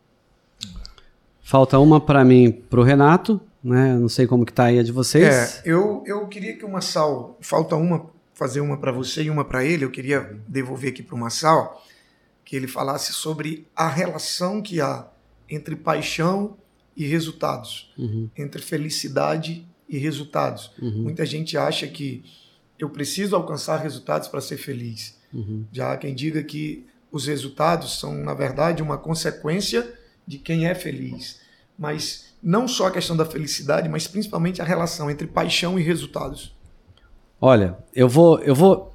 Falta 1.41 1.77
uma 1.77 1.99
para 1.99 2.23
mim, 2.23 2.51
para 2.51 2.79
o 2.79 2.83
Renato. 2.83 3.41
Né? 3.61 3.95
Não 3.95 4.07
sei 4.07 4.25
como 4.25 4.45
que 4.45 4.53
tá 4.53 4.65
aí 4.65 4.79
a 4.79 4.83
de 4.83 4.93
vocês. 4.93 5.25
É, 5.25 5.61
eu, 5.65 6.03
eu 6.07 6.25
queria 6.29 6.55
que 6.55 6.63
o 6.63 6.71
Massal... 6.71 7.37
Falta 7.41 7.75
uma, 7.75 8.09
fazer 8.33 8.61
uma 8.61 8.77
para 8.77 8.93
você 8.93 9.23
e 9.23 9.29
uma 9.29 9.43
para 9.43 9.65
ele. 9.65 9.83
Eu 9.83 9.91
queria 9.91 10.39
devolver 10.47 10.91
aqui 10.91 11.03
para 11.03 11.15
o 11.15 11.19
Massal 11.19 11.83
que 12.45 12.55
ele 12.55 12.65
falasse 12.65 13.11
sobre 13.11 13.67
a 13.75 13.89
relação 13.89 14.61
que 14.61 14.79
há 14.79 15.05
entre 15.50 15.76
paixão 15.76 16.58
e 16.95 17.06
resultados, 17.06 17.91
uhum. 17.97 18.30
entre 18.38 18.62
felicidade 18.62 19.66
e 19.88 19.97
resultados. 19.97 20.72
Uhum. 20.82 21.04
Muita 21.04 21.26
gente 21.26 21.58
acha 21.58 21.88
que 21.88 22.24
eu 22.78 22.89
preciso 22.89 23.36
alcançar 23.36 23.78
resultados 23.78 24.28
para 24.28 24.41
ser 24.41 24.58
feliz. 24.58 25.18
Uhum. 25.34 25.66
Já 25.72 25.93
há 25.93 25.97
quem 25.97 26.14
diga 26.14 26.43
que 26.43 26.86
os 27.12 27.26
resultados 27.26 28.00
são, 28.00 28.14
na 28.14 28.34
verdade, 28.34 28.84
uma 28.84 28.97
consequência 28.97 29.93
de 30.26 30.38
quem 30.38 30.68
é 30.68 30.76
feliz. 30.76 31.39
Mas 31.78 32.34
não 32.41 32.68
só 32.68 32.88
a 32.88 32.91
questão 32.91 33.18
da 33.18 33.26
felicidade, 33.26 33.89
mas 33.89 34.08
principalmente 34.08 34.62
a 34.62 34.66
relação 34.66 35.10
entre 35.10 35.28
paixão 35.28 35.80
e 35.80 35.82
resultados. 35.82 36.56
Olha, 37.41 37.78
eu 37.93 38.08
vou, 38.08 38.39
eu 38.39 38.54
vou 38.54 38.88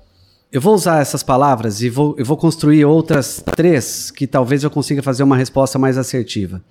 eu 0.52 0.60
vou 0.60 0.74
usar 0.74 1.00
essas 1.00 1.22
palavras 1.22 1.82
e 1.82 1.90
vou, 1.90 2.14
eu 2.18 2.24
vou 2.24 2.36
construir 2.36 2.84
outras 2.84 3.42
três 3.56 4.10
que 4.10 4.26
talvez 4.26 4.62
eu 4.62 4.70
consiga 4.70 5.02
fazer 5.02 5.22
uma 5.22 5.36
resposta 5.36 5.78
mais 5.78 5.98
assertiva. 5.98 6.62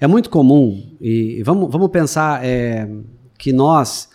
É 0.00 0.06
muito 0.06 0.30
comum, 0.30 0.96
e 1.00 1.42
vamos, 1.42 1.70
vamos 1.70 1.90
pensar 1.90 2.44
é, 2.44 2.88
que 3.38 3.52
nós, 3.52 4.08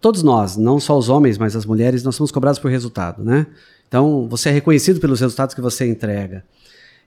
todos 0.00 0.22
nós, 0.22 0.56
não 0.56 0.78
só 0.78 0.96
os 0.96 1.08
homens, 1.08 1.38
mas 1.38 1.56
as 1.56 1.64
mulheres, 1.64 2.02
nós 2.02 2.16
somos 2.16 2.30
cobrados 2.30 2.58
por 2.58 2.70
resultado, 2.70 3.22
né? 3.22 3.46
Então, 3.88 4.28
você 4.28 4.48
é 4.48 4.52
reconhecido 4.52 5.00
pelos 5.00 5.20
resultados 5.20 5.54
que 5.54 5.60
você 5.60 5.88
entrega. 5.88 6.44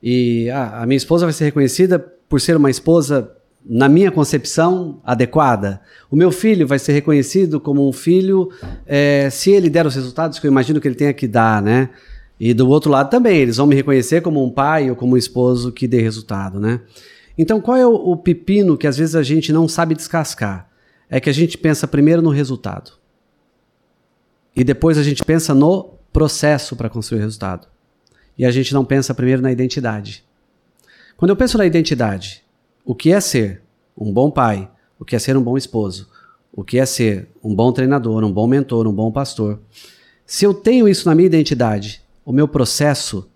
E 0.02 0.50
a 0.52 0.86
minha 0.86 0.98
esposa 0.98 1.26
vai 1.26 1.34
ser 1.34 1.46
reconhecida 1.46 2.00
por 2.00 2.40
ser 2.40 2.56
uma 2.56 2.70
esposa 2.70 3.32
na 3.70 3.90
minha 3.90 4.12
concepção, 4.12 5.02
adequada. 5.04 5.82
O 6.10 6.16
meu 6.16 6.32
filho 6.32 6.66
vai 6.66 6.80
ser 6.80 6.94
reconhecido 6.94 7.60
como 7.60 7.88
um 7.88 7.92
filho 7.92 8.50
é, 8.86 9.30
se 9.30 9.52
ele 9.52 9.70
der 9.70 9.86
os 9.86 9.96
resultados 9.96 10.40
que 10.40 10.48
eu 10.48 10.52
imagino 10.52 10.80
que 10.80 10.88
ele 10.88 10.96
tenha 10.96 11.14
que 11.14 11.28
dar, 11.28 11.62
né? 11.62 11.90
E 12.40 12.54
do 12.54 12.70
outro 12.70 12.92
lado 12.92 13.10
também, 13.10 13.38
eles 13.38 13.58
vão 13.58 13.68
me 13.68 13.76
reconhecer 13.76 14.22
como 14.22 14.44
um 14.44 14.50
pai 14.50 14.90
ou 14.90 14.96
como 14.96 15.16
um 15.16 15.18
esposo 15.18 15.72
que 15.72 15.88
dê 15.88 16.02
resultado, 16.02 16.60
né? 16.60 16.82
Então, 17.38 17.60
qual 17.60 17.78
é 17.78 17.86
o, 17.86 17.94
o 17.94 18.18
pepino 18.18 18.78
que 18.78 18.88
às 18.88 18.98
vezes 18.98 19.16
a 19.16 19.24
gente 19.24 19.52
não 19.52 19.68
sabe 19.68 19.96
descascar? 19.96 20.70
É 21.10 21.20
que 21.20 21.30
a 21.30 21.34
gente 21.34 21.58
pensa 21.58 21.88
primeiro 21.88 22.22
no 22.22 22.30
resultado. 22.30 22.94
E 24.56 24.64
depois 24.64 24.98
a 24.98 25.04
gente 25.04 25.24
pensa 25.24 25.54
no 25.54 25.94
processo 26.12 26.76
para 26.76 26.90
construir 26.90 27.20
o 27.20 27.22
resultado. 27.22 27.68
E 28.38 28.46
a 28.46 28.52
gente 28.52 28.74
não 28.74 28.84
pensa 28.86 29.14
primeiro 29.14 29.42
na 29.42 29.52
identidade. 29.52 30.24
Quando 31.16 31.30
eu 31.30 31.36
penso 31.36 31.58
na 31.58 31.66
identidade, 31.66 32.44
o 32.88 32.96
que 32.96 33.12
é 33.12 33.20
ser 33.20 33.62
um 33.98 34.14
bom 34.14 34.32
pai, 34.32 34.72
o 34.98 35.04
que 35.04 35.14
é 35.14 35.20
ser 35.20 35.36
um 35.36 35.44
bom 35.44 35.58
esposo, 35.58 36.08
o 36.54 36.64
que 36.64 36.80
é 36.80 36.86
ser 36.86 37.28
um 37.44 37.54
bom 37.54 37.74
treinador, 37.74 38.24
um 38.24 38.32
bom 38.32 38.48
mentor, 38.48 38.88
um 38.88 38.94
bom 38.94 39.12
pastor. 39.12 39.60
Se 40.26 40.46
eu 40.46 40.54
tenho 40.54 40.88
isso 40.88 41.06
na 41.06 41.14
minha 41.14 41.26
identidade, 41.26 42.02
o 42.24 42.32
meu 42.32 42.48
processo 42.48 43.30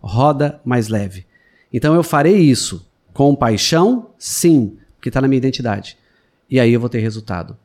roda 0.00 0.58
mais 0.64 0.88
leve. 0.88 1.26
Então 1.70 1.94
eu 1.94 2.02
farei 2.02 2.38
isso 2.38 2.88
com 3.12 3.36
paixão, 3.36 4.08
sim, 4.18 4.78
porque 4.96 5.10
está 5.10 5.20
na 5.20 5.28
minha 5.28 5.36
identidade. 5.36 5.98
E 6.48 6.58
aí 6.58 6.72
eu 6.72 6.80
vou 6.80 6.88
ter 6.88 7.00
resultado. 7.00 7.58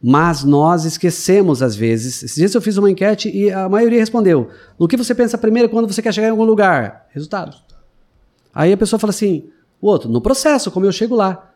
Mas 0.00 0.44
nós 0.44 0.84
esquecemos 0.84 1.60
às 1.60 1.74
vezes. 1.74 2.22
Esses 2.22 2.36
dias 2.36 2.54
eu 2.54 2.62
fiz 2.62 2.76
uma 2.76 2.88
enquete 2.88 3.28
e 3.36 3.50
a 3.50 3.68
maioria 3.68 3.98
respondeu: 3.98 4.48
No 4.78 4.86
que 4.86 4.96
você 4.96 5.12
pensa 5.12 5.36
primeiro 5.36 5.68
quando 5.68 5.92
você 5.92 6.00
quer 6.00 6.14
chegar 6.14 6.28
em 6.28 6.30
algum 6.30 6.44
lugar? 6.44 7.08
Resultado. 7.10 7.56
Aí 8.54 8.72
a 8.72 8.76
pessoa 8.76 9.00
fala 9.00 9.10
assim: 9.10 9.50
o 9.84 9.86
outro, 9.86 10.08
no 10.08 10.20
processo, 10.20 10.70
como 10.70 10.86
eu 10.86 10.92
chego 10.92 11.14
lá. 11.14 11.50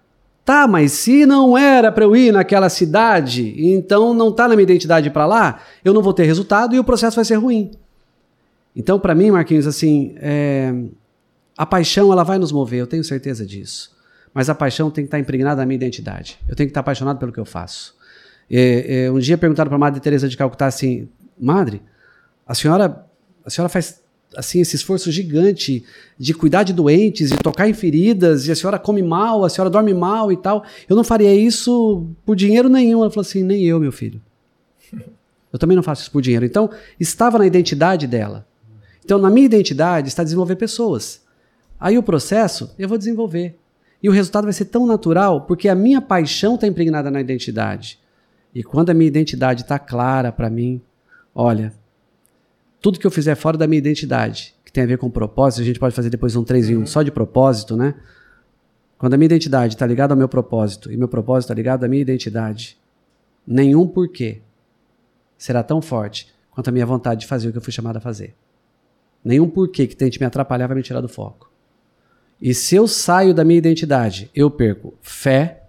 Tá, 0.44 0.68
mas 0.68 0.92
se 0.92 1.24
não 1.24 1.56
era 1.56 1.90
para 1.90 2.04
eu 2.04 2.14
ir 2.14 2.30
naquela 2.30 2.68
cidade, 2.68 3.54
então 3.56 4.12
não 4.12 4.30
tá 4.30 4.46
na 4.46 4.54
minha 4.54 4.64
identidade 4.64 5.08
para 5.10 5.24
lá, 5.24 5.60
eu 5.82 5.94
não 5.94 6.02
vou 6.02 6.12
ter 6.12 6.24
resultado 6.24 6.74
e 6.74 6.78
o 6.78 6.84
processo 6.84 7.16
vai 7.16 7.24
ser 7.24 7.36
ruim. 7.36 7.70
Então, 8.76 8.98
para 8.98 9.14
mim, 9.14 9.30
Marquinhos, 9.30 9.66
assim, 9.66 10.14
é... 10.16 10.74
a 11.56 11.64
paixão 11.64 12.12
ela 12.12 12.22
vai 12.22 12.38
nos 12.38 12.52
mover, 12.52 12.80
eu 12.80 12.86
tenho 12.86 13.02
certeza 13.02 13.46
disso. 13.46 13.96
Mas 14.34 14.50
a 14.50 14.54
paixão 14.54 14.90
tem 14.90 15.04
que 15.04 15.08
estar 15.08 15.18
impregnada 15.18 15.62
na 15.62 15.66
minha 15.66 15.76
identidade. 15.76 16.38
Eu 16.46 16.54
tenho 16.54 16.66
que 16.68 16.70
estar 16.70 16.80
apaixonado 16.80 17.18
pelo 17.18 17.32
que 17.32 17.40
eu 17.40 17.46
faço. 17.46 17.94
É, 18.50 19.04
é, 19.04 19.10
um 19.10 19.18
dia 19.18 19.38
perguntaram 19.38 19.68
para 19.68 19.76
a 19.76 19.80
Madre 19.80 20.00
Teresa 20.00 20.28
de 20.28 20.36
Calcutá 20.36 20.66
assim, 20.66 21.08
Madre, 21.38 21.82
a 22.46 22.54
senhora, 22.54 23.06
a 23.44 23.50
senhora 23.50 23.68
faz 23.68 24.02
assim 24.36 24.60
esse 24.60 24.76
esforço 24.76 25.10
gigante 25.10 25.84
de 26.18 26.34
cuidar 26.34 26.62
de 26.62 26.72
doentes, 26.72 27.30
de 27.30 27.38
tocar 27.38 27.68
em 27.68 27.74
feridas, 27.74 28.46
e 28.46 28.52
a 28.52 28.56
senhora 28.56 28.78
come 28.78 29.02
mal, 29.02 29.44
a 29.44 29.48
senhora 29.48 29.70
dorme 29.70 29.94
mal 29.94 30.30
e 30.32 30.36
tal. 30.36 30.64
Eu 30.88 30.96
não 30.96 31.04
faria 31.04 31.34
isso 31.34 32.06
por 32.24 32.36
dinheiro 32.36 32.68
nenhum. 32.68 33.00
Ela 33.00 33.10
falou 33.10 33.26
assim, 33.26 33.42
nem 33.42 33.64
eu, 33.64 33.80
meu 33.80 33.92
filho. 33.92 34.20
Eu 35.50 35.58
também 35.58 35.74
não 35.74 35.82
faço 35.82 36.02
isso 36.02 36.10
por 36.10 36.20
dinheiro. 36.20 36.44
Então, 36.44 36.68
estava 37.00 37.38
na 37.38 37.46
identidade 37.46 38.06
dela. 38.06 38.46
Então, 39.02 39.18
na 39.18 39.30
minha 39.30 39.46
identidade 39.46 40.08
está 40.08 40.22
desenvolver 40.22 40.56
pessoas. 40.56 41.22
Aí 41.80 41.96
o 41.96 42.02
processo 42.02 42.74
eu 42.78 42.88
vou 42.88 42.98
desenvolver. 42.98 43.56
E 44.02 44.08
o 44.08 44.12
resultado 44.12 44.44
vai 44.44 44.52
ser 44.52 44.66
tão 44.66 44.86
natural 44.86 45.42
porque 45.42 45.68
a 45.68 45.74
minha 45.74 46.00
paixão 46.00 46.56
está 46.56 46.66
impregnada 46.66 47.10
na 47.10 47.20
identidade. 47.20 47.98
E 48.54 48.62
quando 48.62 48.90
a 48.90 48.94
minha 48.94 49.08
identidade 49.08 49.62
está 49.62 49.78
clara 49.78 50.32
para 50.32 50.50
mim, 50.50 50.80
olha, 51.34 51.72
tudo 52.80 52.98
que 52.98 53.06
eu 53.06 53.10
fizer 53.10 53.34
fora 53.34 53.56
da 53.56 53.66
minha 53.66 53.78
identidade, 53.78 54.54
que 54.64 54.72
tem 54.72 54.84
a 54.84 54.86
ver 54.86 54.98
com 54.98 55.10
propósito, 55.10 55.62
a 55.62 55.64
gente 55.64 55.78
pode 55.78 55.94
fazer 55.94 56.10
depois 56.10 56.36
um 56.36 56.44
3 56.44 56.70
em 56.70 56.76
1 56.76 56.80
uhum. 56.80 56.86
só 56.86 57.02
de 57.02 57.10
propósito, 57.10 57.76
né? 57.76 57.94
Quando 58.96 59.14
a 59.14 59.16
minha 59.16 59.26
identidade 59.26 59.74
está 59.74 59.86
ligada 59.86 60.12
ao 60.12 60.18
meu 60.18 60.28
propósito 60.28 60.90
e 60.92 60.96
meu 60.96 61.08
propósito 61.08 61.46
está 61.46 61.54
ligado 61.54 61.84
à 61.84 61.88
minha 61.88 62.02
identidade, 62.02 62.76
nenhum 63.46 63.86
porquê 63.86 64.42
será 65.36 65.62
tão 65.62 65.80
forte 65.80 66.34
quanto 66.50 66.68
a 66.68 66.72
minha 66.72 66.84
vontade 66.84 67.20
de 67.20 67.26
fazer 67.26 67.48
o 67.48 67.52
que 67.52 67.58
eu 67.58 67.62
fui 67.62 67.72
chamado 67.72 67.96
a 67.96 68.00
fazer. 68.00 68.34
Nenhum 69.24 69.48
porquê 69.48 69.86
que 69.86 69.94
tente 69.94 70.18
me 70.18 70.26
atrapalhar 70.26 70.66
vai 70.66 70.76
me 70.76 70.82
tirar 70.82 71.00
do 71.00 71.08
foco. 71.08 71.48
E 72.40 72.52
se 72.54 72.74
eu 72.76 72.86
saio 72.86 73.34
da 73.34 73.44
minha 73.44 73.58
identidade, 73.58 74.30
eu 74.34 74.50
perco 74.50 74.94
fé, 75.00 75.64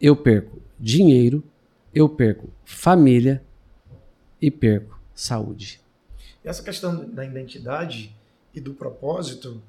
eu 0.00 0.16
perco 0.16 0.60
dinheiro, 0.78 1.42
eu 1.94 2.08
perco 2.08 2.48
família 2.64 3.42
e 4.40 4.50
perco 4.50 5.00
saúde. 5.14 5.80
E 6.44 6.48
essa 6.48 6.62
questão 6.62 7.08
da 7.10 7.24
identidade 7.24 8.14
e 8.54 8.60
do 8.60 8.74
propósito, 8.74 9.60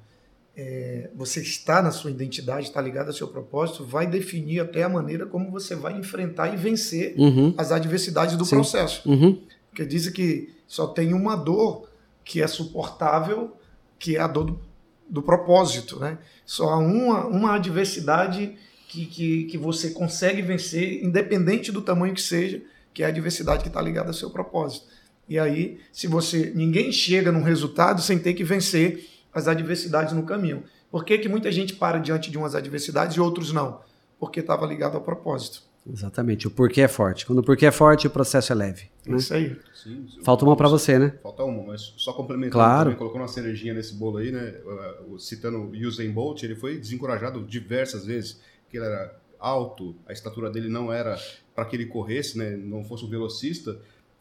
é, 0.56 1.10
você 1.14 1.40
está 1.40 1.80
na 1.80 1.90
sua 1.90 2.10
identidade, 2.10 2.66
está 2.66 2.80
ligado 2.80 3.08
ao 3.08 3.12
seu 3.12 3.28
propósito, 3.28 3.84
vai 3.84 4.06
definir 4.06 4.60
até 4.60 4.82
a 4.82 4.88
maneira 4.88 5.26
como 5.26 5.50
você 5.50 5.74
vai 5.74 5.98
enfrentar 5.98 6.52
e 6.52 6.56
vencer 6.56 7.14
uhum. 7.16 7.54
as 7.56 7.72
adversidades 7.72 8.36
do 8.36 8.44
Sim. 8.44 8.56
processo. 8.56 9.08
Uhum. 9.08 9.40
Porque 9.70 9.86
dizem 9.86 10.12
que 10.12 10.52
só 10.66 10.86
tem 10.86 11.14
uma 11.14 11.36
dor 11.36 11.88
que 12.24 12.42
é 12.42 12.46
suportável, 12.46 13.56
que 13.98 14.16
é 14.16 14.20
a 14.20 14.26
dor 14.26 14.44
do, 14.44 14.60
do 15.08 15.22
propósito. 15.22 15.98
Né? 15.98 16.18
Só 16.44 16.68
há 16.70 16.78
uma, 16.78 17.26
uma 17.26 17.54
adversidade 17.54 18.56
que, 18.88 19.06
que, 19.06 19.44
que 19.44 19.56
você 19.56 19.90
consegue 19.90 20.42
vencer, 20.42 21.02
independente 21.02 21.72
do 21.72 21.80
tamanho 21.80 22.14
que 22.14 22.20
seja, 22.20 22.60
que 22.92 23.02
é 23.02 23.06
a 23.06 23.08
adversidade 23.08 23.62
que 23.62 23.68
está 23.68 23.80
ligada 23.80 24.08
ao 24.08 24.14
seu 24.14 24.28
propósito. 24.28 24.86
E 25.28 25.38
aí, 25.38 25.80
se 25.92 26.06
você 26.06 26.52
ninguém 26.54 26.92
chega 26.92 27.32
num 27.32 27.42
resultado 27.42 28.02
sem 28.02 28.18
ter 28.18 28.34
que 28.34 28.44
vencer 28.44 29.08
as 29.32 29.48
adversidades 29.48 30.12
no 30.12 30.24
caminho. 30.24 30.64
Por 30.90 31.04
que, 31.04 31.16
que 31.16 31.28
muita 31.28 31.50
gente 31.50 31.74
para 31.74 31.98
diante 31.98 32.30
de 32.30 32.36
umas 32.36 32.54
adversidades 32.54 33.16
e 33.16 33.20
outros 33.20 33.52
não? 33.52 33.80
Porque 34.20 34.40
estava 34.40 34.66
ligado 34.66 34.94
ao 34.94 35.00
propósito. 35.00 35.62
Exatamente. 35.90 36.46
O 36.46 36.50
porquê 36.50 36.82
é 36.82 36.88
forte. 36.88 37.26
Quando 37.26 37.38
o 37.38 37.42
porquê 37.42 37.66
é 37.66 37.72
forte, 37.72 38.06
o 38.06 38.10
processo 38.10 38.52
é 38.52 38.54
leve. 38.54 38.84
Né? 39.04 39.16
Isso 39.16 39.34
aí. 39.34 39.56
Sim, 39.74 40.06
falta 40.22 40.44
uma 40.44 40.54
para 40.54 40.68
você, 40.68 40.96
né? 40.96 41.14
Falta 41.22 41.42
uma, 41.42 41.64
mas 41.64 41.94
só 41.96 42.12
complementando 42.12 42.52
claro. 42.52 42.84
também, 42.84 42.98
colocando 42.98 43.22
uma 43.22 43.28
cerejinha 43.28 43.74
nesse 43.74 43.94
bolo 43.94 44.18
aí, 44.18 44.30
né? 44.30 44.54
Citando 45.18 45.58
o 45.58 45.72
Usain 45.72 46.12
Bolt, 46.12 46.42
ele 46.44 46.54
foi 46.54 46.78
desencorajado 46.78 47.42
diversas 47.42 48.06
vezes, 48.06 48.40
que 48.70 48.76
ele 48.76 48.86
era 48.86 49.18
alto, 49.40 49.96
a 50.06 50.12
estatura 50.12 50.50
dele 50.50 50.68
não 50.68 50.92
era 50.92 51.18
para 51.52 51.64
que 51.64 51.74
ele 51.74 51.86
corresse, 51.86 52.38
né? 52.38 52.56
Não 52.56 52.84
fosse 52.84 53.04
um 53.04 53.08
velocista, 53.08 53.76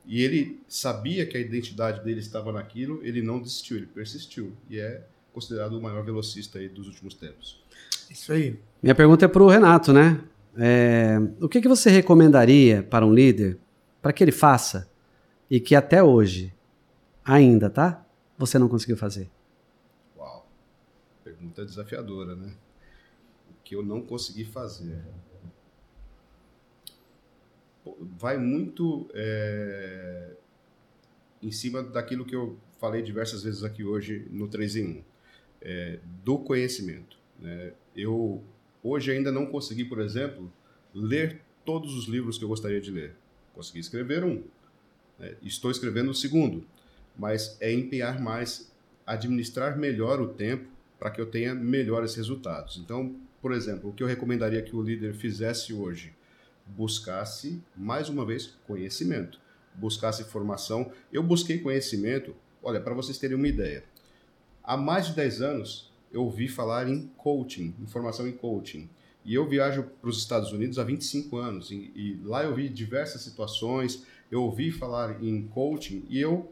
e 0.06 0.24
ele 0.24 0.60
sabia 0.68 1.26
que 1.26 1.38
a 1.38 1.40
identidade 1.40 2.04
dele 2.04 2.20
estava 2.20 2.52
naquilo, 2.52 3.00
ele 3.04 3.22
não 3.22 3.40
desistiu, 3.40 3.78
ele 3.78 3.86
persistiu. 3.86 4.54
E 4.70 4.80
é 4.80 5.06
considerado 5.32 5.74
o 5.74 5.82
maior 5.82 6.04
velocista 6.04 6.60
aí 6.60 6.68
dos 6.68 6.88
últimos 6.88 7.14
tempos. 7.14 7.64
Isso 8.10 8.34
aí. 8.34 8.60
Minha 8.82 8.96
pergunta 8.96 9.26
é 9.26 9.28
para 9.28 9.44
o 9.44 9.48
Renato, 9.48 9.94
né? 9.94 10.22
É, 10.58 11.18
o 11.40 11.48
que, 11.48 11.62
que 11.62 11.68
você 11.68 11.90
recomendaria 11.90 12.84
para 12.84 13.06
um 13.06 13.14
líder 13.14 13.58
para 14.02 14.12
que 14.12 14.24
ele 14.24 14.32
faça 14.32 14.90
e 15.50 15.60
que 15.60 15.76
até 15.76 16.04
hoje, 16.04 16.54
ainda, 17.24 17.70
tá? 17.70 18.06
Você 18.38 18.58
não 18.58 18.68
conseguiu 18.68 18.98
fazer? 18.98 19.30
Uau, 20.18 20.50
pergunta 21.24 21.64
desafiadora, 21.64 22.36
né? 22.36 22.52
O 23.50 23.64
que 23.64 23.76
eu 23.76 23.84
não 23.84 24.02
consegui 24.02 24.44
fazer 24.44 25.00
vai 28.00 28.38
muito 28.38 29.10
é, 29.14 30.32
em 31.42 31.52
cima 31.52 31.82
daquilo 31.82 32.26
que 32.26 32.36
eu 32.36 32.58
falei 32.80 33.02
diversas 33.02 33.44
vezes 33.44 33.64
aqui 33.64 33.84
hoje 33.84 34.28
no 34.32 34.48
3 34.48 34.76
em 34.78 34.86
1, 34.86 35.04
é, 35.62 36.00
do 36.24 36.38
conhecimento. 36.40 37.18
Né? 37.40 37.74
Eu 37.96 38.44
hoje 38.84 39.12
ainda 39.12 39.32
não 39.32 39.46
consegui, 39.46 39.86
por 39.86 40.00
exemplo, 40.00 40.52
ler 40.94 41.42
todos 41.66 41.96
os 41.96 42.08
livros 42.08 42.38
que 42.38 42.44
eu 42.44 42.50
gostaria 42.50 42.82
de 42.82 42.92
ler. 42.92 43.16
Consegui 43.54 43.80
escrever 43.80 44.24
um, 44.24 44.44
né? 45.20 45.36
estou 45.44 45.70
escrevendo 45.70 46.12
o 46.12 46.16
segundo, 46.16 46.66
mas 47.18 47.58
é 47.60 47.72
empenhar 47.72 48.20
mais, 48.20 48.72
administrar 49.06 49.78
melhor 49.78 50.20
o 50.22 50.28
tempo 50.28 50.68
para 51.00 51.12
que 51.12 51.20
eu 51.20 51.26
tenha 51.26 51.54
melhores 51.54 52.16
resultados. 52.16 52.78
Então, 52.78 53.16
por 53.42 53.52
exemplo, 53.52 53.90
o 53.90 53.94
que 53.94 54.04
eu 54.04 54.08
recomendaria 54.08 54.62
que 54.62 54.76
o 54.76 54.82
líder 54.82 55.14
fizesse 55.14 55.74
hoje? 55.74 56.14
Buscasse, 56.66 57.62
mais 57.76 58.10
uma 58.10 58.26
vez, 58.26 58.58
conhecimento, 58.68 59.40
buscasse 59.76 60.24
formação. 60.24 60.92
Eu 61.12 61.24
busquei 61.24 61.60
conhecimento, 61.60 62.36
olha, 62.62 62.80
para 62.80 62.94
vocês 62.94 63.18
terem 63.18 63.36
uma 63.36 63.48
ideia. 63.48 63.84
Há 64.64 64.78
mais 64.78 65.08
de 65.08 65.14
10 65.14 65.42
anos 65.42 65.92
eu 66.12 66.24
ouvi 66.24 66.48
falar 66.48 66.88
em 66.90 67.08
coaching, 67.18 67.74
informação 67.82 68.28
em 68.28 68.34
coaching. 68.34 68.90
E 69.24 69.34
eu 69.34 69.48
viajo 69.48 69.84
para 70.02 70.10
os 70.10 70.18
Estados 70.18 70.52
Unidos 70.52 70.80
há 70.80 70.84
25 70.84 71.38
anos 71.38 71.72
e, 71.72 71.92
e, 71.96 72.20
lá 72.24 72.44
eu 72.44 72.56
vi 72.56 72.68
diversas 72.68 73.22
situações, 73.22 74.04
eu 74.32 74.42
ouvi 74.42 74.72
falar 74.72 75.24
em 75.24 75.44
coaching 75.48 76.04
e 76.10 76.20
eu 76.20 76.52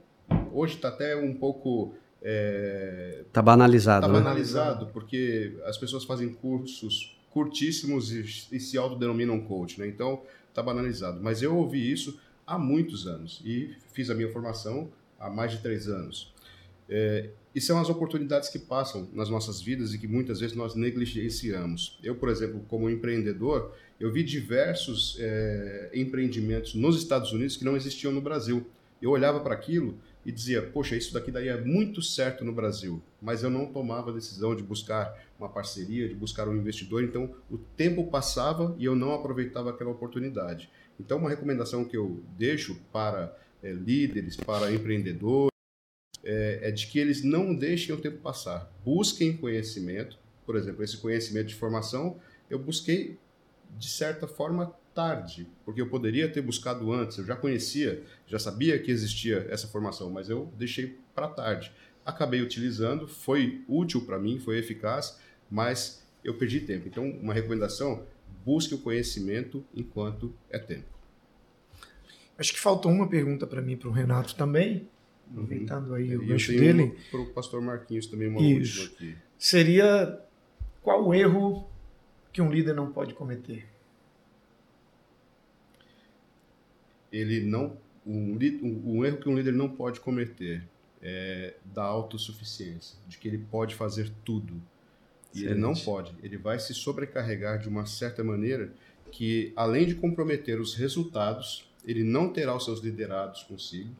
hoje 0.54 0.76
está 0.76 0.90
até 0.90 1.16
um 1.16 1.34
pouco 1.34 1.94
é, 2.22 3.24
tá 3.34 3.42
banalizado, 3.42 4.06
tá 4.06 4.14
né? 4.14 4.20
banalizado 4.20 4.88
porque 4.88 5.58
as 5.66 5.78
pessoas 5.78 6.04
fazem 6.04 6.30
cursos 6.30 7.18
curtíssimos 7.40 8.12
e, 8.12 8.56
e 8.56 8.60
se 8.60 8.78
autodenominam 8.78 9.40
coach, 9.40 9.80
né? 9.80 9.88
Então, 9.88 10.22
está 10.50 10.62
banalizado. 10.62 11.22
Mas 11.24 11.42
eu 11.42 11.56
ouvi 11.56 11.90
isso 11.90 12.20
há 12.46 12.60
muitos 12.60 13.08
anos 13.08 13.42
e 13.46 13.74
fiz 13.94 14.10
a 14.10 14.14
minha 14.14 14.30
formação 14.30 14.92
há 15.18 15.30
mais 15.30 15.54
de 15.54 15.60
três 15.60 15.88
anos. 15.88 16.34
É, 16.90 17.30
e 17.56 17.62
são 17.62 17.80
as 17.80 17.90
oportunidades 17.90 18.50
que 18.50 18.60
passam 18.60 19.08
nas 19.14 19.30
nossas 19.30 19.62
vidas 19.62 19.94
e 19.94 19.98
que 19.98 20.08
muitas 20.08 20.42
vezes 20.42 20.54
nós 20.54 20.76
negligenciamos. 20.76 21.98
Eu, 22.04 22.16
por 22.16 22.28
exemplo, 22.28 22.60
como 22.68 22.90
empreendedor, 22.90 23.74
eu 23.98 24.12
vi 24.12 24.22
diversos 24.22 25.16
é, 25.18 25.92
empreendimentos 25.94 26.76
nos 26.76 26.98
Estados 26.98 27.32
Unidos 27.32 27.56
que 27.56 27.64
não 27.64 27.78
existiam 27.78 28.12
no 28.12 28.20
Brasil. 28.20 28.68
Eu 29.02 29.12
olhava 29.12 29.40
para 29.40 29.56
aquilo 29.56 29.98
e 30.30 30.32
dizia, 30.32 30.62
poxa, 30.62 30.96
isso 30.96 31.12
daqui 31.12 31.32
daria 31.32 31.58
muito 31.58 32.04
certo 32.04 32.46
no 32.46 32.54
Brasil, 32.54 33.02
mas 33.20 33.42
eu 33.42 33.50
não 33.50 33.66
tomava 33.66 34.12
a 34.12 34.14
decisão 34.14 34.56
de 34.56 34.62
buscar 34.62 35.20
uma 35.40 35.50
parceria, 35.50 36.08
de 36.08 36.14
buscar 36.14 36.48
um 36.48 36.56
investidor, 36.56 37.04
então 37.04 37.34
o 37.50 37.58
tempo 37.58 38.06
passava 38.12 38.76
e 38.78 38.86
eu 38.86 38.96
não 38.96 39.12
aproveitava 39.12 39.72
aquela 39.72 39.90
oportunidade. 39.90 40.70
Então, 41.00 41.18
uma 41.18 41.32
recomendação 41.32 41.84
que 41.84 41.98
eu 41.98 42.24
deixo 42.38 42.80
para 42.94 43.36
é, 43.64 43.72
líderes, 43.72 44.36
para 44.38 44.72
empreendedores, 44.72 45.50
é, 46.24 46.60
é 46.62 46.72
de 46.72 46.86
que 46.86 47.00
eles 47.00 47.24
não 47.24 47.56
deixem 47.56 47.96
o 47.96 48.00
tempo 48.00 48.20
passar, 48.20 48.72
busquem 48.86 49.36
conhecimento, 49.36 50.16
por 50.46 50.56
exemplo, 50.56 50.84
esse 50.84 50.98
conhecimento 50.98 51.48
de 51.48 51.56
formação, 51.56 52.20
eu 52.52 52.60
busquei 52.60 53.18
de 53.80 53.90
certa 53.90 54.28
forma 54.28 54.76
tarde, 55.00 55.48
porque 55.64 55.80
eu 55.80 55.88
poderia 55.88 56.28
ter 56.30 56.42
buscado 56.42 56.92
antes, 56.92 57.18
eu 57.18 57.26
já 57.26 57.34
conhecia, 57.34 58.04
já 58.28 58.38
sabia 58.38 58.78
que 58.78 58.92
existia 58.92 59.48
essa 59.50 59.66
formação, 59.66 60.10
mas 60.10 60.30
eu 60.30 60.52
deixei 60.58 60.98
para 61.16 61.30
tarde. 61.30 61.72
Acabei 62.06 62.42
utilizando, 62.42 63.08
foi 63.08 63.64
útil 63.66 64.02
para 64.02 64.20
mim, 64.20 64.40
foi 64.40 64.58
eficaz, 64.58 65.18
mas 65.50 66.06
eu 66.22 66.34
perdi 66.34 66.60
tempo. 66.60 66.86
Então, 66.86 67.10
uma 67.22 67.34
recomendação: 67.34 68.04
busque 68.44 68.76
o 68.76 68.78
conhecimento 68.78 69.64
enquanto 69.74 70.34
é 70.50 70.60
tempo. 70.60 70.90
Acho 72.38 72.52
que 72.52 72.60
faltou 72.60 72.92
uma 72.92 73.08
pergunta 73.08 73.48
para 73.48 73.62
mim, 73.62 73.78
para 73.78 73.88
o 73.88 73.94
Renato 73.94 74.36
também, 74.36 74.90
uhum. 75.32 75.44
aproveitando 75.44 75.94
aí 75.94 76.18
o 76.18 76.26
gancho 76.26 76.52
dele. 76.52 76.94
Para 77.10 77.22
o 77.22 77.26
pastor 77.28 77.62
Marquinhos 77.62 78.06
também, 78.08 78.28
uma 78.28 78.42
Isso. 78.42 78.92
aqui. 78.94 79.16
Seria 79.38 80.22
qual 80.82 81.08
o 81.08 81.14
erro 81.14 81.70
que 82.34 82.42
um 82.42 82.52
líder 82.52 82.76
não 82.76 82.92
pode 82.92 83.14
cometer? 83.14 83.66
Ele 87.12 87.42
não. 87.42 87.78
Um, 88.06 88.38
um, 88.64 89.06
erro 89.06 89.18
que 89.18 89.30
um 89.30 89.36
líder 89.36 89.54
não 89.54 89.70
pode 89.70 90.00
cometer 90.00 90.64
é 91.02 91.54
da 91.66 91.84
autossuficiência, 91.84 92.98
de 93.08 93.18
que 93.18 93.28
ele 93.28 93.38
pode 93.38 93.76
fazer 93.76 94.12
tudo. 94.26 94.60
E 95.34 95.44
ele 95.44 95.56
não 95.56 95.74
pode. 95.76 96.16
Ele 96.24 96.38
vai 96.38 96.58
se 96.60 96.74
sobrecarregar 96.74 97.60
de 97.60 97.70
uma 97.70 97.86
certa 97.86 98.24
maneira 98.24 98.74
que, 99.12 99.54
além 99.56 99.86
de 99.86 99.96
comprometer 99.96 100.60
os 100.60 100.74
resultados, 100.74 101.70
ele 101.86 102.04
não 102.04 102.34
terá 102.34 102.56
os 102.56 102.66
seus 102.66 102.80
liderados 102.80 103.44
consigo 103.44 103.96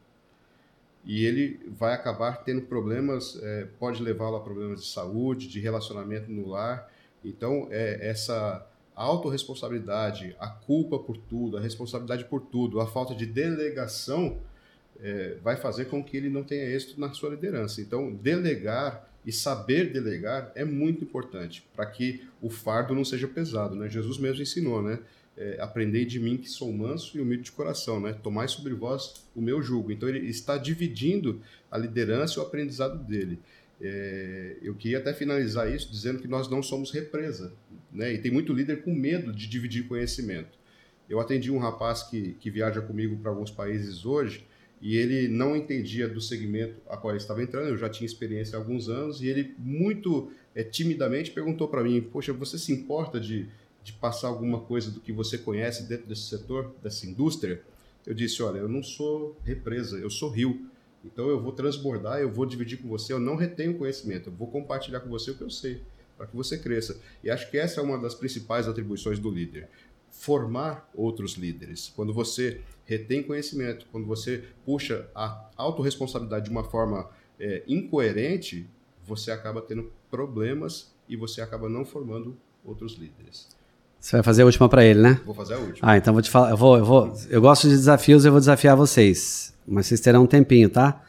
e 1.06 1.26
ele 1.26 1.60
vai 1.68 1.94
acabar 1.94 2.44
tendo 2.44 2.62
problemas, 2.64 3.40
é, 3.42 3.68
pode 3.80 4.02
levá-lo 4.02 4.36
a 4.36 4.42
problemas 4.42 4.82
de 4.82 4.88
saúde, 4.88 5.48
de 5.48 5.60
relacionamento 5.60 6.30
no 6.32 6.48
lar. 6.48 6.92
Então, 7.24 7.68
é, 7.72 8.08
essa 8.08 8.66
autorresponsabilidade, 9.04 10.36
a 10.40 10.48
culpa 10.48 11.00
por 11.00 11.18
tudo, 11.18 11.58
a 11.58 11.62
responsabilidade 11.62 12.26
por 12.26 12.42
tudo, 12.42 12.82
a 12.82 12.88
falta 12.88 13.16
de 13.16 13.26
delegação 13.26 14.38
é, 15.02 15.38
vai 15.42 15.56
fazer 15.56 15.86
com 15.86 16.04
que 16.04 16.18
ele 16.18 16.30
não 16.30 16.44
tenha 16.44 16.66
êxito 16.66 17.00
na 17.00 17.14
sua 17.14 17.30
liderança. 17.30 17.80
Então, 17.82 18.14
delegar 18.14 19.10
e 19.26 19.32
saber 19.32 19.92
delegar 19.92 20.52
é 20.56 20.66
muito 20.66 21.04
importante 21.04 21.66
para 21.76 21.86
que 21.86 22.28
o 22.42 22.50
fardo 22.50 22.94
não 22.94 23.06
seja 23.06 23.28
pesado. 23.28 23.76
Né? 23.76 23.90
Jesus 23.90 24.18
mesmo 24.18 24.42
ensinou, 24.42 24.82
né? 24.82 25.00
é, 25.40 25.58
aprendei 25.62 26.04
de 26.04 26.20
mim 26.20 26.36
que 26.36 26.50
sou 26.50 26.72
manso 26.72 27.18
e 27.18 27.22
humilde 27.22 27.44
de 27.44 27.52
coração, 27.54 28.02
né? 28.02 28.12
Tomai 28.12 28.50
sobre 28.50 28.74
vós 28.74 29.26
o 29.34 29.42
meu 29.42 29.64
jugo. 29.64 29.90
Então 29.90 30.10
ele 30.10 30.30
está 30.30 30.58
dividindo 30.58 31.42
a 31.72 31.78
liderança 31.78 32.38
e 32.38 32.44
o 32.44 32.46
aprendizado 32.46 33.00
dele. 33.00 33.40
É, 33.82 34.58
eu 34.62 34.76
queria 34.76 34.98
até 34.98 35.14
finalizar 35.14 35.74
isso 35.74 35.92
dizendo 35.92 36.20
que 36.20 36.28
nós 36.28 36.50
não 36.50 36.62
somos 36.62 36.92
represa, 36.92 37.54
né? 37.92 38.14
E 38.14 38.18
tem 38.18 38.32
muito 38.32 38.54
líder 38.54 38.84
com 38.84 38.94
medo 38.94 39.32
de 39.32 39.48
dividir 39.48 39.88
conhecimento. 39.88 40.58
Eu 41.10 41.20
atendi 41.20 41.50
um 41.50 41.58
rapaz 41.58 42.04
que, 42.04 42.34
que 42.40 42.52
viaja 42.52 42.82
comigo 42.82 43.18
para 43.18 43.32
alguns 43.32 43.50
países 43.50 44.06
hoje 44.06 44.46
e 44.82 44.96
ele 44.96 45.28
não 45.28 45.56
entendia 45.56 46.08
do 46.08 46.22
segmento 46.22 46.76
a 46.88 46.96
qual 46.96 47.12
ele 47.12 47.22
estava 47.22 47.42
entrando. 47.42 47.70
Eu 47.70 47.78
já 47.78 47.90
tinha 47.90 48.06
experiência 48.06 48.58
há 48.58 48.62
alguns 48.62 48.90
anos 48.90 49.22
e 49.22 49.28
ele 49.28 49.56
muito 49.58 50.32
é, 50.54 50.64
timidamente 50.64 51.32
perguntou 51.32 51.68
para 51.68 51.84
mim: 51.84 52.02
Poxa, 52.02 52.34
você 52.34 52.58
se 52.58 52.72
importa 52.72 53.20
de 53.20 53.48
de 53.90 53.94
passar 53.94 54.28
alguma 54.28 54.60
coisa 54.60 54.92
do 54.92 55.00
que 55.00 55.12
você 55.12 55.38
conhece 55.38 55.84
dentro 55.84 56.06
desse 56.06 56.24
setor, 56.24 56.74
dessa 56.84 57.06
indústria, 57.08 57.62
eu 58.06 58.14
disse, 58.14 58.42
olha, 58.42 58.60
eu 58.60 58.68
não 58.68 58.84
sou 58.84 59.38
represa, 59.44 59.98
eu 59.98 60.10
sou 60.10 60.30
rio. 60.30 60.68
Então 61.04 61.28
eu 61.30 61.42
vou 61.42 61.52
transbordar, 61.52 62.20
eu 62.20 62.32
vou 62.32 62.46
dividir 62.46 62.82
com 62.82 62.88
você, 62.88 63.14
eu 63.14 63.20
não 63.20 63.36
retenho 63.36 63.78
conhecimento, 63.78 64.30
eu 64.30 64.34
vou 64.34 64.48
compartilhar 64.48 65.00
com 65.00 65.10
você 65.10 65.32
o 65.32 65.36
que 65.36 65.44
eu 65.44 65.50
sei, 65.50 65.82
para 66.18 66.28
que 66.28 66.36
você 66.36 66.58
cresça. 66.58 67.00
E 67.24 67.30
acho 67.30 67.50
que 67.50 67.58
essa 67.58 67.80
é 67.80 67.84
uma 67.84 67.98
das 67.98 68.14
principais 68.14 68.68
atribuições 68.68 69.20
do 69.20 69.30
líder. 69.32 69.70
Formar 70.12 70.90
outros 70.94 71.34
líderes. 71.34 71.92
Quando 71.96 72.14
você 72.14 72.62
retém 72.86 73.24
conhecimento, 73.24 73.86
quando 73.92 74.06
você 74.06 74.44
puxa 74.66 75.10
a 75.16 75.50
autorresponsabilidade 75.56 76.46
de 76.46 76.52
uma 76.52 76.64
forma 76.64 77.10
é, 77.40 77.64
incoerente, 77.68 78.68
você 79.06 79.32
acaba 79.32 79.62
tendo 79.62 79.92
problemas 80.10 80.94
e 81.08 81.16
você 81.16 81.42
acaba 81.42 81.70
não 81.70 81.86
formando 81.86 82.36
outros 82.66 82.94
líderes. 82.94 83.48
Você 84.00 84.16
vai 84.16 84.24
fazer 84.24 84.44
a 84.44 84.46
última 84.46 84.70
para 84.70 84.84
ele, 84.84 85.02
né? 85.02 85.20
Vou 85.26 85.36
fazer 85.36 85.56
a 85.56 85.58
última. 85.58 85.78
Ah, 85.82 85.98
então 85.98 86.14
vou 86.14 86.22
te 86.22 86.30
falar. 86.30 86.52
Eu, 86.52 86.58
vou, 86.58 86.78
eu, 86.78 86.86
vou, 86.86 87.14
eu 87.30 87.42
gosto 87.42 87.68
de 87.68 87.76
desafios, 87.76 88.24
eu 88.24 88.32
vou 88.32 88.40
desafiar 88.40 88.76
vocês. 88.76 89.54
Mas 89.68 89.88
vocês 89.88 90.00
terão 90.00 90.24
um 90.24 90.28
tempinho, 90.28 90.70
tá? 90.70 91.02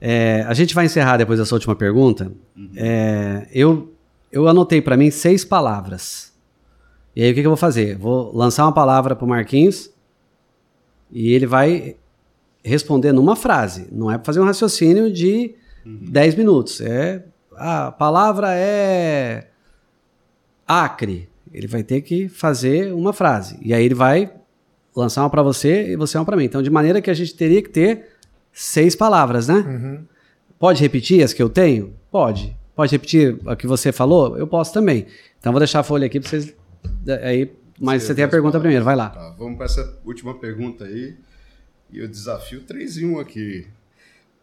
É, 0.00 0.44
a 0.46 0.54
gente 0.54 0.74
vai 0.74 0.84
encerrar 0.84 1.16
depois 1.16 1.38
dessa 1.38 1.54
última 1.54 1.74
pergunta. 1.74 2.30
Uhum. 2.56 2.70
É, 2.76 3.48
eu, 3.52 3.92
eu 4.30 4.46
anotei 4.46 4.80
para 4.80 4.96
mim 4.96 5.10
seis 5.10 5.44
palavras. 5.44 6.32
E 7.16 7.22
aí 7.22 7.32
o 7.32 7.34
que, 7.34 7.40
que 7.40 7.46
eu 7.46 7.50
vou 7.50 7.56
fazer? 7.56 7.96
Vou 7.96 8.34
lançar 8.36 8.64
uma 8.64 8.72
palavra 8.72 9.16
para 9.16 9.26
Marquinhos 9.26 9.90
e 11.10 11.32
ele 11.32 11.46
vai 11.46 11.96
responder 12.62 13.12
numa 13.12 13.34
frase. 13.34 13.88
Não 13.90 14.10
é 14.10 14.16
para 14.16 14.24
fazer 14.24 14.40
um 14.40 14.44
raciocínio 14.44 15.12
de 15.12 15.54
uhum. 15.84 15.98
10 16.02 16.34
minutos. 16.36 16.80
É 16.80 17.24
a 17.56 17.90
palavra 17.90 18.54
é 18.54 19.48
acre. 20.66 21.27
Ele 21.52 21.66
vai 21.66 21.82
ter 21.82 22.00
que 22.02 22.28
fazer 22.28 22.92
uma 22.92 23.12
frase. 23.12 23.58
E 23.62 23.72
aí 23.74 23.84
ele 23.84 23.94
vai 23.94 24.32
lançar 24.94 25.22
uma 25.22 25.30
para 25.30 25.42
você 25.42 25.92
e 25.92 25.96
você 25.96 26.18
uma 26.18 26.24
para 26.24 26.36
mim. 26.36 26.44
Então, 26.44 26.62
de 26.62 26.70
maneira 26.70 27.00
que 27.00 27.10
a 27.10 27.14
gente 27.14 27.34
teria 27.34 27.62
que 27.62 27.70
ter 27.70 28.08
seis 28.52 28.96
palavras, 28.96 29.48
né? 29.48 29.54
Uhum. 29.54 30.04
Pode 30.58 30.80
repetir 30.80 31.22
as 31.22 31.32
que 31.32 31.42
eu 31.42 31.48
tenho? 31.48 31.94
Pode. 32.10 32.56
Pode 32.74 32.92
repetir 32.92 33.38
a 33.46 33.54
que 33.54 33.66
você 33.66 33.92
falou? 33.92 34.36
Eu 34.36 34.46
posso 34.46 34.72
também. 34.72 35.06
Então, 35.38 35.52
vou 35.52 35.60
deixar 35.60 35.80
a 35.80 35.82
folha 35.82 36.06
aqui 36.06 36.20
para 36.20 36.28
vocês. 36.28 36.54
Aí, 37.22 37.52
mas 37.78 38.02
você, 38.02 38.08
você 38.08 38.14
tem 38.16 38.24
a 38.24 38.28
pergunta 38.28 38.58
primeiro, 38.58 38.84
vai 38.84 38.96
lá. 38.96 39.10
Tá, 39.10 39.34
vamos 39.38 39.56
para 39.56 39.66
essa 39.66 39.98
última 40.04 40.34
pergunta 40.34 40.84
aí. 40.84 41.16
E 41.90 41.98
eu 42.00 42.08
desafio 42.08 42.62
3 42.62 42.98
em 42.98 43.06
1 43.06 43.18
aqui. 43.20 43.66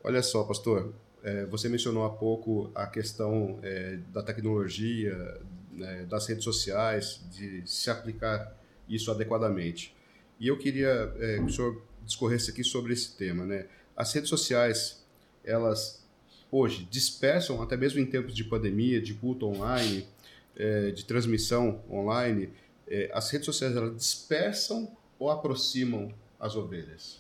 Olha 0.04 0.22
só, 0.22 0.44
pastor. 0.44 0.94
É, 1.24 1.46
você 1.46 1.68
mencionou 1.68 2.06
há 2.06 2.10
pouco 2.10 2.70
a 2.76 2.86
questão 2.86 3.58
é, 3.64 3.98
da 4.14 4.22
tecnologia, 4.22 5.40
né, 5.76 6.06
das 6.10 6.28
redes 6.28 6.44
sociais, 6.44 7.22
de 7.32 7.64
se 7.66 7.90
aplicar 7.90 8.56
isso 8.88 9.12
adequadamente. 9.12 9.94
E 10.40 10.48
eu 10.48 10.58
queria 10.58 11.14
é, 11.20 11.38
que 11.38 11.44
o 11.44 11.50
senhor 11.50 11.82
discorresse 12.04 12.52
aqui 12.52 12.64
sobre 12.64 12.94
esse 12.94 13.16
tema. 13.16 13.46
Né? 13.46 13.66
As 13.96 14.14
redes 14.14 14.30
sociais, 14.30 15.04
elas 15.44 16.04
hoje 16.52 16.88
dispersam, 16.90 17.62
até 17.62 17.76
mesmo 17.76 18.00
em 18.00 18.06
tempos 18.06 18.34
de 18.34 18.44
pandemia, 18.44 19.02
de 19.02 19.14
culto 19.14 19.46
online, 19.46 20.08
é, 20.56 20.92
de 20.92 21.04
transmissão 21.04 21.82
online, 21.90 22.50
é, 22.88 23.10
as 23.14 23.30
redes 23.30 23.46
sociais 23.46 23.76
elas 23.76 23.96
dispersam 23.96 24.90
ou 25.20 25.30
aproximam 25.30 26.14
as 26.40 26.56
ovelhas? 26.56 27.18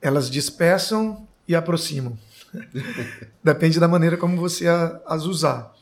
Elas 0.00 0.30
dispersam 0.30 1.26
e 1.46 1.54
aproximam. 1.54 2.18
Depende 3.42 3.78
da 3.78 3.86
maneira 3.86 4.16
como 4.16 4.36
você 4.36 4.66
as 5.04 5.24
usar 5.24 5.75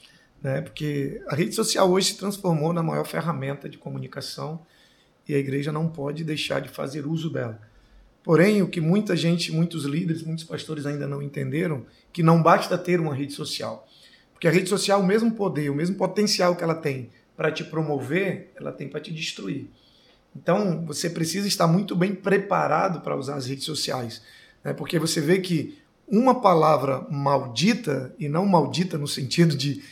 né? 0.45 0.61
porque 0.61 1.23
a 1.27 1.35
rede 1.35 1.55
social 1.55 1.91
hoje 1.91 2.09
se 2.09 2.19
transformou 2.19 2.75
na 2.75 2.83
maior 2.83 3.07
ferramenta 3.07 3.67
de 3.67 3.79
comunicação 3.79 4.61
e 5.27 5.35
a 5.35 5.39
igreja 5.39 5.73
não 5.73 5.89
pode 5.89 6.23
deixar 6.23 6.61
de 6.61 6.69
fazer 6.69 7.07
uso 7.07 7.31
dela. 7.31 7.59
Porém, 8.23 8.61
o 8.61 8.69
que 8.69 8.81
muita 8.81 9.17
gente, 9.17 9.51
muitos 9.51 9.87
líderes, 9.87 10.23
muitos 10.23 10.45
pastores 10.45 10.85
ainda 10.85 11.09
não 11.09 11.23
entenderam, 11.23 11.87
que 12.13 12.23
não 12.23 12.43
basta 12.43 12.77
ter 12.77 13.01
uma 13.01 13.15
rede 13.15 13.33
social. 13.33 13.89
Porque 14.35 14.47
a 14.47 14.51
rede 14.51 14.69
social, 14.69 15.01
o 15.01 15.07
mesmo 15.07 15.33
poder, 15.33 15.71
o 15.71 15.75
mesmo 15.75 15.97
potencial 15.97 16.55
que 16.55 16.63
ela 16.63 16.75
tem 16.75 17.11
para 17.35 17.51
te 17.51 17.65
promover, 17.65 18.53
ela 18.55 18.71
tem 18.71 18.87
para 18.87 19.01
te 19.01 19.13
destruir. 19.13 19.71
Então, 20.37 20.85
você 20.85 21.09
precisa 21.09 21.49
estar 21.49 21.67
muito 21.67 21.97
bem 21.97 22.15
preparado 22.15 23.01
para 23.01 23.17
usar 23.17 23.37
as 23.37 23.47
redes 23.47 23.65
sociais. 23.65 24.23
Né? 24.63 24.75
Porque 24.75 24.99
você 24.99 25.21
vê 25.21 25.39
que 25.39 25.79
uma 26.07 26.41
palavra 26.41 27.07
maldita, 27.11 28.15
e 28.19 28.29
não 28.29 28.45
maldita 28.45 28.99
no 28.99 29.09
sentido 29.09 29.57
de 29.57 29.83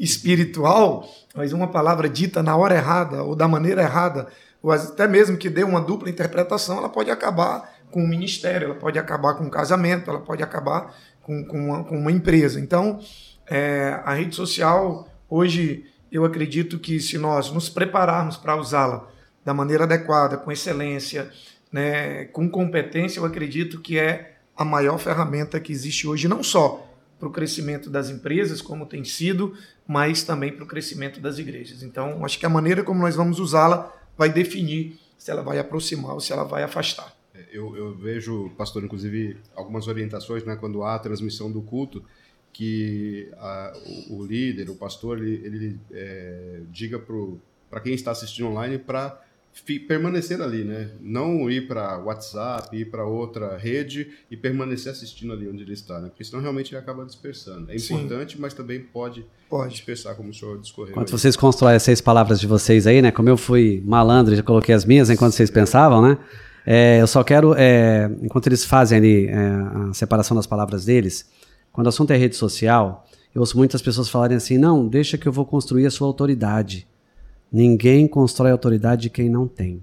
espiritual, 0.00 1.06
mas 1.34 1.52
uma 1.52 1.68
palavra 1.68 2.08
dita 2.08 2.42
na 2.42 2.56
hora 2.56 2.74
errada 2.74 3.22
ou 3.22 3.36
da 3.36 3.46
maneira 3.46 3.82
errada, 3.82 4.26
ou 4.62 4.72
até 4.72 5.06
mesmo 5.06 5.36
que 5.36 5.50
dê 5.50 5.62
uma 5.62 5.80
dupla 5.80 6.08
interpretação, 6.08 6.78
ela 6.78 6.88
pode 6.88 7.10
acabar 7.10 7.70
com 7.90 8.02
o 8.02 8.08
ministério, 8.08 8.66
ela 8.66 8.74
pode 8.74 8.98
acabar 8.98 9.34
com 9.34 9.44
o 9.44 9.50
casamento, 9.50 10.08
ela 10.08 10.20
pode 10.20 10.42
acabar 10.42 10.94
com, 11.22 11.44
com, 11.44 11.58
uma, 11.58 11.84
com 11.84 11.98
uma 11.98 12.10
empresa. 12.10 12.58
Então, 12.58 12.98
é, 13.46 14.00
a 14.04 14.14
rede 14.14 14.34
social, 14.34 15.08
hoje, 15.28 15.84
eu 16.10 16.24
acredito 16.24 16.78
que 16.78 16.98
se 16.98 17.18
nós 17.18 17.50
nos 17.50 17.68
prepararmos 17.68 18.36
para 18.36 18.56
usá-la 18.56 19.06
da 19.44 19.52
maneira 19.52 19.84
adequada, 19.84 20.36
com 20.36 20.50
excelência, 20.50 21.30
né, 21.70 22.24
com 22.26 22.48
competência, 22.48 23.20
eu 23.20 23.24
acredito 23.24 23.80
que 23.80 23.98
é 23.98 24.36
a 24.56 24.64
maior 24.64 24.98
ferramenta 24.98 25.60
que 25.60 25.72
existe 25.72 26.06
hoje, 26.06 26.28
não 26.28 26.42
só 26.42 26.89
para 27.20 27.28
o 27.28 27.30
crescimento 27.30 27.90
das 27.90 28.08
empresas, 28.08 28.62
como 28.62 28.86
tem 28.86 29.04
sido, 29.04 29.54
mas 29.86 30.22
também 30.22 30.50
para 30.50 30.64
o 30.64 30.66
crescimento 30.66 31.20
das 31.20 31.38
igrejas. 31.38 31.82
Então, 31.82 32.24
acho 32.24 32.38
que 32.38 32.46
a 32.46 32.48
maneira 32.48 32.82
como 32.82 33.02
nós 33.02 33.14
vamos 33.14 33.38
usá-la 33.38 33.94
vai 34.16 34.32
definir 34.32 34.98
se 35.18 35.30
ela 35.30 35.42
vai 35.42 35.58
aproximar 35.58 36.14
ou 36.14 36.20
se 36.20 36.32
ela 36.32 36.44
vai 36.44 36.62
afastar. 36.62 37.14
É, 37.34 37.44
eu, 37.52 37.76
eu 37.76 37.94
vejo, 37.94 38.50
pastor, 38.56 38.82
inclusive, 38.82 39.36
algumas 39.54 39.86
orientações 39.86 40.42
né, 40.44 40.56
quando 40.56 40.82
há 40.82 40.94
a 40.94 40.98
transmissão 40.98 41.52
do 41.52 41.60
culto, 41.60 42.02
que 42.52 43.30
a, 43.36 43.74
o, 44.08 44.16
o, 44.16 44.26
líder, 44.26 44.70
o 44.70 44.74
pastor, 44.74 45.18
ele, 45.18 45.44
ele 45.44 45.80
é, 45.92 46.60
diga 46.70 46.98
para 47.68 47.80
quem 47.80 47.92
está 47.92 48.10
assistindo 48.10 48.48
online 48.48 48.78
para 48.78 49.22
permanecer 49.64 50.40
ali, 50.40 50.64
né? 50.64 50.90
Não 51.00 51.50
ir 51.50 51.68
para 51.68 51.98
WhatsApp, 51.98 52.76
ir 52.76 52.90
para 52.90 53.04
outra 53.04 53.56
rede 53.56 54.10
e 54.30 54.36
permanecer 54.36 54.92
assistindo 54.92 55.32
ali 55.32 55.48
onde 55.48 55.62
ele 55.62 55.72
está, 55.72 56.00
né? 56.00 56.08
Porque 56.08 56.24
senão 56.24 56.42
realmente 56.42 56.74
ele 56.74 56.80
acaba 56.80 57.04
dispersando. 57.04 57.70
É 57.70 57.76
importante, 57.76 58.34
Sim. 58.34 58.40
mas 58.40 58.54
também 58.54 58.80
pode, 58.80 59.24
pode 59.48 59.72
dispersar, 59.72 60.14
como 60.16 60.30
o 60.30 60.34
senhor 60.34 60.60
discorreu. 60.60 60.92
Enquanto 60.92 61.08
aí. 61.08 61.18
vocês 61.18 61.36
constroem 61.36 61.76
as 61.76 61.82
seis 61.82 62.00
palavras 62.00 62.40
de 62.40 62.46
vocês 62.46 62.86
aí, 62.86 63.00
né? 63.00 63.10
Como 63.10 63.28
eu 63.28 63.36
fui 63.36 63.82
malandro 63.84 64.34
e 64.34 64.36
já 64.36 64.42
coloquei 64.42 64.74
as 64.74 64.84
minhas 64.84 65.10
enquanto 65.10 65.32
vocês 65.32 65.50
pensavam, 65.50 66.02
né? 66.02 66.18
É, 66.66 67.00
eu 67.00 67.06
só 67.06 67.24
quero, 67.24 67.54
é, 67.56 68.10
enquanto 68.22 68.46
eles 68.46 68.64
fazem 68.64 68.98
ali 68.98 69.26
é, 69.26 69.34
a 69.90 69.94
separação 69.94 70.36
das 70.36 70.46
palavras 70.46 70.84
deles, 70.84 71.28
quando 71.72 71.86
o 71.86 71.88
assunto 71.88 72.10
é 72.12 72.16
rede 72.16 72.36
social, 72.36 73.06
eu 73.34 73.40
ouço 73.40 73.56
muitas 73.56 73.80
pessoas 73.80 74.08
falarem 74.08 74.36
assim: 74.36 74.58
não, 74.58 74.86
deixa 74.86 75.16
que 75.16 75.26
eu 75.26 75.32
vou 75.32 75.46
construir 75.46 75.86
a 75.86 75.90
sua 75.90 76.06
autoridade. 76.06 76.86
Ninguém 77.52 78.06
constrói 78.06 78.50
autoridade 78.50 79.02
de 79.02 79.10
quem 79.10 79.28
não 79.28 79.48
tem. 79.48 79.82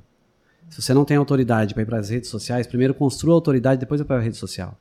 Se 0.70 0.82
você 0.82 0.94
não 0.94 1.06
tem 1.06 1.18
autoridade 1.18 1.74
para 1.74 1.84
ir 1.84 1.86
para 1.86 2.00
as 2.00 2.10
redes 2.10 2.30
sociais, 2.30 2.68
primeiro 2.68 2.94
construa 2.94 3.34
a 3.34 3.38
autoridade, 3.38 3.80
depois 3.80 4.00
vai 4.00 4.08
para 4.08 4.18
a 4.18 4.22
rede 4.22 4.38
social. 4.38 4.78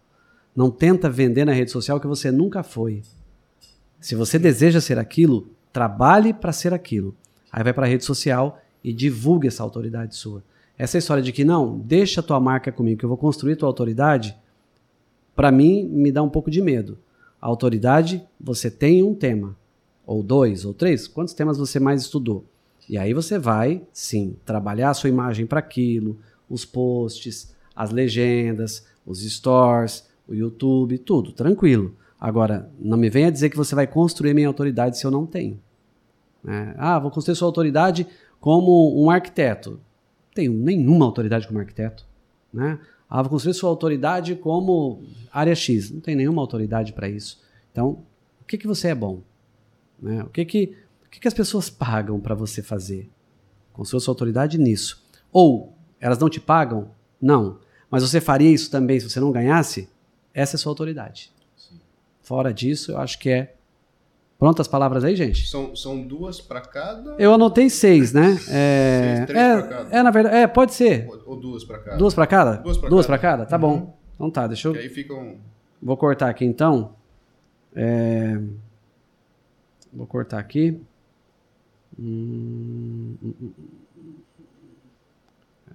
Não 0.55 0.71
tenta 0.71 1.11
vender 1.11 1.45
na 1.45 1.53
rede 1.53 1.71
social 1.71 2.01
que 2.01 2.07
você 2.07 2.31
nunca 2.31 2.63
foi. 2.63 3.03
Se 4.01 4.15
você 4.15 4.39
deseja 4.39 4.81
ser 4.81 4.99
aquilo, 4.99 5.49
trabalhe 5.73 6.33
para 6.33 6.53
ser 6.53 6.73
aquilo. 6.73 7.15
Aí 7.53 7.63
vai 7.63 7.73
para 7.73 7.87
a 7.87 7.89
rede 7.89 8.05
social 8.05 8.61
e 8.83 8.93
divulgue 8.93 9.49
essa 9.49 9.63
autoridade 9.63 10.15
sua. 10.15 10.43
Essa 10.79 10.99
história 10.99 11.23
de 11.23 11.33
que 11.33 11.45
não, 11.45 11.79
deixa 11.79 12.21
a 12.21 12.23
tua 12.23 12.39
marca 12.39 12.71
comigo, 12.71 12.99
que 12.99 13.05
eu 13.05 13.09
vou 13.09 13.19
construir 13.19 13.57
tua 13.57 13.69
autoridade, 13.69 14.37
para 15.35 15.51
mim 15.51 15.85
me 15.85 16.13
dá 16.13 16.23
um 16.23 16.29
pouco 16.29 16.51
de 16.51 16.61
medo. 16.61 16.99
A 17.41 17.47
autoridade, 17.47 18.23
você 18.41 18.71
tem 18.71 19.03
um 19.03 19.15
tema, 19.15 19.57
ou 20.07 20.23
dois, 20.23 20.65
ou 20.65 20.73
três, 20.73 21.07
quantos 21.07 21.35
temas 21.35 21.59
você 21.59 21.81
mais 21.81 22.03
estudou? 22.03 22.45
E 22.89 22.97
aí 22.97 23.13
você 23.13 23.39
vai, 23.39 23.83
sim, 23.93 24.37
trabalhar 24.45 24.91
a 24.91 24.95
sua 24.95 25.11
imagem 25.11 25.47
para 25.47 25.59
aquilo, 25.59 26.19
os 26.49 26.65
posts, 26.65 27.55
as 27.75 27.91
legendas, 27.91 28.87
os 29.05 29.21
stores, 29.23 30.09
o 30.29 30.35
YouTube, 30.35 30.99
tudo, 30.99 31.33
tranquilo. 31.33 31.95
Agora, 32.19 32.71
não 32.79 32.97
me 32.97 33.11
venha 33.11 33.31
dizer 33.31 33.51
que 33.51 33.57
você 33.57 33.75
vai 33.75 33.87
construir 33.87 34.35
minha 34.35 34.49
autoridade 34.49 34.99
se 34.99 35.05
eu 35.05 35.11
não 35.11 35.27
tenho. 35.27 35.61
É, 36.47 36.75
ah, 36.79 36.99
vou 36.99 37.11
construir 37.11 37.37
sua 37.37 37.49
autoridade 37.49 38.07
como 38.41 39.03
um 39.03 39.11
arquiteto. 39.11 39.81
Tenho 40.35 40.53
nenhuma 40.53 41.05
autoridade 41.05 41.47
como 41.47 41.59
arquiteto. 41.59 42.07
Né? 42.53 42.79
Ah, 43.09 43.23
vou 43.23 43.31
construir 43.31 43.55
sua 43.55 43.69
autoridade 43.69 44.35
como 44.37 45.03
área 45.33 45.55
X. 45.55 45.91
Não 45.91 46.01
tem 46.01 46.15
nenhuma 46.15 46.41
autoridade 46.41 46.93
para 46.93 47.09
isso. 47.09 47.41
Então, 47.73 47.99
o 48.41 48.45
que, 48.47 48.57
que 48.57 48.67
você 48.67 48.89
é 48.89 48.95
bom? 48.95 49.21
Né? 50.01 50.23
O, 50.23 50.29
que, 50.29 50.45
que, 50.45 50.77
que, 51.17 51.21
que 51.21 51.29
as 51.29 51.35
pessoas 51.35 51.71
pagam 51.71 52.21
para 52.21 52.35
você 52.35 52.63
fazer? 52.63 53.11
Construa 53.73 54.01
sua 54.01 54.13
autoridade 54.13 54.59
nisso. 54.59 55.03
Ou 55.33 55.75
elas 55.99 56.19
não 56.19 56.29
te 56.29 56.41
pagam? 56.41 56.91
Não. 57.21 57.59
Mas 57.91 58.03
você 58.03 58.21
faria 58.21 58.51
isso 58.51 58.71
também 58.71 59.01
se 59.01 59.09
você 59.09 59.19
não 59.19 59.33
ganhasse? 59.33 59.89
Essa 60.35 60.55
é 60.55 60.59
a 60.59 60.61
sua 60.61 60.73
autoridade. 60.73 61.33
Sim. 61.57 61.81
Fora 62.21 62.53
disso, 62.53 62.93
eu 62.93 62.99
acho 62.99 63.19
que 63.19 63.31
é 63.31 63.55
Prontas 64.39 64.69
palavras 64.69 65.03
aí, 65.03 65.17
gente? 65.17 65.49
São, 65.49 65.75
são 65.75 66.07
duas 66.07 66.43
para 66.43 66.61
cada? 66.61 67.17
Eu 67.19 67.33
anotei 67.33 67.71
seis, 67.71 68.13
né? 68.13 68.39
É, 68.51 69.17
seis, 69.17 69.27
três 69.29 69.43
é, 69.43 69.63
cada. 69.63 69.97
É, 69.97 70.03
na 70.03 70.11
verdade, 70.11 70.37
é, 70.37 70.47
pode 70.47 70.75
ser. 70.75 71.09
Ou, 71.09 71.23
ou 71.25 71.41
duas 71.41 71.65
para 71.65 71.79
cada? 71.79 71.97
Duas 71.97 72.13
para 72.15 72.27
cada? 72.27 72.57
Duas 72.59 72.77
para 72.77 72.91
cada. 72.91 73.07
Pra 73.07 73.19
cada? 73.19 73.47
Tá 73.47 73.57
uhum. 73.57 73.61
bom. 73.61 73.99
Então 74.15 74.31
tá, 74.31 74.47
deixa 74.47 74.69
eu... 74.69 74.73
Que 74.75 74.81
aí 74.81 74.91
ficam... 74.91 75.39
Vou 75.83 75.97
cortar 75.97 76.29
aqui 76.29 76.45
então. 76.45 76.95
É... 77.75 78.39
Vou 79.91 80.07
cortar 80.07 80.39
aqui. 80.39 80.79
Hum... 81.99 83.17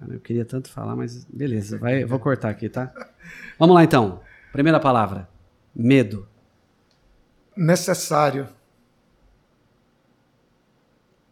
Eu 0.08 0.20
queria 0.20 0.44
tanto 0.44 0.68
falar, 0.68 0.96
mas 0.96 1.24
beleza, 1.26 1.78
vai, 1.78 2.04
vou 2.04 2.18
cortar 2.20 2.50
aqui, 2.50 2.68
tá? 2.68 2.92
Vamos 3.58 3.74
lá 3.74 3.84
então. 3.84 4.20
Primeira 4.50 4.80
palavra: 4.80 5.28
medo 5.74 6.28
necessário. 7.56 8.48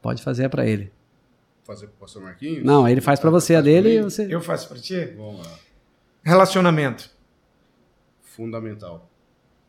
Pode 0.00 0.22
fazer 0.22 0.48
para 0.48 0.66
ele. 0.66 0.92
Fazer 1.64 1.86
para 1.86 1.94
o 1.96 1.98
pastor 1.98 2.22
Marquinhos? 2.22 2.64
Não, 2.64 2.88
ele 2.88 3.00
faz 3.00 3.20
para 3.20 3.30
você 3.30 3.54
a 3.54 3.60
dele 3.60 3.98
e 3.98 4.02
você. 4.02 4.32
Eu 4.32 4.40
faço 4.40 4.68
para 4.68 4.78
ti? 4.78 5.04
Vamos 5.16 5.46
lá. 5.46 5.58
Relacionamento. 6.22 7.10
Fundamental. 8.22 9.10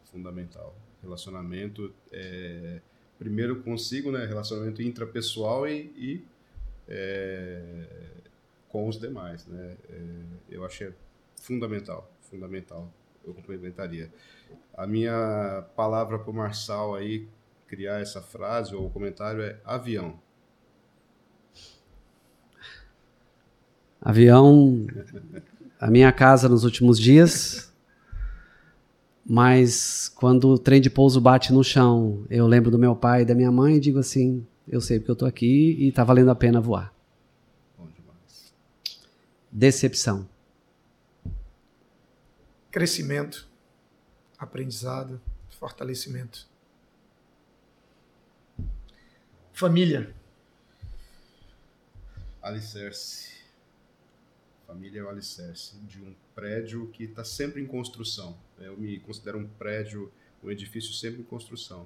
Fundamental. 0.06 0.76
Relacionamento 1.02 1.94
é, 2.12 2.82
primeiro 3.22 3.62
consigo, 3.62 4.12
né? 4.12 4.26
Relacionamento 4.26 4.82
intrapessoal 4.82 5.68
e, 5.68 5.94
e 5.96 6.26
é, 6.88 7.86
com 8.68 8.88
os 8.88 9.00
demais, 9.00 9.46
né? 9.46 9.78
É, 9.92 10.02
eu 10.50 10.66
acho 10.66 10.86
é 10.86 10.92
fundamental, 11.36 12.12
fundamental. 12.20 12.92
Eu 13.24 13.36
complementaria. 13.36 14.12
A 14.74 14.88
minha 14.88 15.64
palavra 15.76 16.18
para 16.18 16.32
o 16.32 16.34
Marçal 16.34 16.96
aí 16.96 17.28
criar 17.68 18.02
essa 18.02 18.24
frase 18.24 18.74
ou 18.74 18.90
comentário 18.90 19.44
é 19.44 19.56
avião. 19.64 20.20
Avião, 24.02 24.88
a 25.80 25.92
minha 25.92 26.12
casa 26.12 26.50
nos 26.50 26.64
últimos 26.64 26.98
dias, 26.98 27.71
mas 29.34 30.10
quando 30.10 30.50
o 30.50 30.60
trem 30.60 30.82
de 30.82 30.90
pouso 30.90 31.22
bate 31.22 31.54
no 31.54 31.64
chão, 31.64 32.26
eu 32.30 32.46
lembro 32.46 32.70
do 32.70 32.78
meu 32.78 32.94
pai 32.94 33.22
e 33.22 33.26
da 33.26 33.34
minha 33.34 33.50
mãe 33.50 33.78
e 33.78 33.80
digo 33.80 33.98
assim: 33.98 34.46
eu 34.68 34.82
sei 34.82 35.00
porque 35.00 35.12
eu 35.12 35.14
estou 35.14 35.26
aqui 35.26 35.78
e 35.80 35.88
está 35.88 36.04
valendo 36.04 36.32
a 36.32 36.36
pena 36.36 36.60
voar. 36.60 36.94
Bom 37.78 37.88
demais. 37.88 38.54
Decepção. 39.50 40.28
Crescimento 42.70 43.48
aprendizado, 44.38 45.22
fortalecimento. 45.58 46.46
Família. 49.54 50.14
Alicerce. 52.42 53.41
Família 54.72 55.02
é 55.02 55.04
o 55.04 55.10
alicerce 55.10 55.76
de 55.82 56.02
um 56.02 56.16
prédio 56.34 56.88
que 56.94 57.04
está 57.04 57.26
sempre 57.26 57.62
em 57.62 57.66
construção. 57.68 58.38
Eu 58.58 58.78
me 58.78 58.98
considero 59.02 59.38
um 59.38 59.46
prédio, 59.46 60.10
um 60.42 60.50
edifício 60.50 60.94
sempre 60.94 61.20
em 61.20 61.26
construção. 61.26 61.86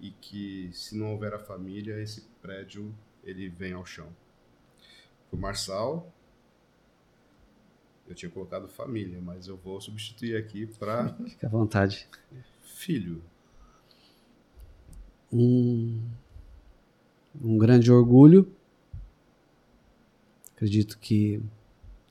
E 0.00 0.10
que, 0.10 0.68
se 0.72 0.96
não 0.96 1.12
houver 1.12 1.32
a 1.32 1.38
família, 1.38 2.02
esse 2.02 2.22
prédio 2.42 2.92
ele 3.22 3.48
vem 3.48 3.72
ao 3.72 3.86
chão. 3.86 4.08
O 5.30 5.36
Marçal, 5.36 6.12
eu 8.08 8.16
tinha 8.16 8.28
colocado 8.28 8.66
família, 8.66 9.20
mas 9.20 9.46
eu 9.46 9.56
vou 9.56 9.80
substituir 9.80 10.36
aqui 10.36 10.66
para. 10.66 11.14
Fica 11.30 11.46
à 11.46 11.50
vontade. 11.50 12.08
Filho. 12.62 13.22
Um, 15.32 16.02
um 17.40 17.56
grande 17.56 17.92
orgulho. 17.92 18.52
Acredito 20.52 20.98
que 20.98 21.40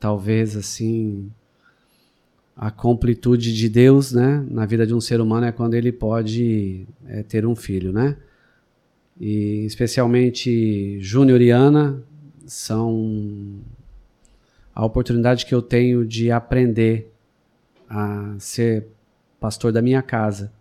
talvez 0.04 0.58
assim 0.58 1.32
a 2.58 2.70
completude 2.70 3.54
de 3.54 3.70
Deus, 3.70 4.12
né, 4.12 4.46
na 4.52 4.66
vida 4.66 4.86
de 4.86 4.94
um 4.94 5.00
ser 5.00 5.22
humano 5.22 5.46
é 5.46 5.52
quando 5.54 5.76
ele 5.76 5.94
pode 5.94 6.86
é, 7.08 7.24
ter 7.24 7.46
um 7.46 7.56
filho, 7.56 7.94
né? 7.94 8.18
E 9.18 9.64
especialmente 9.66 11.00
Júnior 11.00 11.40
e 11.40 11.52
Ana 11.52 12.04
são 12.46 13.62
a 14.76 14.84
oportunidade 14.84 15.46
que 15.46 15.56
eu 15.56 15.62
tenho 15.62 16.06
de 16.06 16.32
aprender 16.32 17.10
a 17.90 18.36
ser 18.40 18.88
pastor 19.40 19.72
da 19.72 19.82
minha 19.82 20.02
casa 20.02 20.52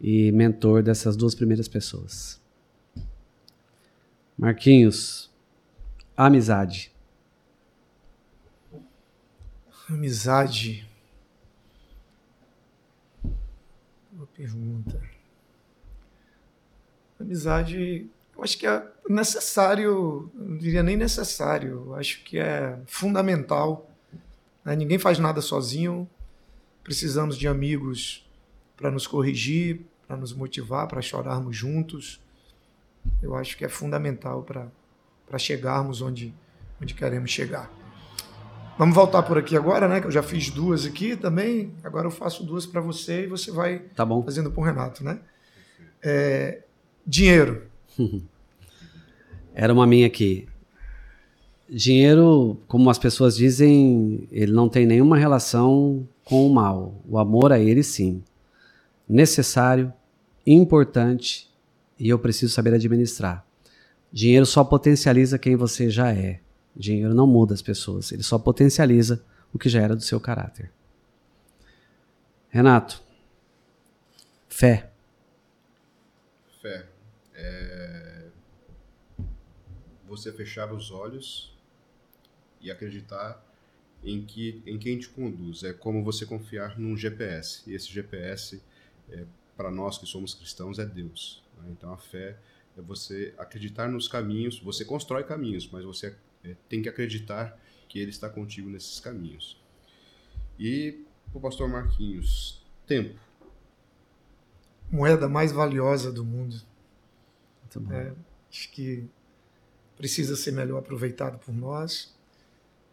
e 0.00 0.32
mentor 0.32 0.82
dessas 0.82 1.16
duas 1.16 1.32
primeiras 1.32 1.68
pessoas. 1.68 2.40
Marquinhos, 4.36 5.30
amizade. 6.16 6.97
Amizade. 9.88 10.86
Boa 14.12 14.28
pergunta. 14.34 15.00
Amizade 17.18 18.10
eu 18.38 18.44
acho 18.44 18.56
que 18.56 18.68
é 18.68 18.86
necessário, 19.08 20.30
não 20.32 20.56
diria 20.56 20.80
nem 20.80 20.96
necessário, 20.96 21.86
eu 21.88 21.94
acho 21.96 22.22
que 22.22 22.38
é 22.38 22.78
fundamental. 22.86 23.90
Né? 24.64 24.76
Ninguém 24.76 24.96
faz 24.96 25.18
nada 25.18 25.40
sozinho, 25.40 26.08
precisamos 26.84 27.36
de 27.36 27.48
amigos 27.48 28.24
para 28.76 28.92
nos 28.92 29.08
corrigir, 29.08 29.80
para 30.06 30.16
nos 30.16 30.32
motivar, 30.32 30.86
para 30.86 31.02
chorarmos 31.02 31.56
juntos. 31.56 32.20
Eu 33.20 33.34
acho 33.34 33.56
que 33.56 33.64
é 33.64 33.68
fundamental 33.68 34.44
para 34.44 35.38
chegarmos 35.38 36.00
onde, 36.00 36.32
onde 36.80 36.94
queremos 36.94 37.32
chegar. 37.32 37.77
Vamos 38.78 38.94
voltar 38.94 39.24
por 39.24 39.36
aqui 39.36 39.56
agora, 39.56 39.88
né? 39.88 40.00
Que 40.00 40.06
eu 40.06 40.10
já 40.12 40.22
fiz 40.22 40.50
duas 40.50 40.86
aqui 40.86 41.16
também. 41.16 41.72
Agora 41.82 42.06
eu 42.06 42.12
faço 42.12 42.44
duas 42.44 42.64
para 42.64 42.80
você 42.80 43.24
e 43.24 43.26
você 43.26 43.50
vai 43.50 43.80
tá 43.80 44.06
fazendo 44.24 44.52
para 44.52 44.60
o 44.60 44.64
Renato, 44.64 45.02
né? 45.02 45.18
É, 46.00 46.62
dinheiro. 47.04 47.62
Era 49.52 49.72
uma 49.72 49.84
minha 49.84 50.06
aqui. 50.06 50.46
Dinheiro, 51.68 52.56
como 52.68 52.88
as 52.88 53.00
pessoas 53.00 53.36
dizem, 53.36 54.28
ele 54.30 54.52
não 54.52 54.68
tem 54.68 54.86
nenhuma 54.86 55.16
relação 55.16 56.06
com 56.24 56.46
o 56.46 56.54
mal. 56.54 57.02
O 57.08 57.18
amor 57.18 57.50
a 57.50 57.58
ele, 57.58 57.82
sim. 57.82 58.22
Necessário, 59.08 59.92
importante 60.46 61.50
e 61.98 62.08
eu 62.08 62.18
preciso 62.20 62.54
saber 62.54 62.74
administrar. 62.74 63.44
Dinheiro 64.12 64.46
só 64.46 64.62
potencializa 64.62 65.36
quem 65.36 65.56
você 65.56 65.90
já 65.90 66.12
é. 66.12 66.38
Dinheiro 66.76 67.14
não 67.14 67.26
muda 67.26 67.54
as 67.54 67.62
pessoas, 67.62 68.12
ele 68.12 68.22
só 68.22 68.38
potencializa 68.38 69.24
o 69.52 69.58
que 69.58 69.68
já 69.68 69.80
era 69.80 69.96
do 69.96 70.02
seu 70.02 70.20
caráter. 70.20 70.70
Renato, 72.48 73.02
fé. 74.48 74.90
Fé. 76.60 76.86
É... 77.34 78.28
Você 80.06 80.32
fechar 80.32 80.72
os 80.72 80.90
olhos 80.90 81.54
e 82.60 82.70
acreditar 82.70 83.44
em, 84.02 84.24
que, 84.24 84.62
em 84.66 84.78
quem 84.78 84.98
te 84.98 85.08
conduz. 85.08 85.62
É 85.62 85.72
como 85.72 86.02
você 86.02 86.24
confiar 86.24 86.78
num 86.78 86.96
GPS. 86.96 87.62
E 87.68 87.74
esse 87.74 87.88
GPS, 87.88 88.62
é, 89.10 89.24
para 89.56 89.70
nós 89.70 89.98
que 89.98 90.06
somos 90.06 90.34
cristãos, 90.34 90.78
é 90.78 90.86
Deus. 90.86 91.42
Né? 91.58 91.68
Então 91.70 91.92
a 91.92 91.98
fé 91.98 92.38
é 92.76 92.80
você 92.80 93.34
acreditar 93.38 93.88
nos 93.88 94.08
caminhos. 94.08 94.58
Você 94.60 94.84
constrói 94.84 95.24
caminhos, 95.24 95.68
mas 95.70 95.84
você 95.84 96.16
é, 96.44 96.56
tem 96.68 96.82
que 96.82 96.88
acreditar 96.88 97.58
que 97.88 97.98
Ele 97.98 98.10
está 98.10 98.28
contigo 98.28 98.68
nesses 98.68 99.00
caminhos. 99.00 99.60
E 100.58 101.04
para 101.30 101.38
o 101.38 101.40
pastor 101.40 101.68
Marquinhos, 101.68 102.62
tempo. 102.86 103.18
Moeda 104.90 105.28
mais 105.28 105.52
valiosa 105.52 106.10
do 106.10 106.24
mundo. 106.24 106.56
É, 107.90 108.12
acho 108.50 108.70
que 108.70 109.08
precisa 109.96 110.36
ser 110.36 110.52
melhor 110.52 110.78
aproveitado 110.78 111.38
por 111.38 111.54
nós 111.54 112.16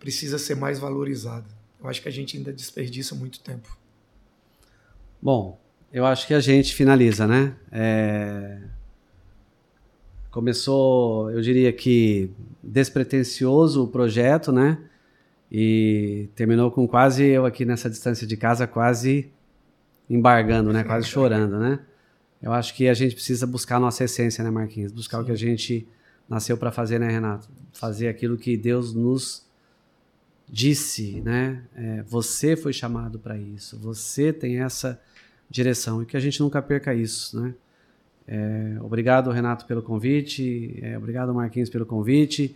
precisa 0.06 0.38
ser 0.38 0.56
mais 0.56 0.78
valorizada. 0.80 1.48
Eu 1.80 1.88
acho 1.88 2.02
que 2.02 2.08
a 2.08 2.12
gente 2.12 2.38
ainda 2.38 2.54
desperdiça 2.54 3.16
muito 3.16 3.40
tempo. 3.40 3.76
Bom, 5.22 5.60
eu 5.92 6.06
acho 6.06 6.28
que 6.28 6.34
a 6.34 6.40
gente 6.40 6.76
finaliza, 6.76 7.26
né? 7.26 7.56
É... 7.72 8.62
Começou, 10.36 11.32
eu 11.32 11.40
diria 11.40 11.72
que 11.72 12.30
despretensioso 12.62 13.86
o 13.86 13.88
projeto, 13.88 14.52
né? 14.52 14.78
E 15.50 16.28
terminou 16.36 16.70
com 16.70 16.86
quase 16.86 17.24
eu 17.24 17.46
aqui 17.46 17.64
nessa 17.64 17.90
distância 17.90 18.28
de 18.28 18.36
casa, 18.36 18.68
quase 18.68 19.32
embargando, 20.10 20.74
né? 20.74 20.84
Quase 20.84 21.08
chorando, 21.08 21.58
né? 21.58 21.80
Eu 22.42 22.52
acho 22.52 22.76
que 22.76 22.90
a 22.90 22.94
gente 22.94 23.16
precisa 23.16 23.48
buscar 23.48 23.78
a 23.78 23.80
nossa 23.80 24.04
essência, 24.04 24.44
né, 24.44 24.50
Marquinhos? 24.50 24.92
Buscar 24.92 25.20
Sim. 25.20 25.24
o 25.24 25.26
que 25.26 25.32
a 25.32 25.38
gente 25.38 25.88
nasceu 26.28 26.58
para 26.58 26.70
fazer, 26.70 27.00
né, 27.00 27.08
Renato? 27.08 27.48
Fazer 27.72 28.10
aquilo 28.10 28.38
que 28.38 28.58
Deus 28.58 28.94
nos 28.94 29.48
disse, 30.50 31.22
né? 31.22 31.64
É, 31.74 32.04
você 32.04 32.58
foi 32.58 32.74
chamado 32.74 33.20
para 33.20 33.38
isso, 33.38 33.80
você 33.80 34.34
tem 34.34 34.60
essa 34.60 35.02
direção 35.50 36.04
e 36.04 36.06
que 36.06 36.18
a 36.18 36.20
gente 36.20 36.42
nunca 36.42 36.62
perca 36.62 36.94
isso, 36.94 37.40
né? 37.42 37.54
É, 38.28 38.78
obrigado, 38.82 39.30
Renato, 39.30 39.66
pelo 39.66 39.84
convite, 39.84 40.80
é, 40.82 40.98
obrigado, 40.98 41.34
Marquinhos, 41.34 41.70
pelo 41.70 41.86
convite. 41.86 42.56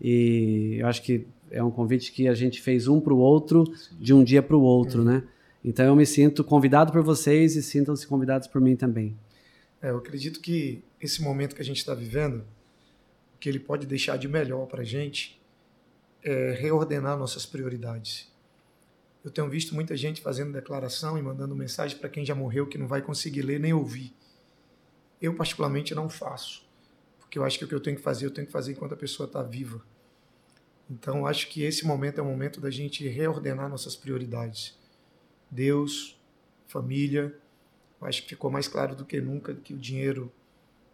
E 0.00 0.76
eu 0.78 0.86
acho 0.86 1.02
que 1.02 1.26
é 1.50 1.62
um 1.62 1.70
convite 1.70 2.12
que 2.12 2.28
a 2.28 2.34
gente 2.34 2.60
fez 2.60 2.86
um 2.86 3.00
para 3.00 3.12
o 3.12 3.18
outro, 3.18 3.64
de 3.98 4.14
um 4.14 4.22
dia 4.22 4.42
para 4.42 4.56
o 4.56 4.62
outro, 4.62 5.02
né? 5.02 5.22
Então 5.64 5.84
eu 5.84 5.96
me 5.96 6.06
sinto 6.06 6.44
convidado 6.44 6.92
por 6.92 7.02
vocês 7.02 7.56
e 7.56 7.62
sintam-se 7.62 8.06
convidados 8.06 8.46
por 8.46 8.60
mim 8.60 8.76
também. 8.76 9.16
É, 9.82 9.90
eu 9.90 9.98
acredito 9.98 10.40
que 10.40 10.82
esse 11.00 11.22
momento 11.22 11.54
que 11.54 11.62
a 11.62 11.64
gente 11.64 11.78
está 11.78 11.94
vivendo, 11.94 12.44
que 13.40 13.48
ele 13.48 13.58
pode 13.58 13.86
deixar 13.86 14.16
de 14.16 14.28
melhor 14.28 14.66
para 14.66 14.82
a 14.82 14.84
gente, 14.84 15.40
é, 16.22 16.56
reordenar 16.58 17.16
nossas 17.16 17.46
prioridades. 17.46 18.30
Eu 19.24 19.30
tenho 19.30 19.48
visto 19.48 19.74
muita 19.74 19.96
gente 19.96 20.20
fazendo 20.20 20.52
declaração 20.52 21.18
e 21.18 21.22
mandando 21.22 21.54
mensagem 21.54 21.98
para 21.98 22.08
quem 22.08 22.24
já 22.24 22.34
morreu 22.34 22.66
que 22.66 22.78
não 22.78 22.86
vai 22.86 23.02
conseguir 23.02 23.42
ler 23.42 23.58
nem 23.58 23.72
ouvir. 23.72 24.12
Eu, 25.20 25.34
particularmente, 25.34 25.94
não 25.94 26.08
faço, 26.08 26.66
porque 27.18 27.38
eu 27.38 27.44
acho 27.44 27.58
que 27.58 27.64
o 27.64 27.68
que 27.68 27.74
eu 27.74 27.80
tenho 27.80 27.96
que 27.96 28.02
fazer, 28.02 28.26
eu 28.26 28.30
tenho 28.30 28.46
que 28.46 28.52
fazer 28.52 28.72
enquanto 28.72 28.94
a 28.94 28.96
pessoa 28.96 29.26
está 29.26 29.42
viva. 29.42 29.82
Então, 30.90 31.26
acho 31.26 31.48
que 31.48 31.62
esse 31.62 31.84
momento 31.86 32.18
é 32.18 32.22
o 32.22 32.24
momento 32.24 32.60
da 32.60 32.70
gente 32.70 33.06
reordenar 33.06 33.68
nossas 33.68 33.94
prioridades. 33.94 34.78
Deus, 35.50 36.18
família. 36.66 37.34
Eu 38.00 38.06
acho 38.06 38.22
que 38.22 38.28
ficou 38.28 38.50
mais 38.50 38.68
claro 38.68 38.94
do 38.94 39.04
que 39.04 39.20
nunca 39.20 39.54
que 39.54 39.74
o 39.74 39.78
dinheiro 39.78 40.32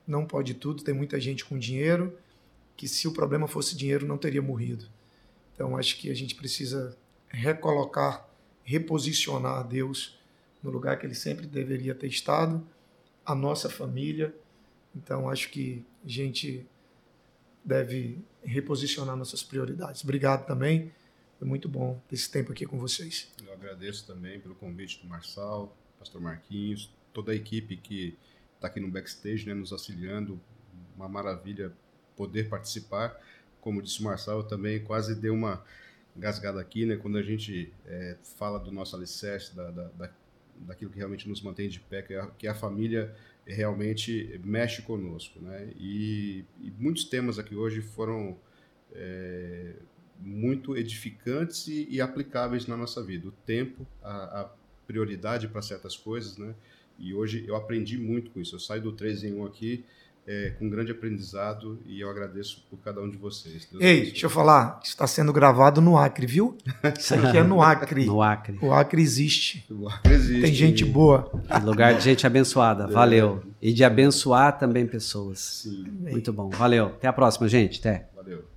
não 0.07 0.27
pode 0.27 0.55
tudo. 0.55 0.83
Tem 0.83 0.95
muita 0.95 1.20
gente 1.20 1.45
com 1.45 1.59
dinheiro 1.59 2.16
que, 2.77 2.89
se 2.89 3.07
o 3.07 3.12
problema 3.12 3.47
fosse 3.47 3.77
dinheiro, 3.77 4.07
não 4.07 4.18
teria 4.18 4.43
morrido. 4.43 4.87
Então 5.55 5.77
acho 5.77 5.97
que 5.99 6.11
a 6.11 6.14
gente 6.14 6.35
precisa 6.35 6.97
recolocar, 7.29 8.29
reposicionar 8.64 9.66
Deus 9.66 10.18
no 10.62 10.70
lugar 10.70 10.99
que 10.99 11.07
ele 11.07 11.14
sempre 11.14 11.47
deveria 11.47 11.95
ter 11.95 12.09
estado, 12.09 12.66
a 13.25 13.35
nossa 13.35 13.68
família. 13.68 14.35
Então 14.95 15.29
acho 15.29 15.51
que 15.51 15.85
a 16.05 16.09
gente 16.09 16.66
deve 17.64 18.18
reposicionar 18.43 19.16
nossas 19.16 19.43
prioridades. 19.43 20.03
Obrigado 20.03 20.47
também. 20.47 20.93
Foi 21.39 21.49
muito 21.49 21.68
bom 21.68 22.01
esse 22.12 22.31
tempo 22.31 22.53
aqui 22.53 22.66
com 22.66 22.79
vocês. 22.79 23.33
Eu 23.45 23.53
agradeço 23.53 24.07
também 24.07 24.39
pelo 24.41 24.55
convite 24.55 25.01
do 25.03 25.09
Marçal, 25.09 25.77
Pastor 25.99 26.20
Marquinhos, 26.20 26.91
toda 27.12 27.33
a 27.33 27.35
equipe 27.35 27.77
que 27.77 28.16
está 28.55 28.68
aqui 28.68 28.81
no 28.81 28.89
backstage, 28.89 29.47
né, 29.47 29.55
nos 29.55 29.72
auxiliando. 29.72 30.41
Uma 30.97 31.09
maravilha 31.09 31.72
poder 32.16 32.49
participar 32.49 33.20
como 33.64 33.81
disse 33.81 34.01
o 34.01 34.05
Marçal, 34.05 34.41
eu 34.41 34.45
também 34.45 34.85
quase 34.85 35.14
dei 35.14 35.31
uma 35.31 35.64
gasgada 36.14 36.61
aqui, 36.61 36.85
né? 36.85 36.97
Quando 36.97 37.16
a 37.16 37.22
gente 37.22 37.72
é, 37.87 38.18
fala 38.37 38.61
do 38.61 38.70
nosso 38.70 38.95
alicerce, 38.95 39.57
da, 39.57 39.70
da, 39.70 39.85
da, 39.89 40.11
daquilo 40.61 40.91
que 40.91 40.99
realmente 40.99 41.29
nos 41.29 41.43
mantém 41.43 41.69
de 41.69 41.81
pé, 41.81 42.03
que 42.03 42.15
a, 42.15 42.27
que 42.27 42.47
a 42.47 42.55
família 42.55 43.15
realmente 43.47 44.41
mexe 44.45 44.83
conosco, 44.83 45.41
né? 45.41 45.73
E, 45.77 46.45
e 46.61 46.71
muitos 46.79 47.05
temas 47.05 47.39
aqui 47.39 47.55
hoje 47.55 47.81
foram 47.83 48.37
é, 48.93 49.75
muito 50.21 50.77
edificantes 50.77 51.67
e, 51.69 51.87
e, 51.91 52.01
aplicáveis 52.01 52.67
na 52.67 52.77
nossa 52.77 53.03
vida. 53.03 53.29
O 53.29 53.33
tempo, 53.33 53.87
a, 54.03 54.41
a 54.41 54.51
prioridade 54.87 55.49
para 55.49 55.61
certas 55.61 55.97
coisas, 55.97 56.39
né? 56.39 56.55
E 56.99 57.13
hoje 57.13 57.45
eu 57.47 57.57
aprendi 57.57 57.99
muito 57.99 58.31
com 58.31 58.41
isso. 58.41 58.55
Eu 58.55 58.61
saio 58.61 58.83
do 58.83 58.93
3 58.93 59.25
em 59.25 59.35
1 59.35 59.45
aqui 59.47 59.85
é, 60.27 60.51
com 60.59 60.68
grande 60.68 60.91
aprendizado 60.93 61.79
e 61.85 62.01
eu 62.01 62.09
agradeço 62.09 62.64
por 62.70 62.79
cada 62.79 63.01
um 63.01 63.11
de 63.11 63.16
vocês. 63.16 63.66
Deus 63.70 63.83
Ei, 63.83 64.03
deixa 64.03 64.27
eu 64.27 64.31
falar, 64.31 64.81
está 64.83 65.07
sendo 65.07 65.33
gravado 65.33 65.81
no 65.81 65.97
Acre, 65.97 66.27
viu? 66.27 66.57
Isso 66.99 67.14
aqui 67.14 67.39
é 67.39 67.43
no 67.43 67.61
Acre. 67.61 68.07
no 68.07 68.22
Acre. 68.22 68.59
O 68.61 68.72
Acre 68.72 69.03
existe. 69.03 69.66
O 69.70 69.89
Acre 69.89 70.14
existe. 70.14 70.43
Tem 70.43 70.55
gente 70.55 70.85
boa. 70.85 71.31
Lugar 71.62 71.95
de 71.95 72.05
gente 72.05 72.27
abençoada. 72.27 72.87
Valeu. 72.87 73.43
E 73.61 73.72
de 73.72 73.85
abençoar 73.85 74.59
também 74.59 74.87
pessoas. 74.87 75.39
Sim. 75.62 75.85
Muito 76.01 76.33
bom. 76.33 76.49
Valeu. 76.51 76.87
Até 76.87 77.09
a 77.09 77.12
próxima, 77.12 77.49
gente. 77.49 77.81
Até. 77.81 78.09
Valeu. 78.14 78.54